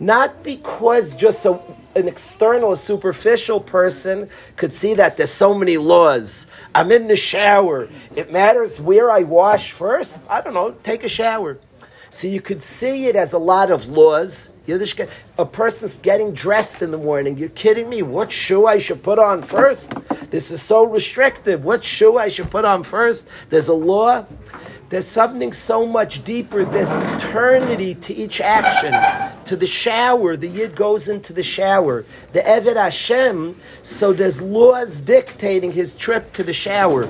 Not 0.00 0.42
because 0.42 1.14
just 1.14 1.44
a, 1.44 1.60
an 1.94 2.08
external, 2.08 2.74
superficial 2.74 3.60
person 3.60 4.30
could 4.56 4.72
see 4.72 4.94
that 4.94 5.18
there's 5.18 5.30
so 5.30 5.52
many 5.52 5.76
laws. 5.76 6.46
I'm 6.74 6.90
in 6.90 7.06
the 7.06 7.18
shower. 7.18 7.90
It 8.16 8.32
matters 8.32 8.80
where 8.80 9.10
I 9.10 9.20
wash 9.20 9.72
first. 9.72 10.22
I 10.26 10.40
don't 10.40 10.54
know. 10.54 10.72
Take 10.82 11.04
a 11.04 11.08
shower. 11.08 11.58
So 12.08 12.26
you 12.26 12.40
could 12.40 12.62
see 12.62 13.06
it 13.06 13.14
as 13.14 13.34
a 13.34 13.38
lot 13.38 13.70
of 13.70 13.88
laws. 13.88 14.48
A 14.66 15.44
person's 15.46 15.94
getting 15.94 16.32
dressed 16.32 16.80
in 16.80 16.92
the 16.92 16.98
morning. 16.98 17.36
You're 17.36 17.50
kidding 17.50 17.88
me? 17.88 18.02
What 18.02 18.32
shoe 18.32 18.66
I 18.66 18.78
should 18.78 19.02
put 19.02 19.18
on 19.18 19.42
first? 19.42 19.92
This 20.30 20.50
is 20.50 20.62
so 20.62 20.84
restrictive. 20.84 21.62
What 21.64 21.84
shoe 21.84 22.16
I 22.16 22.28
should 22.28 22.50
put 22.50 22.64
on 22.64 22.84
first? 22.84 23.28
There's 23.50 23.68
a 23.68 23.74
law. 23.74 24.26
There's 24.90 25.06
something 25.06 25.52
so 25.52 25.86
much 25.86 26.24
deeper. 26.24 26.64
There's 26.64 26.90
eternity 26.90 27.94
to 27.94 28.12
each 28.12 28.40
action. 28.40 28.92
To 29.44 29.54
the 29.54 29.66
shower, 29.66 30.36
the 30.36 30.48
yid 30.48 30.74
goes 30.74 31.08
into 31.08 31.32
the 31.32 31.44
shower. 31.44 32.04
The 32.32 32.40
Eved 32.40 32.74
Hashem, 32.74 33.54
so 33.84 34.12
there's 34.12 34.42
laws 34.42 35.00
dictating 35.00 35.70
his 35.70 35.94
trip 35.94 36.32
to 36.32 36.42
the 36.42 36.52
shower. 36.52 37.08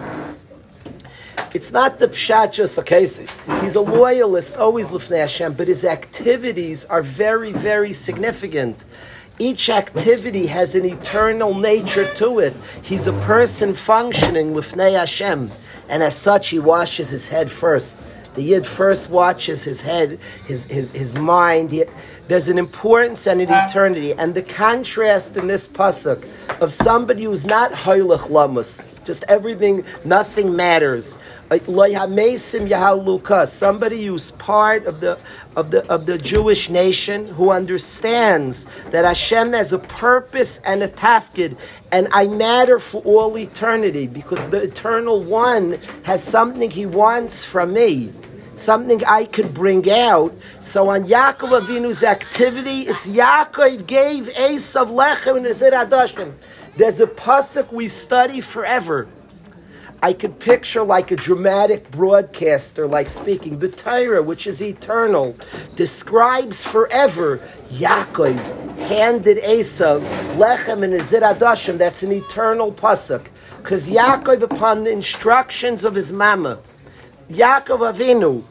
It's 1.54 1.72
not 1.72 1.98
the 1.98 2.08
pshat 2.08 2.52
just 2.52 2.78
okay. 2.78 3.08
He's 3.62 3.76
a 3.76 3.80
loyalist, 3.80 4.56
always 4.58 4.90
lifnei 4.90 5.20
Hashem, 5.20 5.54
but 5.54 5.66
his 5.66 5.82
activities 5.82 6.84
are 6.84 7.02
very, 7.02 7.50
very 7.50 7.94
significant. 7.94 8.84
Each 9.38 9.70
activity 9.70 10.48
has 10.48 10.74
an 10.74 10.84
eternal 10.84 11.54
nature 11.54 12.12
to 12.16 12.40
it. 12.40 12.54
He's 12.82 13.06
a 13.06 13.14
person 13.22 13.72
functioning 13.72 14.52
lifnei 14.52 14.98
Hashem 14.98 15.50
and 15.90 16.02
as 16.02 16.16
such 16.16 16.48
he 16.48 16.58
washes 16.58 17.10
his 17.10 17.28
head 17.28 17.50
first. 17.50 17.96
The 18.34 18.42
yid 18.42 18.66
first 18.66 19.10
watches 19.10 19.64
his 19.64 19.80
head, 19.80 20.20
his 20.46 20.64
his, 20.66 20.92
his 20.92 21.16
mind. 21.16 21.72
He, 21.72 21.84
there's 22.30 22.46
an 22.46 22.58
importance 22.58 23.26
and 23.26 23.40
an 23.40 23.50
eternity, 23.50 24.14
and 24.14 24.36
the 24.36 24.42
contrast 24.42 25.36
in 25.36 25.48
this 25.48 25.66
pasuk 25.66 26.24
of 26.60 26.72
somebody 26.72 27.24
who's 27.24 27.44
not 27.44 27.72
hoylech 27.72 28.28
lamus, 28.28 28.88
just 29.04 29.24
everything, 29.26 29.84
nothing 30.04 30.54
matters. 30.54 31.18
Somebody 33.48 34.06
who's 34.06 34.30
part 34.30 34.86
of 34.86 35.00
the 35.00 35.18
of 35.56 35.72
the 35.72 35.92
of 35.92 36.06
the 36.06 36.18
Jewish 36.18 36.70
nation 36.70 37.26
who 37.26 37.50
understands 37.50 38.68
that 38.92 39.04
Hashem 39.04 39.52
has 39.52 39.72
a 39.72 39.80
purpose 39.80 40.58
and 40.58 40.84
a 40.84 40.88
tafkid, 40.88 41.56
and 41.90 42.06
I 42.12 42.28
matter 42.28 42.78
for 42.78 43.02
all 43.02 43.36
eternity 43.36 44.06
because 44.06 44.48
the 44.50 44.62
eternal 44.62 45.20
one 45.24 45.80
has 46.04 46.22
something 46.22 46.70
he 46.70 46.86
wants 46.86 47.44
from 47.44 47.72
me 47.72 48.12
something 48.60 49.04
I 49.04 49.24
could 49.24 49.54
bring 49.54 49.90
out. 49.90 50.34
So 50.60 50.90
on 50.90 51.04
Yaakov 51.04 51.60
Avinu's 51.60 52.02
activity, 52.02 52.82
it's 52.82 53.08
Yaakov 53.08 53.86
gave 53.86 54.26
Esav 54.26 54.88
Lechem 54.88 55.38
and 55.38 55.46
Nezir 55.46 55.72
Adashim. 55.72 56.34
There's 56.76 57.00
a 57.00 57.06
pasuk 57.06 57.72
we 57.72 57.88
study 57.88 58.40
forever. 58.40 59.08
I 60.02 60.14
could 60.14 60.38
picture 60.38 60.82
like 60.82 61.10
a 61.10 61.16
dramatic 61.16 61.90
broadcaster, 61.90 62.86
like 62.86 63.10
speaking. 63.10 63.58
The 63.58 63.68
Torah, 63.68 64.22
which 64.22 64.46
is 64.46 64.62
eternal, 64.62 65.36
describes 65.76 66.64
forever 66.64 67.46
Yaakov 67.70 68.38
handed 68.78 69.36
Esav 69.38 70.00
lechem 70.36 70.82
and 70.84 70.94
Nezir 70.94 71.20
Adashim. 71.20 71.76
That's 71.76 72.02
an 72.02 72.12
eternal 72.12 72.72
pasuk. 72.72 73.26
Because 73.58 73.90
Yaakov, 73.90 74.40
upon 74.40 74.84
the 74.84 74.90
instructions 74.90 75.84
of 75.84 75.94
his 75.94 76.14
mama, 76.14 76.60
Yaakov 77.28 77.94
Avinu, 77.94 78.44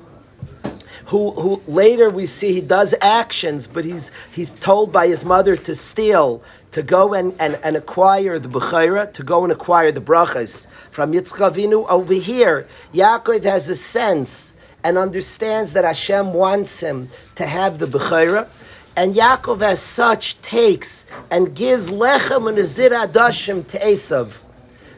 who, 1.10 1.32
who 1.32 1.62
later 1.68 2.10
we 2.10 2.28
see 2.28 2.53
he 2.53 2.62
does 2.62 2.93
actions, 3.01 3.66
but 3.66 3.84
he's, 3.84 4.12
he's 4.32 4.51
told 4.51 4.91
by 4.91 5.07
his 5.07 5.26
mother 5.26 5.55
to 5.55 5.74
steal, 5.74 6.43
to 6.72 6.84
go 6.84 7.16
and, 7.16 7.34
and, 7.39 7.60
and 7.64 7.76
acquire 7.76 8.38
the 8.38 8.47
Bechira, 8.47 9.12
to 9.14 9.24
go 9.24 9.43
and 9.43 9.51
acquire 9.51 9.91
the 9.91 10.01
brachas. 10.01 10.68
From 10.91 11.14
Yitzchak 11.14 11.51
Avinu 11.51 11.89
over 11.89 12.14
here, 12.14 12.68
Yaakov 12.93 13.43
has 13.43 13.70
a 13.70 13.76
sense 13.76 14.53
and 14.84 14.99
understands 14.99 15.74
that 15.74 15.84
Hashem 15.84 16.32
wants 16.32 16.80
him 16.80 17.10
to 17.36 17.45
have 17.47 17.80
the 17.80 17.88
Bechira. 17.88 18.47
And 18.95 19.16
Yaakov, 19.16 19.64
as 19.64 19.82
such, 19.82 20.39
takes 20.43 21.07
and 21.32 21.55
gives 21.55 21.89
Lechem 21.89 22.47
and 22.47 22.60
Azir 22.60 22.91
Adashim 22.91 23.68
to 23.70 23.80
Esav. 23.80 24.34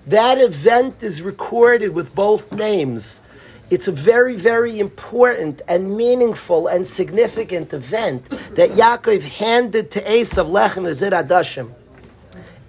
That 0.05 0.41
event 0.41 1.01
is 1.01 1.21
recorded 1.21 1.93
with 1.93 2.13
both 2.13 2.51
names. 2.51 3.21
It's 3.71 3.87
a 3.87 3.91
very, 3.93 4.35
very 4.35 4.79
important 4.79 5.61
and 5.65 5.95
meaningful 5.95 6.67
and 6.67 6.85
significant 6.85 7.73
event 7.73 8.29
that 8.55 8.71
Yaakov 8.71 9.21
handed 9.21 9.91
to 9.91 10.01
Esav 10.01 10.51
Lechem 10.51 10.83
Azir 10.83 11.13
Adashim. 11.13 11.71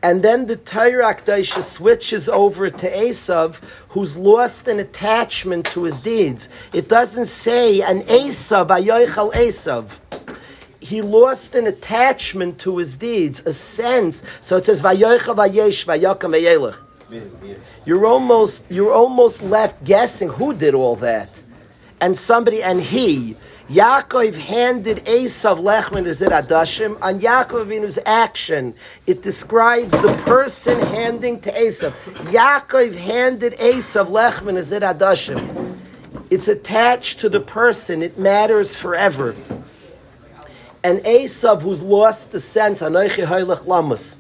And 0.01 0.23
then 0.23 0.47
the 0.47 0.57
Torah 0.57 1.13
Akdaisha 1.13 1.65
switches 1.65 2.29
over 2.29 2.71
to 2.71 2.91
Esav, 2.91 3.57
who's 3.89 4.17
lost 4.17 4.69
an 4.69 4.79
attachment 4.79 5.67
to 5.67 5.83
his 5.83 5.99
deeds. 5.99 6.49
It 6.73 6.89
doesn't 6.89 7.27
say 7.27 7.83
an 7.83 8.03
Esav, 8.05 8.69
Ayoichal 8.69 9.33
Esav. 9.35 9.87
He 10.79 11.03
lost 11.03 11.57
an 11.57 11.67
attachment 11.67 12.61
to 12.61 12.79
his 12.79 12.95
deeds, 12.97 13.43
a 13.45 13.53
sense. 13.53 14.23
So 14.41 14.57
it 14.57 14.67
says 14.67 14.81
Vayoicha 14.81 15.35
Vayesh 15.35 15.85
Vayakam 15.85 16.31
Vayelech. 16.31 16.79
You're 17.85 18.07
almost 18.07 18.65
you're 18.71 18.93
almost 18.93 19.43
left 19.43 19.85
guessing 19.85 20.29
who 20.29 20.53
did 20.55 20.75
all 20.75 20.97
that. 20.97 21.41
And 22.01 22.19
somebody 22.19 22.63
and 22.63 22.81
he 22.81 23.37
Yaakov 23.69 24.35
handed 24.35 24.99
Esav 25.07 25.59
Lechman 25.59 26.07
as 26.07 26.21
Adashim. 26.21 26.99
On 27.01 27.21
Yaakov 27.21 27.67
Avinu's 27.67 27.99
action, 28.05 28.75
it 29.07 29.23
describes 29.23 29.99
the 30.01 30.15
person 30.27 30.79
handing 30.81 31.41
to 31.41 31.53
Esav. 31.53 31.93
Yaakov 32.33 32.97
handed 32.97 33.55
Esav 33.55 34.09
Lechman 34.09 34.57
as 34.57 34.73
Adashim. 34.73 35.79
It's 36.29 36.49
attached 36.49 37.21
to 37.21 37.29
the 37.29 37.41
person. 37.41 38.03
It 38.03 38.19
matters 38.19 38.75
forever. 38.75 39.35
And 40.83 40.99
Esav, 41.01 41.63
who's 41.63 41.83
lost 41.83 42.33
the 42.33 42.41
sense, 42.41 42.83
Anoichi 42.83 43.25
Hoylech 43.25 43.65
Lamus. 43.67 44.19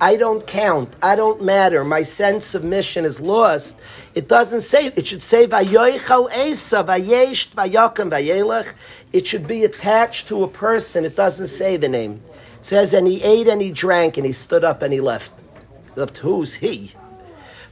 I 0.00 0.16
don't 0.16 0.46
count. 0.46 0.94
I 1.02 1.16
don't 1.16 1.42
matter. 1.42 1.82
My 1.84 2.02
sense 2.02 2.54
of 2.54 2.62
mission 2.62 3.04
is 3.04 3.20
lost. 3.20 3.78
It 4.14 4.28
doesn't 4.28 4.60
say, 4.60 4.92
it 4.94 5.06
should 5.06 5.22
say. 5.22 5.48
It 9.12 9.26
should 9.26 9.46
be 9.48 9.64
attached 9.64 10.28
to 10.28 10.44
a 10.44 10.48
person. 10.48 11.04
It 11.04 11.16
doesn't 11.16 11.48
say 11.48 11.76
the 11.76 11.88
name. 11.88 12.20
It 12.58 12.64
says, 12.64 12.94
and 12.94 13.08
he 13.08 13.22
ate 13.22 13.48
and 13.48 13.60
he 13.60 13.72
drank 13.72 14.16
and 14.16 14.26
he 14.26 14.32
stood 14.32 14.64
up 14.64 14.82
and 14.82 14.92
he 14.92 15.00
left. 15.00 15.32
Left 15.96 16.18
who's 16.18 16.54
he? 16.54 16.92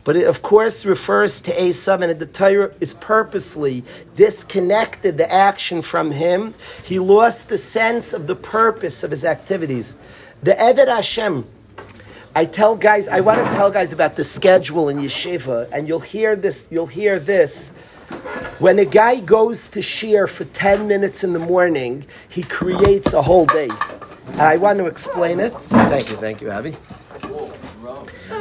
But 0.02 0.14
it, 0.14 0.26
of 0.28 0.40
course, 0.40 0.84
refers 0.86 1.40
to 1.40 1.50
Esav, 1.50 2.00
and 2.00 2.20
the 2.20 2.26
Torah 2.26 2.72
is 2.78 2.94
purposely 2.94 3.84
disconnected 4.14 5.18
the 5.18 5.28
action 5.32 5.82
from 5.82 6.12
him. 6.12 6.54
He 6.84 7.00
lost 7.00 7.48
the 7.48 7.58
sense 7.58 8.12
of 8.12 8.28
the 8.28 8.36
purpose 8.36 9.02
of 9.02 9.10
his 9.10 9.24
activities. 9.24 9.96
The 10.44 10.52
Eved 10.52 10.86
Hashem, 10.86 11.44
I 12.36 12.44
tell 12.44 12.76
guys, 12.76 13.08
I 13.08 13.20
want 13.20 13.42
to 13.42 13.50
tell 13.54 13.70
guys 13.70 13.94
about 13.94 14.14
the 14.14 14.22
schedule 14.22 14.90
in 14.90 14.98
yeshiva, 14.98 15.70
and 15.72 15.88
you'll 15.88 16.00
hear 16.00 16.36
this. 16.36 16.68
You'll 16.70 16.86
hear 16.86 17.18
this. 17.18 17.70
When 18.58 18.78
a 18.78 18.84
guy 18.84 19.20
goes 19.20 19.68
to 19.68 19.80
shiur 19.80 20.28
for 20.28 20.44
ten 20.44 20.86
minutes 20.86 21.24
in 21.24 21.32
the 21.32 21.38
morning, 21.38 22.04
he 22.28 22.42
creates 22.42 23.14
a 23.14 23.22
whole 23.22 23.46
day. 23.46 23.70
And 24.26 24.42
I 24.42 24.56
want 24.56 24.78
to 24.80 24.84
explain 24.84 25.40
it. 25.40 25.58
Thank 25.88 26.10
you, 26.10 26.16
thank 26.16 26.42
you, 26.42 26.50
Avi. 26.50 26.76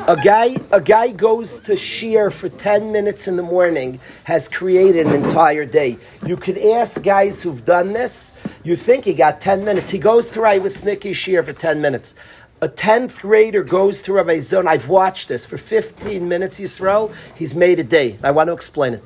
A 0.07 0.17
guy, 0.21 0.57
a 0.73 0.81
guy 0.81 1.11
goes 1.11 1.61
to 1.61 1.71
shiur 1.71 2.33
for 2.33 2.49
ten 2.49 2.91
minutes 2.91 3.29
in 3.29 3.37
the 3.37 3.43
morning 3.43 4.01
has 4.25 4.49
created 4.49 5.07
an 5.07 5.23
entire 5.23 5.63
day. 5.63 5.97
You 6.25 6.35
could 6.35 6.57
ask 6.57 7.01
guys 7.01 7.41
who've 7.41 7.63
done 7.63 7.93
this. 7.93 8.33
You 8.61 8.75
think 8.75 9.05
he 9.05 9.13
got 9.13 9.39
ten 9.39 9.63
minutes. 9.63 9.89
He 9.89 9.99
goes 9.99 10.31
to 10.31 10.39
Snicky 10.39 11.11
shiur 11.11 11.45
for 11.45 11.53
ten 11.53 11.79
minutes 11.79 12.13
a 12.65 12.67
10th 12.67 13.21
grader 13.21 13.63
goes 13.63 14.01
to 14.01 14.13
Rabbi 14.13 14.39
Zon, 14.39 14.67
I've 14.67 14.87
watched 14.87 15.27
this 15.27 15.45
for 15.45 15.55
15 15.55 16.27
minutes, 16.27 16.59
Yisrael, 16.59 17.13
he's 17.35 17.53
made 17.53 17.79
a 17.79 17.83
day. 17.83 18.17
I 18.23 18.31
want 18.31 18.47
to 18.47 18.53
explain 18.53 18.95
it. 18.95 19.03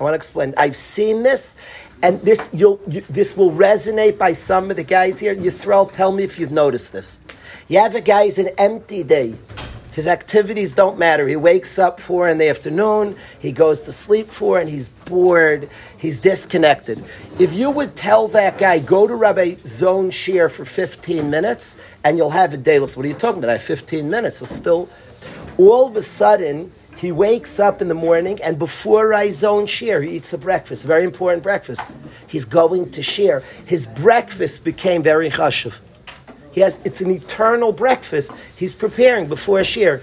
I 0.00 0.02
want 0.02 0.14
to 0.14 0.16
explain. 0.16 0.54
I've 0.56 0.76
seen 0.76 1.22
this, 1.22 1.56
and 2.02 2.22
this 2.22 2.48
you'll 2.54 2.80
you, 2.88 3.04
this 3.10 3.36
will 3.36 3.50
resonate 3.52 4.16
by 4.16 4.32
some 4.32 4.70
of 4.70 4.76
the 4.76 4.82
guys 4.82 5.20
here. 5.20 5.36
Yisrael, 5.36 5.92
tell 5.92 6.10
me 6.10 6.22
if 6.24 6.38
you've 6.38 6.52
noticed 6.52 6.94
this. 6.94 7.20
You 7.68 7.80
have 7.80 7.94
a 7.94 8.00
guy, 8.00 8.22
it's 8.24 8.38
an 8.38 8.48
empty 8.56 9.02
day. 9.02 9.34
His 9.92 10.06
activities 10.06 10.72
don't 10.72 10.98
matter. 10.98 11.28
He 11.28 11.36
wakes 11.36 11.78
up 11.78 12.00
four 12.00 12.28
in 12.28 12.38
the 12.38 12.48
afternoon, 12.48 13.16
he 13.38 13.52
goes 13.52 13.82
to 13.82 13.92
sleep 13.92 14.30
four, 14.30 14.58
and 14.58 14.68
he's 14.68 14.88
bored, 14.88 15.68
he's 15.98 16.20
disconnected. 16.20 17.04
If 17.38 17.52
you 17.52 17.70
would 17.70 17.94
tell 17.94 18.26
that 18.28 18.56
guy, 18.56 18.78
go 18.78 19.06
to 19.06 19.14
Rabbi 19.14 19.56
Zone 19.66 20.10
Shiur 20.10 20.50
for 20.50 20.64
15 20.64 21.28
minutes, 21.28 21.76
and 22.04 22.16
you'll 22.16 22.30
have 22.30 22.54
a 22.54 22.56
day. 22.56 22.80
What 22.80 22.96
are 22.96 23.06
you 23.06 23.12
talking 23.14 23.38
about? 23.38 23.50
I 23.50 23.54
have 23.54 23.62
15 23.62 24.08
minutes. 24.08 24.40
It's 24.40 24.54
still, 24.54 24.88
all 25.58 25.88
of 25.88 25.96
a 25.96 26.02
sudden, 26.02 26.72
he 26.96 27.12
wakes 27.12 27.60
up 27.60 27.82
in 27.82 27.88
the 27.88 27.94
morning, 27.94 28.40
and 28.42 28.58
before 28.58 29.12
I 29.12 29.28
zone 29.30 29.66
shiur, 29.66 30.02
he 30.06 30.16
eats 30.16 30.32
a 30.32 30.38
breakfast, 30.38 30.84
very 30.84 31.04
important 31.04 31.42
breakfast. 31.42 31.90
He's 32.26 32.46
going 32.46 32.92
to 32.92 33.02
share. 33.02 33.42
His 33.66 33.86
breakfast 33.86 34.64
became 34.64 35.02
very 35.02 35.28
chashuv. 35.28 35.74
He 36.52 36.60
has 36.60 36.80
it's 36.84 37.00
an 37.00 37.10
eternal 37.10 37.72
breakfast. 37.72 38.32
He's 38.54 38.74
preparing 38.74 39.26
before 39.26 39.58
a 39.60 39.62
shiur. 39.62 40.02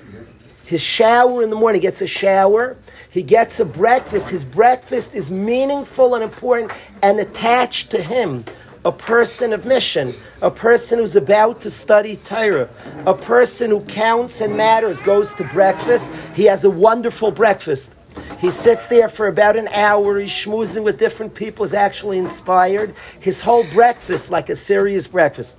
His 0.66 0.82
shower 0.82 1.42
in 1.42 1.50
the 1.50 1.56
morning, 1.56 1.82
he 1.82 1.88
gets 1.88 2.02
a 2.02 2.08
shower. 2.08 2.78
He 3.10 3.24
gets 3.24 3.60
a 3.60 3.66
breakfast. 3.66 4.30
His 4.30 4.46
breakfast 4.46 5.16
is 5.16 5.32
meaningful 5.32 6.14
and 6.14 6.24
important 6.24 6.72
and 7.02 7.20
attached 7.20 7.90
to 7.92 8.04
him. 8.04 8.46
A 8.86 8.92
person 8.92 9.52
of 9.52 9.66
mission, 9.66 10.16
a 10.42 10.52
person 10.52 11.00
who's 11.00 11.16
about 11.16 11.62
to 11.62 11.70
study 11.70 12.16
Torah, 12.18 12.70
a 13.06 13.14
person 13.14 13.72
who 13.72 13.82
counts 13.82 14.42
and 14.42 14.56
matters 14.56 15.02
goes 15.02 15.34
to 15.34 15.44
breakfast. 15.46 16.10
He 16.34 16.46
has 16.46 16.64
a 16.64 16.70
wonderful 16.70 17.32
breakfast. 17.32 17.94
He 18.40 18.52
sits 18.52 18.88
there 18.88 19.10
for 19.10 19.28
about 19.28 19.58
an 19.58 19.68
hour. 19.70 20.20
He's 20.20 20.30
schmoozing 20.30 20.84
with 20.84 20.98
different 20.98 21.34
people. 21.34 21.66
He's 21.66 21.74
actually 21.74 22.20
inspired. 22.20 22.96
His 23.20 23.42
whole 23.42 23.66
breakfast, 23.66 24.32
like 24.32 24.50
a 24.50 24.56
serious 24.56 25.08
breakfast. 25.08 25.58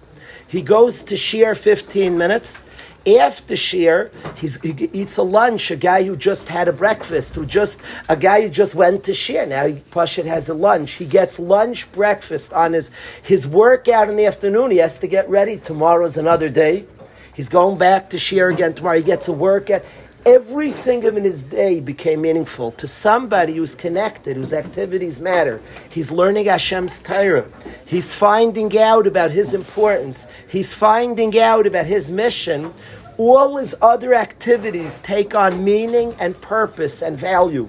He 0.51 0.63
goes 0.63 1.05
to 1.05 1.15
shiur 1.15 1.57
15 1.57 2.19
minutes. 2.19 2.65
After 3.07 3.55
shiur, 3.55 4.11
he 4.37 4.89
eats 4.93 5.17
a 5.17 5.23
lunch. 5.23 5.71
A 5.71 5.77
guy 5.77 6.03
who 6.03 6.17
just 6.17 6.49
had 6.49 6.67
a 6.67 6.73
breakfast, 6.73 7.37
who 7.37 7.47
just 7.47 7.81
a 8.09 8.17
guy 8.17 8.43
who 8.43 8.49
just 8.49 8.75
went 8.75 9.05
to 9.05 9.13
shiur. 9.13 9.47
Now 9.47 9.69
he, 9.69 10.29
has 10.29 10.49
a 10.49 10.55
lunch. 10.55 10.93
He 10.93 11.07
gets 11.07 11.39
lunch, 11.39 11.91
breakfast 11.93 12.53
on 12.53 12.73
his 12.73 12.91
his 13.23 13.47
workout 13.47 14.11
in 14.11 14.17
the 14.17 14.27
afternoon. 14.27 14.73
He 14.73 14.79
has 14.79 14.99
to 14.99 15.07
get 15.07 15.31
ready. 15.31 15.57
Tomorrow's 15.57 16.17
another 16.17 16.49
day. 16.49 16.85
He's 17.33 17.49
going 17.49 17.79
back 17.79 18.11
to 18.11 18.17
shiur 18.17 18.53
again 18.53 18.75
tomorrow. 18.75 18.97
He 18.97 19.05
gets 19.05 19.29
a 19.29 19.33
workout 19.33 19.85
everything 20.27 21.03
in 21.03 21.25
his 21.25 21.43
day 21.43 21.81
became 21.81 22.23
meaningful 22.23 22.73
to 22.73 22.87
somebody 22.87 23.55
who's 23.55 23.75
connected, 23.75 24.37
whose 24.37 24.53
activities 24.53 25.21
matter. 25.21 25.61
He's 25.89 26.11
learning 26.11 26.47
Hashem's 26.47 26.99
Torah. 26.99 27.47
He's 27.85 28.15
finding 28.15 28.77
out 28.79 29.07
about 29.07 29.31
his 29.31 29.55
importance. 29.55 30.27
He's 30.49 30.75
finding 30.75 31.39
out 31.39 31.67
about 31.67 31.87
his 31.87 32.11
mission. 32.11 32.75
All 33.19 33.57
his 33.57 33.75
other 33.83 34.15
activities 34.15 35.01
take 35.01 35.35
on 35.35 35.65
meaning 35.65 36.15
and 36.19 36.41
purpose 36.41 37.03
and 37.03 37.19
value. 37.19 37.69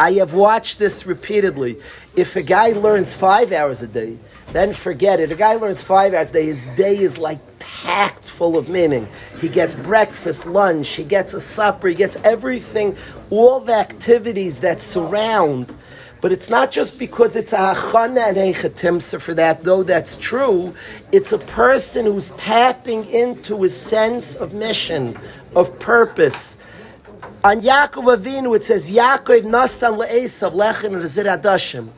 I 0.00 0.12
have 0.12 0.34
watched 0.34 0.78
this 0.78 1.06
repeatedly. 1.06 1.80
If 2.14 2.36
a 2.36 2.42
guy 2.42 2.68
learns 2.68 3.12
five 3.12 3.52
hours 3.52 3.82
a 3.82 3.88
day, 3.88 4.18
then 4.52 4.72
forget 4.72 5.20
it. 5.20 5.30
A 5.32 5.36
guy 5.36 5.54
learns 5.54 5.82
five 5.82 6.14
hours 6.14 6.30
a 6.30 6.34
day, 6.34 6.46
his 6.46 6.66
day 6.76 6.98
is 6.98 7.18
like 7.18 7.40
packed 7.58 8.28
full 8.28 8.56
of 8.56 8.68
meaning. 8.68 9.08
He 9.40 9.48
gets 9.48 9.74
breakfast, 9.74 10.46
lunch, 10.46 10.88
he 10.90 11.04
gets 11.04 11.34
a 11.34 11.40
supper, 11.40 11.88
he 11.88 11.94
gets 11.94 12.16
everything, 12.24 12.96
all 13.30 13.60
the 13.60 13.74
activities 13.74 14.60
that 14.60 14.80
surround. 14.80 15.74
But 16.20 16.32
it's 16.32 16.48
not 16.48 16.72
just 16.72 16.98
because 16.98 17.36
it's 17.36 17.52
a 17.52 17.74
hachana 17.74 18.28
and 18.28 18.36
hechatimsa 18.36 19.20
for 19.20 19.34
that, 19.34 19.62
though 19.62 19.82
that's 19.84 20.16
true. 20.16 20.74
It's 21.12 21.32
a 21.32 21.38
person 21.38 22.06
who's 22.06 22.30
tapping 22.32 23.06
into 23.06 23.62
his 23.62 23.78
sense 23.78 24.34
of 24.34 24.52
mission, 24.52 25.18
of 25.54 25.78
purpose. 25.78 26.56
On 27.44 27.60
Yaakov 27.60 28.16
Avinu, 28.16 28.56
it 28.56 28.64
says, 28.64 28.90
Yaakov 28.90 29.42
nasan 29.42 29.96
le'esav 29.96 30.54
lechem 30.54 31.00
adashim. 31.00 31.90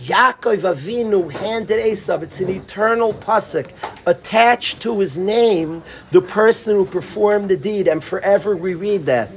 Yaakov 0.00 0.60
Avinu 0.60 1.30
handed 1.30 1.84
Esav. 1.84 2.22
It's 2.22 2.40
an 2.40 2.48
eternal 2.48 3.14
pasuk 3.14 3.70
attached 4.06 4.80
to 4.82 5.00
his 5.00 5.16
name, 5.16 5.82
the 6.12 6.20
person 6.20 6.76
who 6.76 6.86
performed 6.86 7.50
the 7.50 7.56
deed, 7.56 7.88
and 7.88 8.02
forever 8.02 8.56
we 8.56 8.74
read 8.74 9.06
that. 9.06 9.30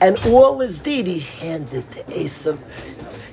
And 0.00 0.18
all 0.26 0.58
his 0.58 0.80
deed 0.80 1.06
he 1.06 1.20
handed 1.20 1.88
to 1.92 2.02
Esav. 2.04 2.58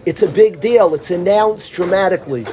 It's 0.06 0.22
a 0.22 0.28
big 0.28 0.62
deal. 0.62 0.94
It's 0.94 1.10
announced 1.10 1.72
dramatically. 1.74 2.46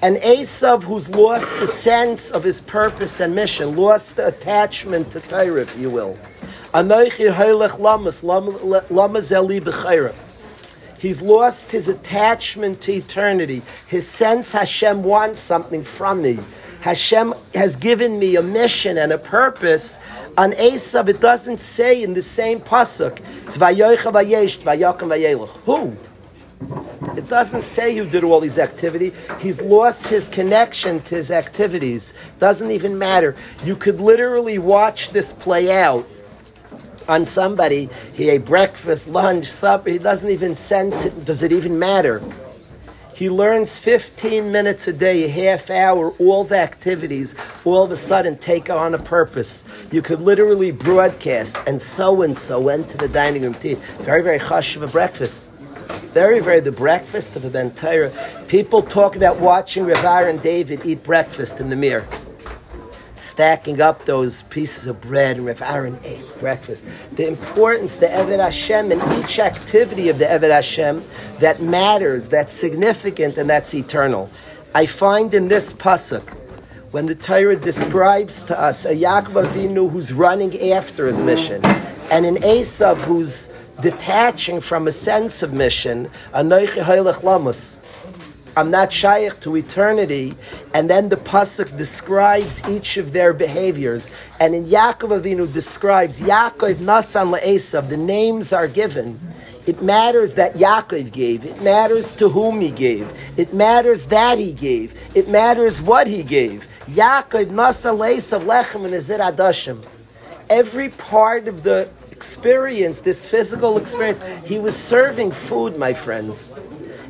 And 0.00 0.16
Esav, 0.16 0.84
who's 0.84 1.10
lost 1.10 1.58
the 1.58 1.66
sense 1.66 2.30
of 2.30 2.44
his 2.44 2.62
purpose 2.62 3.20
and 3.20 3.34
mission, 3.34 3.76
lost 3.76 4.16
the 4.16 4.28
attachment 4.28 5.10
to 5.12 5.20
Torah, 5.20 5.62
if 5.62 5.76
you 5.78 5.90
will. 5.90 6.18
Anoichi 6.72 7.30
hoylech 7.32 7.78
lamas, 7.78 8.24
lamas 8.24 9.32
eli. 9.32 9.60
He's 10.98 11.22
lost 11.22 11.70
his 11.70 11.88
attachment 11.88 12.80
to 12.82 12.92
eternity. 12.92 13.62
His 13.86 14.06
sense 14.06 14.52
Hashem 14.52 15.02
wants 15.02 15.40
something 15.40 15.84
from 15.84 16.22
me. 16.22 16.38
Hashem 16.80 17.34
has 17.54 17.76
given 17.76 18.18
me 18.18 18.36
a 18.36 18.42
mission 18.42 18.98
and 18.98 19.12
a 19.12 19.18
purpose. 19.18 19.98
On 20.36 20.52
Esav, 20.52 21.08
it 21.08 21.20
doesn't 21.20 21.58
say 21.58 22.02
in 22.02 22.14
the 22.14 22.22
same 22.22 22.60
pasuk. 22.60 23.20
It's 23.46 23.56
vayoicha 23.56 24.12
vayesh, 24.12 24.58
vayelach. 24.58 25.48
Who? 25.64 25.96
It 27.16 27.28
doesn't 27.28 27.62
say 27.62 27.96
who 27.96 28.04
did 28.04 28.24
all 28.24 28.40
these 28.40 28.58
activities. 28.58 29.12
He's 29.38 29.60
lost 29.60 30.06
his 30.06 30.28
connection 30.28 31.00
to 31.02 31.14
his 31.14 31.30
activities. 31.30 32.14
Doesn't 32.38 32.70
even 32.70 32.98
matter. 32.98 33.36
You 33.64 33.76
could 33.76 34.00
literally 34.00 34.58
watch 34.58 35.10
this 35.10 35.32
play 35.32 35.70
out 35.70 36.08
on 37.08 37.24
somebody. 37.24 37.88
He 38.12 38.28
ate 38.28 38.44
breakfast, 38.44 39.08
lunch, 39.08 39.46
supper. 39.46 39.90
He 39.90 39.98
doesn't 39.98 40.30
even 40.30 40.54
sense 40.54 41.06
it. 41.06 41.24
Does 41.24 41.42
it 41.42 41.52
even 41.52 41.78
matter? 41.78 42.22
He 43.14 43.28
learns 43.28 43.80
15 43.80 44.52
minutes 44.52 44.86
a 44.86 44.92
day, 44.92 45.24
a 45.24 45.28
half 45.28 45.70
hour, 45.70 46.10
all 46.20 46.44
the 46.44 46.56
activities, 46.58 47.34
all 47.64 47.82
of 47.82 47.90
a 47.90 47.96
sudden 47.96 48.38
take 48.38 48.70
on 48.70 48.94
a 48.94 48.98
purpose. 48.98 49.64
You 49.90 50.02
could 50.02 50.20
literally 50.20 50.70
broadcast, 50.70 51.56
and 51.66 51.82
so 51.82 52.22
and 52.22 52.38
so 52.38 52.60
went 52.60 52.90
to 52.90 52.96
the 52.96 53.08
dining 53.08 53.42
room 53.42 53.54
to 53.54 53.70
eat. 53.70 53.78
Very, 54.02 54.22
very 54.22 54.38
hush 54.38 54.76
of 54.76 54.82
a 54.82 54.86
breakfast. 54.86 55.44
Very, 56.12 56.38
very 56.38 56.60
the 56.60 56.70
breakfast 56.70 57.34
of 57.34 57.44
a 57.44 57.50
Ben 57.50 57.72
People 58.46 58.82
talk 58.82 59.16
about 59.16 59.40
watching 59.40 59.84
Rav 59.84 60.28
and 60.28 60.40
David 60.40 60.86
eat 60.86 61.02
breakfast 61.02 61.58
in 61.58 61.70
the 61.70 61.76
mirror 61.76 62.06
stacking 63.18 63.80
up 63.80 64.04
those 64.04 64.42
pieces 64.42 64.86
of 64.86 65.00
bread, 65.00 65.36
and 65.36 65.46
Rav 65.46 65.62
Aaron 65.62 65.98
ate 66.04 66.38
breakfast. 66.38 66.84
The 67.12 67.26
importance, 67.26 67.96
the 67.96 68.06
Eved 68.06 68.38
Hashem, 68.38 68.92
and 68.92 69.24
each 69.24 69.38
activity 69.38 70.08
of 70.08 70.18
the 70.18 70.26
Eved 70.26 70.50
Hashem 70.50 71.04
that 71.40 71.62
matters, 71.62 72.28
that's 72.28 72.52
significant, 72.52 73.38
and 73.38 73.48
that's 73.48 73.74
eternal. 73.74 74.30
I 74.74 74.86
find 74.86 75.34
in 75.34 75.48
this 75.48 75.72
pasuk, 75.72 76.28
when 76.90 77.06
the 77.06 77.14
Torah 77.14 77.56
describes 77.56 78.44
to 78.44 78.58
us 78.58 78.84
a 78.84 78.94
Yaakov 78.94 79.46
Avinu 79.46 79.90
who's 79.90 80.12
running 80.12 80.72
after 80.72 81.06
his 81.06 81.20
mission, 81.20 81.64
and 82.10 82.24
an 82.24 82.36
Esav 82.36 82.96
who's 82.98 83.50
detaching 83.80 84.60
from 84.60 84.88
a 84.88 84.92
sense 84.92 85.42
of 85.42 85.52
mission, 85.52 86.10
Anoichi 86.32 86.82
Hailech 86.82 87.22
Lamus. 87.22 87.76
I'm 88.56 88.70
not 88.70 88.92
shaykh 88.92 89.40
to 89.40 89.56
eternity. 89.56 90.34
And 90.74 90.88
then 90.90 91.08
the 91.08 91.16
pasuk 91.16 91.76
describes 91.76 92.66
each 92.68 92.96
of 92.96 93.12
their 93.12 93.32
behaviors. 93.32 94.10
And 94.40 94.54
in 94.54 94.64
Yaakov 94.64 95.20
Avinu 95.20 95.52
describes 95.52 96.20
Yaakov 96.20 96.76
Nasan 96.76 97.36
Le'esav. 97.36 97.88
The 97.88 97.96
names 97.96 98.52
are 98.52 98.68
given. 98.68 99.20
It 99.66 99.82
matters 99.82 100.34
that 100.34 100.54
Yaakov 100.54 101.12
gave. 101.12 101.44
It 101.44 101.60
matters 101.62 102.12
to 102.14 102.28
whom 102.28 102.60
he 102.60 102.70
gave. 102.70 103.12
It 103.36 103.52
matters 103.52 104.06
that 104.06 104.38
he 104.38 104.52
gave. 104.52 104.98
It 105.14 105.28
matters 105.28 105.80
what 105.82 106.06
he 106.06 106.22
gave. 106.22 106.66
Yaakov 106.86 107.50
Nasan 107.50 107.98
Le'esav 107.98 108.44
Lechem 108.44 108.84
and 108.84 108.94
Adashim. 108.94 109.84
Every 110.50 110.88
part 110.88 111.46
of 111.46 111.62
the 111.62 111.90
experience, 112.10 113.02
this 113.02 113.26
physical 113.26 113.76
experience, 113.76 114.20
he 114.44 114.58
was 114.58 114.74
serving 114.74 115.30
food, 115.30 115.76
my 115.76 115.92
friends 115.92 116.50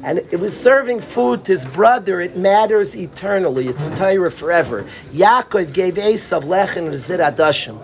and 0.03 0.19
it 0.19 0.39
was 0.39 0.59
serving 0.59 1.01
food 1.01 1.45
to 1.45 1.53
his 1.53 1.67
brother. 1.67 2.21
It 2.21 2.37
matters 2.37 2.97
eternally. 2.97 3.69
It's 3.69 3.89
Torah 3.89 4.31
forever. 4.31 4.87
Yaakov 5.13 5.73
gave 5.73 5.95
Esav 5.95 6.45
lechem 6.45 6.97
zir 6.97 7.19
adashim. 7.19 7.79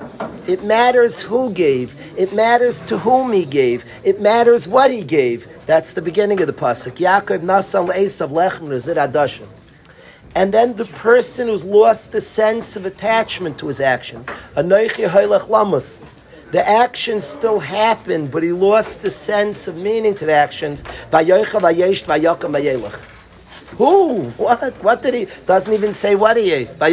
It 0.49 0.62
matters 0.65 1.23
who 1.23 1.53
gave. 1.53 1.97
It 2.17 2.33
matters 2.33 2.81
to 2.83 2.99
whom 2.99 3.33
he 3.33 3.45
gave. 3.45 3.85
It 4.05 4.21
matters 4.21 4.69
what 4.69 4.91
he 4.91 5.03
gave. 5.03 5.49
That's 5.67 5.93
the 5.93 6.03
beginning 6.03 6.41
of 6.41 6.47
the 6.47 6.53
pasuk. 6.53 6.97
Yaakov 6.97 7.43
nasal 7.43 7.89
Esav 7.89 8.31
lechem 8.31 8.79
zir 8.79 8.95
adashim. 8.95 9.49
And 10.37 10.53
then 10.53 10.75
the 10.75 10.87
person 10.87 11.47
who's 11.49 11.65
lost 11.65 12.11
the 12.12 12.21
sense 12.21 12.75
of 12.75 12.87
attachment 12.87 13.59
to 13.59 13.69
his 13.69 13.81
action. 13.81 14.25
Anoichi 14.57 15.09
haylech 15.09 15.49
lamus. 15.49 16.01
The 16.55 16.62
actions 16.68 17.24
still 17.24 17.59
happened, 17.59 18.30
but 18.30 18.44
he 18.44 18.52
lost 18.52 19.02
the 19.02 19.11
sense 19.11 19.66
of 19.66 19.76
meaning 19.76 20.14
to 20.14 20.24
the 20.24 20.34
actions. 20.34 20.84
Who? 23.76 24.30
What? 24.36 24.84
What 24.84 25.02
did 25.02 25.14
he? 25.14 25.26
Doesn't 25.46 25.72
even 25.72 25.92
say 25.92 26.14
what 26.14 26.36
he 26.36 26.52
ate. 26.52 26.68
But 26.78 26.92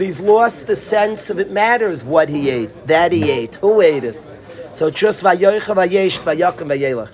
he's 0.00 0.20
lost 0.20 0.68
the 0.68 0.76
sense 0.76 1.30
of 1.30 1.40
it 1.40 1.50
matters 1.50 2.04
what 2.04 2.28
he 2.28 2.48
ate, 2.48 2.86
that 2.86 3.10
he 3.10 3.28
ate, 3.32 3.56
who 3.56 3.80
ate 3.80 4.04
it. 4.04 4.22
So 4.70 4.90
just 4.90 5.24
vayoicha 5.24 5.74
vayesh 5.74 6.20
vayakim 6.20 6.68
vayelach. 6.68 7.10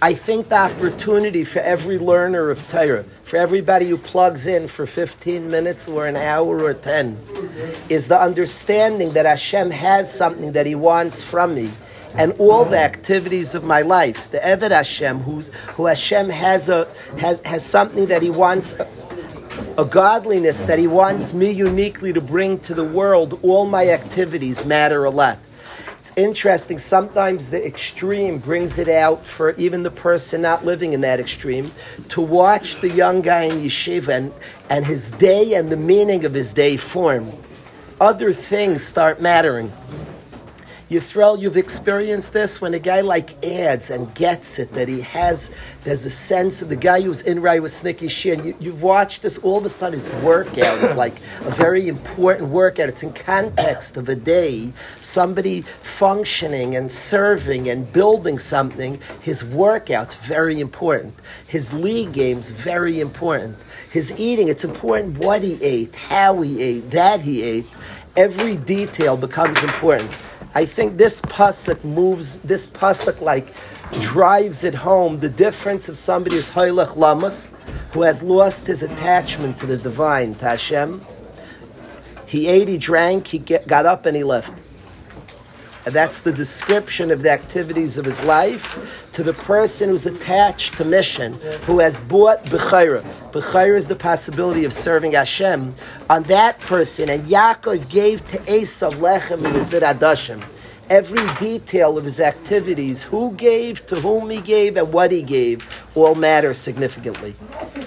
I 0.00 0.14
think 0.14 0.48
the 0.48 0.58
opportunity 0.58 1.42
for 1.42 1.58
every 1.58 1.98
learner 1.98 2.50
of 2.50 2.68
Torah, 2.68 3.04
for 3.24 3.36
everybody 3.36 3.88
who 3.88 3.98
plugs 3.98 4.46
in 4.46 4.68
for 4.68 4.86
15 4.86 5.50
minutes 5.50 5.88
or 5.88 6.06
an 6.06 6.14
hour 6.14 6.62
or 6.62 6.72
10, 6.72 7.18
is 7.88 8.06
the 8.06 8.20
understanding 8.20 9.12
that 9.14 9.26
Hashem 9.26 9.72
has 9.72 10.12
something 10.12 10.52
that 10.52 10.66
He 10.66 10.76
wants 10.76 11.20
from 11.20 11.56
me. 11.56 11.72
And 12.14 12.32
all 12.38 12.64
the 12.64 12.78
activities 12.78 13.56
of 13.56 13.64
my 13.64 13.82
life, 13.82 14.30
the 14.30 14.38
Eved 14.38 14.70
Hashem, 14.70 15.18
who's, 15.18 15.48
who 15.74 15.86
Hashem 15.86 16.30
has, 16.30 16.68
a, 16.68 16.86
has, 17.18 17.40
has 17.40 17.66
something 17.66 18.06
that 18.06 18.22
He 18.22 18.30
wants, 18.30 18.74
a, 18.74 18.88
a 19.78 19.84
godliness 19.84 20.62
that 20.64 20.78
He 20.78 20.86
wants 20.86 21.34
me 21.34 21.50
uniquely 21.50 22.12
to 22.12 22.20
bring 22.20 22.60
to 22.60 22.72
the 22.72 22.84
world, 22.84 23.40
all 23.42 23.66
my 23.66 23.88
activities 23.88 24.64
matter 24.64 25.04
a 25.04 25.10
lot 25.10 25.40
interesting. 26.16 26.78
Sometimes 26.78 27.50
the 27.50 27.64
extreme 27.64 28.38
brings 28.38 28.78
it 28.78 28.88
out 28.88 29.24
for 29.24 29.52
even 29.52 29.82
the 29.82 29.90
person 29.90 30.42
not 30.42 30.64
living 30.64 30.92
in 30.92 31.00
that 31.02 31.20
extreme 31.20 31.70
to 32.10 32.20
watch 32.20 32.80
the 32.80 32.88
young 32.88 33.22
guy 33.22 33.42
in 33.44 33.58
yeshiva 33.58 34.08
and, 34.08 34.32
and 34.70 34.86
his 34.86 35.10
day 35.12 35.54
and 35.54 35.70
the 35.70 35.76
meaning 35.76 36.24
of 36.24 36.34
his 36.34 36.52
day 36.52 36.76
form. 36.76 37.32
Other 38.00 38.32
things 38.32 38.82
start 38.82 39.20
mattering. 39.20 39.72
Yisrael, 40.90 41.38
you've 41.38 41.58
experienced 41.58 42.32
this 42.32 42.62
when 42.62 42.72
a 42.72 42.78
guy 42.78 43.02
like 43.02 43.44
adds 43.44 43.90
and 43.90 44.14
gets 44.14 44.58
it, 44.58 44.72
that 44.72 44.88
he 44.88 45.02
has, 45.02 45.50
there's 45.84 46.06
a 46.06 46.10
sense 46.10 46.62
of 46.62 46.70
the 46.70 46.76
guy 46.76 47.02
who's 47.02 47.20
in 47.20 47.42
right 47.42 47.60
with 47.60 47.72
Snicky 47.72 48.08
Shin. 48.08 48.42
You, 48.42 48.56
you've 48.58 48.80
watched 48.80 49.20
this, 49.20 49.36
all 49.36 49.58
of 49.58 49.66
a 49.66 49.68
sudden 49.68 49.98
his 49.98 50.08
workout 50.22 50.82
is 50.82 50.94
like 50.94 51.20
a 51.40 51.50
very 51.50 51.88
important 51.88 52.48
workout. 52.48 52.88
It's 52.88 53.02
in 53.02 53.12
context 53.12 53.98
of 53.98 54.08
a 54.08 54.14
day, 54.14 54.72
somebody 55.02 55.60
functioning 55.82 56.74
and 56.74 56.90
serving 56.90 57.68
and 57.68 57.92
building 57.92 58.38
something. 58.38 58.98
His 59.20 59.44
workout's 59.44 60.14
very 60.14 60.58
important. 60.58 61.14
His 61.46 61.74
league 61.74 62.14
game's 62.14 62.48
very 62.48 63.00
important. 63.00 63.58
His 63.92 64.18
eating, 64.18 64.48
it's 64.48 64.64
important 64.64 65.18
what 65.18 65.42
he 65.42 65.62
ate, 65.62 65.94
how 65.94 66.40
he 66.40 66.62
ate, 66.62 66.90
that 66.92 67.20
he 67.20 67.42
ate. 67.42 67.66
Every 68.16 68.56
detail 68.56 69.18
becomes 69.18 69.62
important. 69.62 70.12
I 70.58 70.66
think 70.66 70.96
this 70.96 71.20
pasuk 71.20 71.84
moves, 71.84 72.34
this 72.42 72.66
pasuk 72.66 73.20
like 73.20 73.54
drives 74.00 74.64
it 74.64 74.74
home 74.74 75.20
the 75.20 75.28
difference 75.28 75.88
of 75.88 75.96
somebody 75.96 76.34
who's 76.34 76.50
hoylech 76.50 76.96
lamas, 76.96 77.48
who 77.92 78.02
has 78.02 78.24
lost 78.24 78.66
his 78.66 78.82
attachment 78.82 79.56
to 79.58 79.66
the 79.66 79.76
divine, 79.76 80.34
to 80.34 80.44
Hashem. 80.46 81.06
He 82.26 82.48
ate, 82.48 82.66
he 82.66 82.76
drank, 82.76 83.28
he 83.28 83.38
get, 83.38 83.68
got 83.68 83.86
up, 83.86 84.04
and 84.04 84.16
he 84.16 84.24
left. 84.24 84.52
That's 85.90 86.20
the 86.20 86.32
description 86.32 87.10
of 87.10 87.22
the 87.22 87.30
activities 87.30 87.98
of 87.98 88.04
his 88.04 88.22
life 88.22 88.76
to 89.12 89.22
the 89.22 89.34
person 89.34 89.90
who's 89.90 90.06
attached 90.06 90.76
to 90.78 90.84
mission, 90.84 91.34
who 91.62 91.78
has 91.80 91.98
bought 92.00 92.44
Bechira. 92.44 93.02
Bechira 93.32 93.76
is 93.76 93.88
the 93.88 93.96
possibility 93.96 94.64
of 94.64 94.72
serving 94.72 95.12
Hashem. 95.12 95.74
On 96.10 96.22
that 96.24 96.58
person, 96.60 97.08
and 97.08 97.26
Yaakov 97.26 97.88
gave 97.88 98.26
to 98.28 98.38
Esav 98.38 98.92
Lechem 98.92 99.44
and 99.44 99.64
Zid 99.64 99.82
Adashim 99.82 100.42
every 100.90 101.34
detail 101.34 101.98
of 101.98 102.04
his 102.04 102.20
activities, 102.20 103.02
who 103.02 103.32
gave, 103.32 103.84
to 103.86 104.00
whom 104.00 104.30
he 104.30 104.40
gave, 104.40 104.76
and 104.76 104.92
what 104.92 105.12
he 105.12 105.22
gave, 105.22 105.66
all 105.94 106.14
matter 106.14 106.54
significantly. 106.54 107.34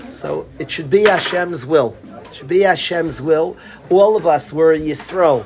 So 0.10 0.47
it 0.60 0.70
should 0.70 0.89
be 0.89 1.04
Hashem's 1.04 1.66
will. 1.66 1.95
It 2.26 2.36
should 2.36 2.47
be 2.47 2.62
Hashem's 2.62 3.22
will. 3.22 3.58
All 3.89 4.16
of 4.16 4.28
us 4.28 4.54
were 4.54 4.74
a 4.74 4.80
Yisro. 4.80 5.45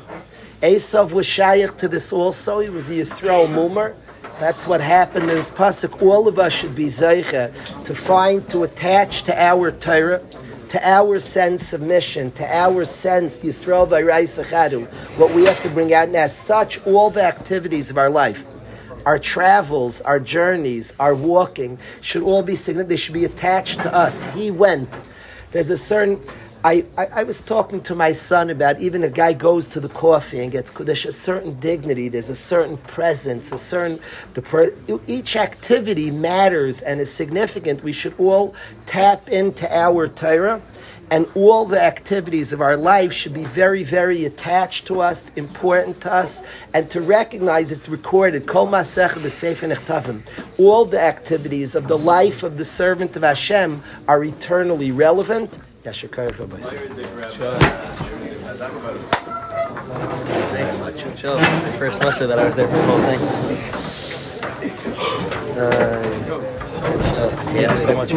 Esav 0.66 1.12
was 1.12 1.28
shaykh 1.28 1.78
to 1.78 1.88
this 1.88 2.12
also. 2.12 2.58
He 2.58 2.72
was 2.72 2.90
a 2.90 2.94
Yisrael 2.94 3.48
Mumar. 3.48 3.94
That's 4.40 4.66
what 4.66 4.82
happened 4.82 5.30
in 5.30 5.38
this 5.38 5.52
pasuk. 5.52 6.02
All 6.02 6.28
of 6.28 6.40
us 6.40 6.54
should 6.54 6.74
be 6.74 6.88
zeicha 6.88 7.54
to 7.84 7.94
find, 7.94 8.50
to 8.50 8.64
attach 8.64 9.22
to 9.26 9.40
our 9.40 9.70
Torah, 9.70 10.24
to 10.70 10.90
our 10.90 11.20
sense 11.20 11.72
of 11.72 11.82
mission, 11.82 12.32
to 12.32 12.46
our 12.52 12.84
sense 12.84 13.44
Yisrael 13.44 13.88
v'Raisachadu. 13.88 14.92
What 15.18 15.36
we 15.36 15.46
have 15.46 15.62
to 15.62 15.70
bring 15.70 15.94
out, 15.94 16.08
and 16.08 16.16
as 16.16 16.36
such, 16.36 16.84
all 16.88 17.12
the 17.12 17.22
activities 17.22 17.92
of 17.92 18.00
our 18.00 18.10
life, 18.10 18.44
our 19.06 19.20
travels, 19.20 20.02
our 20.02 20.20
journeys, 20.20 20.94
our 21.00 21.14
walking 21.14 21.78
should 22.02 22.24
all 22.24 22.42
be 22.42 22.56
significant. 22.56 22.90
They 22.90 22.96
should 22.96 23.14
be 23.14 23.26
attached 23.26 23.84
to 23.84 23.94
us. 23.94 24.24
He 24.24 24.50
went. 24.50 24.90
There's 25.52 25.70
a 25.70 25.78
certain 25.78 26.20
I, 26.66 26.84
I, 26.98 27.06
I, 27.06 27.24
was 27.24 27.44
talking 27.44 27.80
to 27.82 27.94
my 27.94 28.12
son 28.12 28.50
about 28.50 28.80
even 28.82 29.04
a 29.04 29.08
guy 29.08 29.34
goes 29.34 29.70
to 29.70 29.80
the 29.80 29.88
coffee 29.88 30.40
and 30.40 30.52
gets 30.52 30.72
there's 30.72 31.06
a 31.06 31.12
certain 31.12 31.60
dignity, 31.60 32.10
there's 32.10 32.30
a 32.30 32.36
certain 32.36 32.78
presence, 32.78 33.52
a 33.52 33.58
certain 33.60 34.00
the 34.34 34.74
each 35.06 35.36
activity 35.36 36.10
matters 36.10 36.82
and 36.82 37.00
is 37.00 37.14
significant. 37.14 37.84
We 37.84 37.92
should 37.92 38.16
all 38.18 38.56
tap 38.88 39.30
into 39.30 39.72
our 39.72 40.08
Torah, 40.08 40.60
and 41.12 41.28
all 41.36 41.68
the 41.68 41.80
activities 41.80 42.52
of 42.52 42.62
our 42.62 42.76
life 42.76 43.14
should 43.14 43.36
be 43.36 43.44
very, 43.44 43.84
very 43.84 44.26
attached 44.26 44.88
to 44.88 45.02
us, 45.02 45.30
important 45.36 46.02
to 46.02 46.12
us, 46.12 46.42
and 46.74 46.90
to 46.90 47.00
recognize 47.00 47.72
it's 47.72 47.88
recorded. 47.88 48.48
Kol 48.48 48.74
All 50.58 50.86
the 50.86 51.00
activities 51.00 51.76
of 51.76 51.88
the 51.88 51.98
life 52.00 52.42
of 52.42 52.58
the 52.58 52.66
servant 52.66 53.16
of 53.16 53.22
Hashem 53.22 53.84
are 54.08 54.24
eternally 54.24 54.92
relevant 54.92 55.60
Yashikar 55.86 56.28
Rabbi. 56.40 56.58
Thanks. 60.52 60.76
Chill, 61.00 61.14
chill. 61.14 61.38
First 61.78 62.00
semester 62.00 62.26
that 62.26 62.40
I 62.40 62.46
was 62.46 62.56
there 62.56 62.68
for 62.68 62.76
the 62.76 62.84
whole 62.84 63.02
thing. 63.02 63.22
Uh. 65.60 66.02
Yeah, 67.54 67.76
so 67.76 67.94
much. 67.96 68.12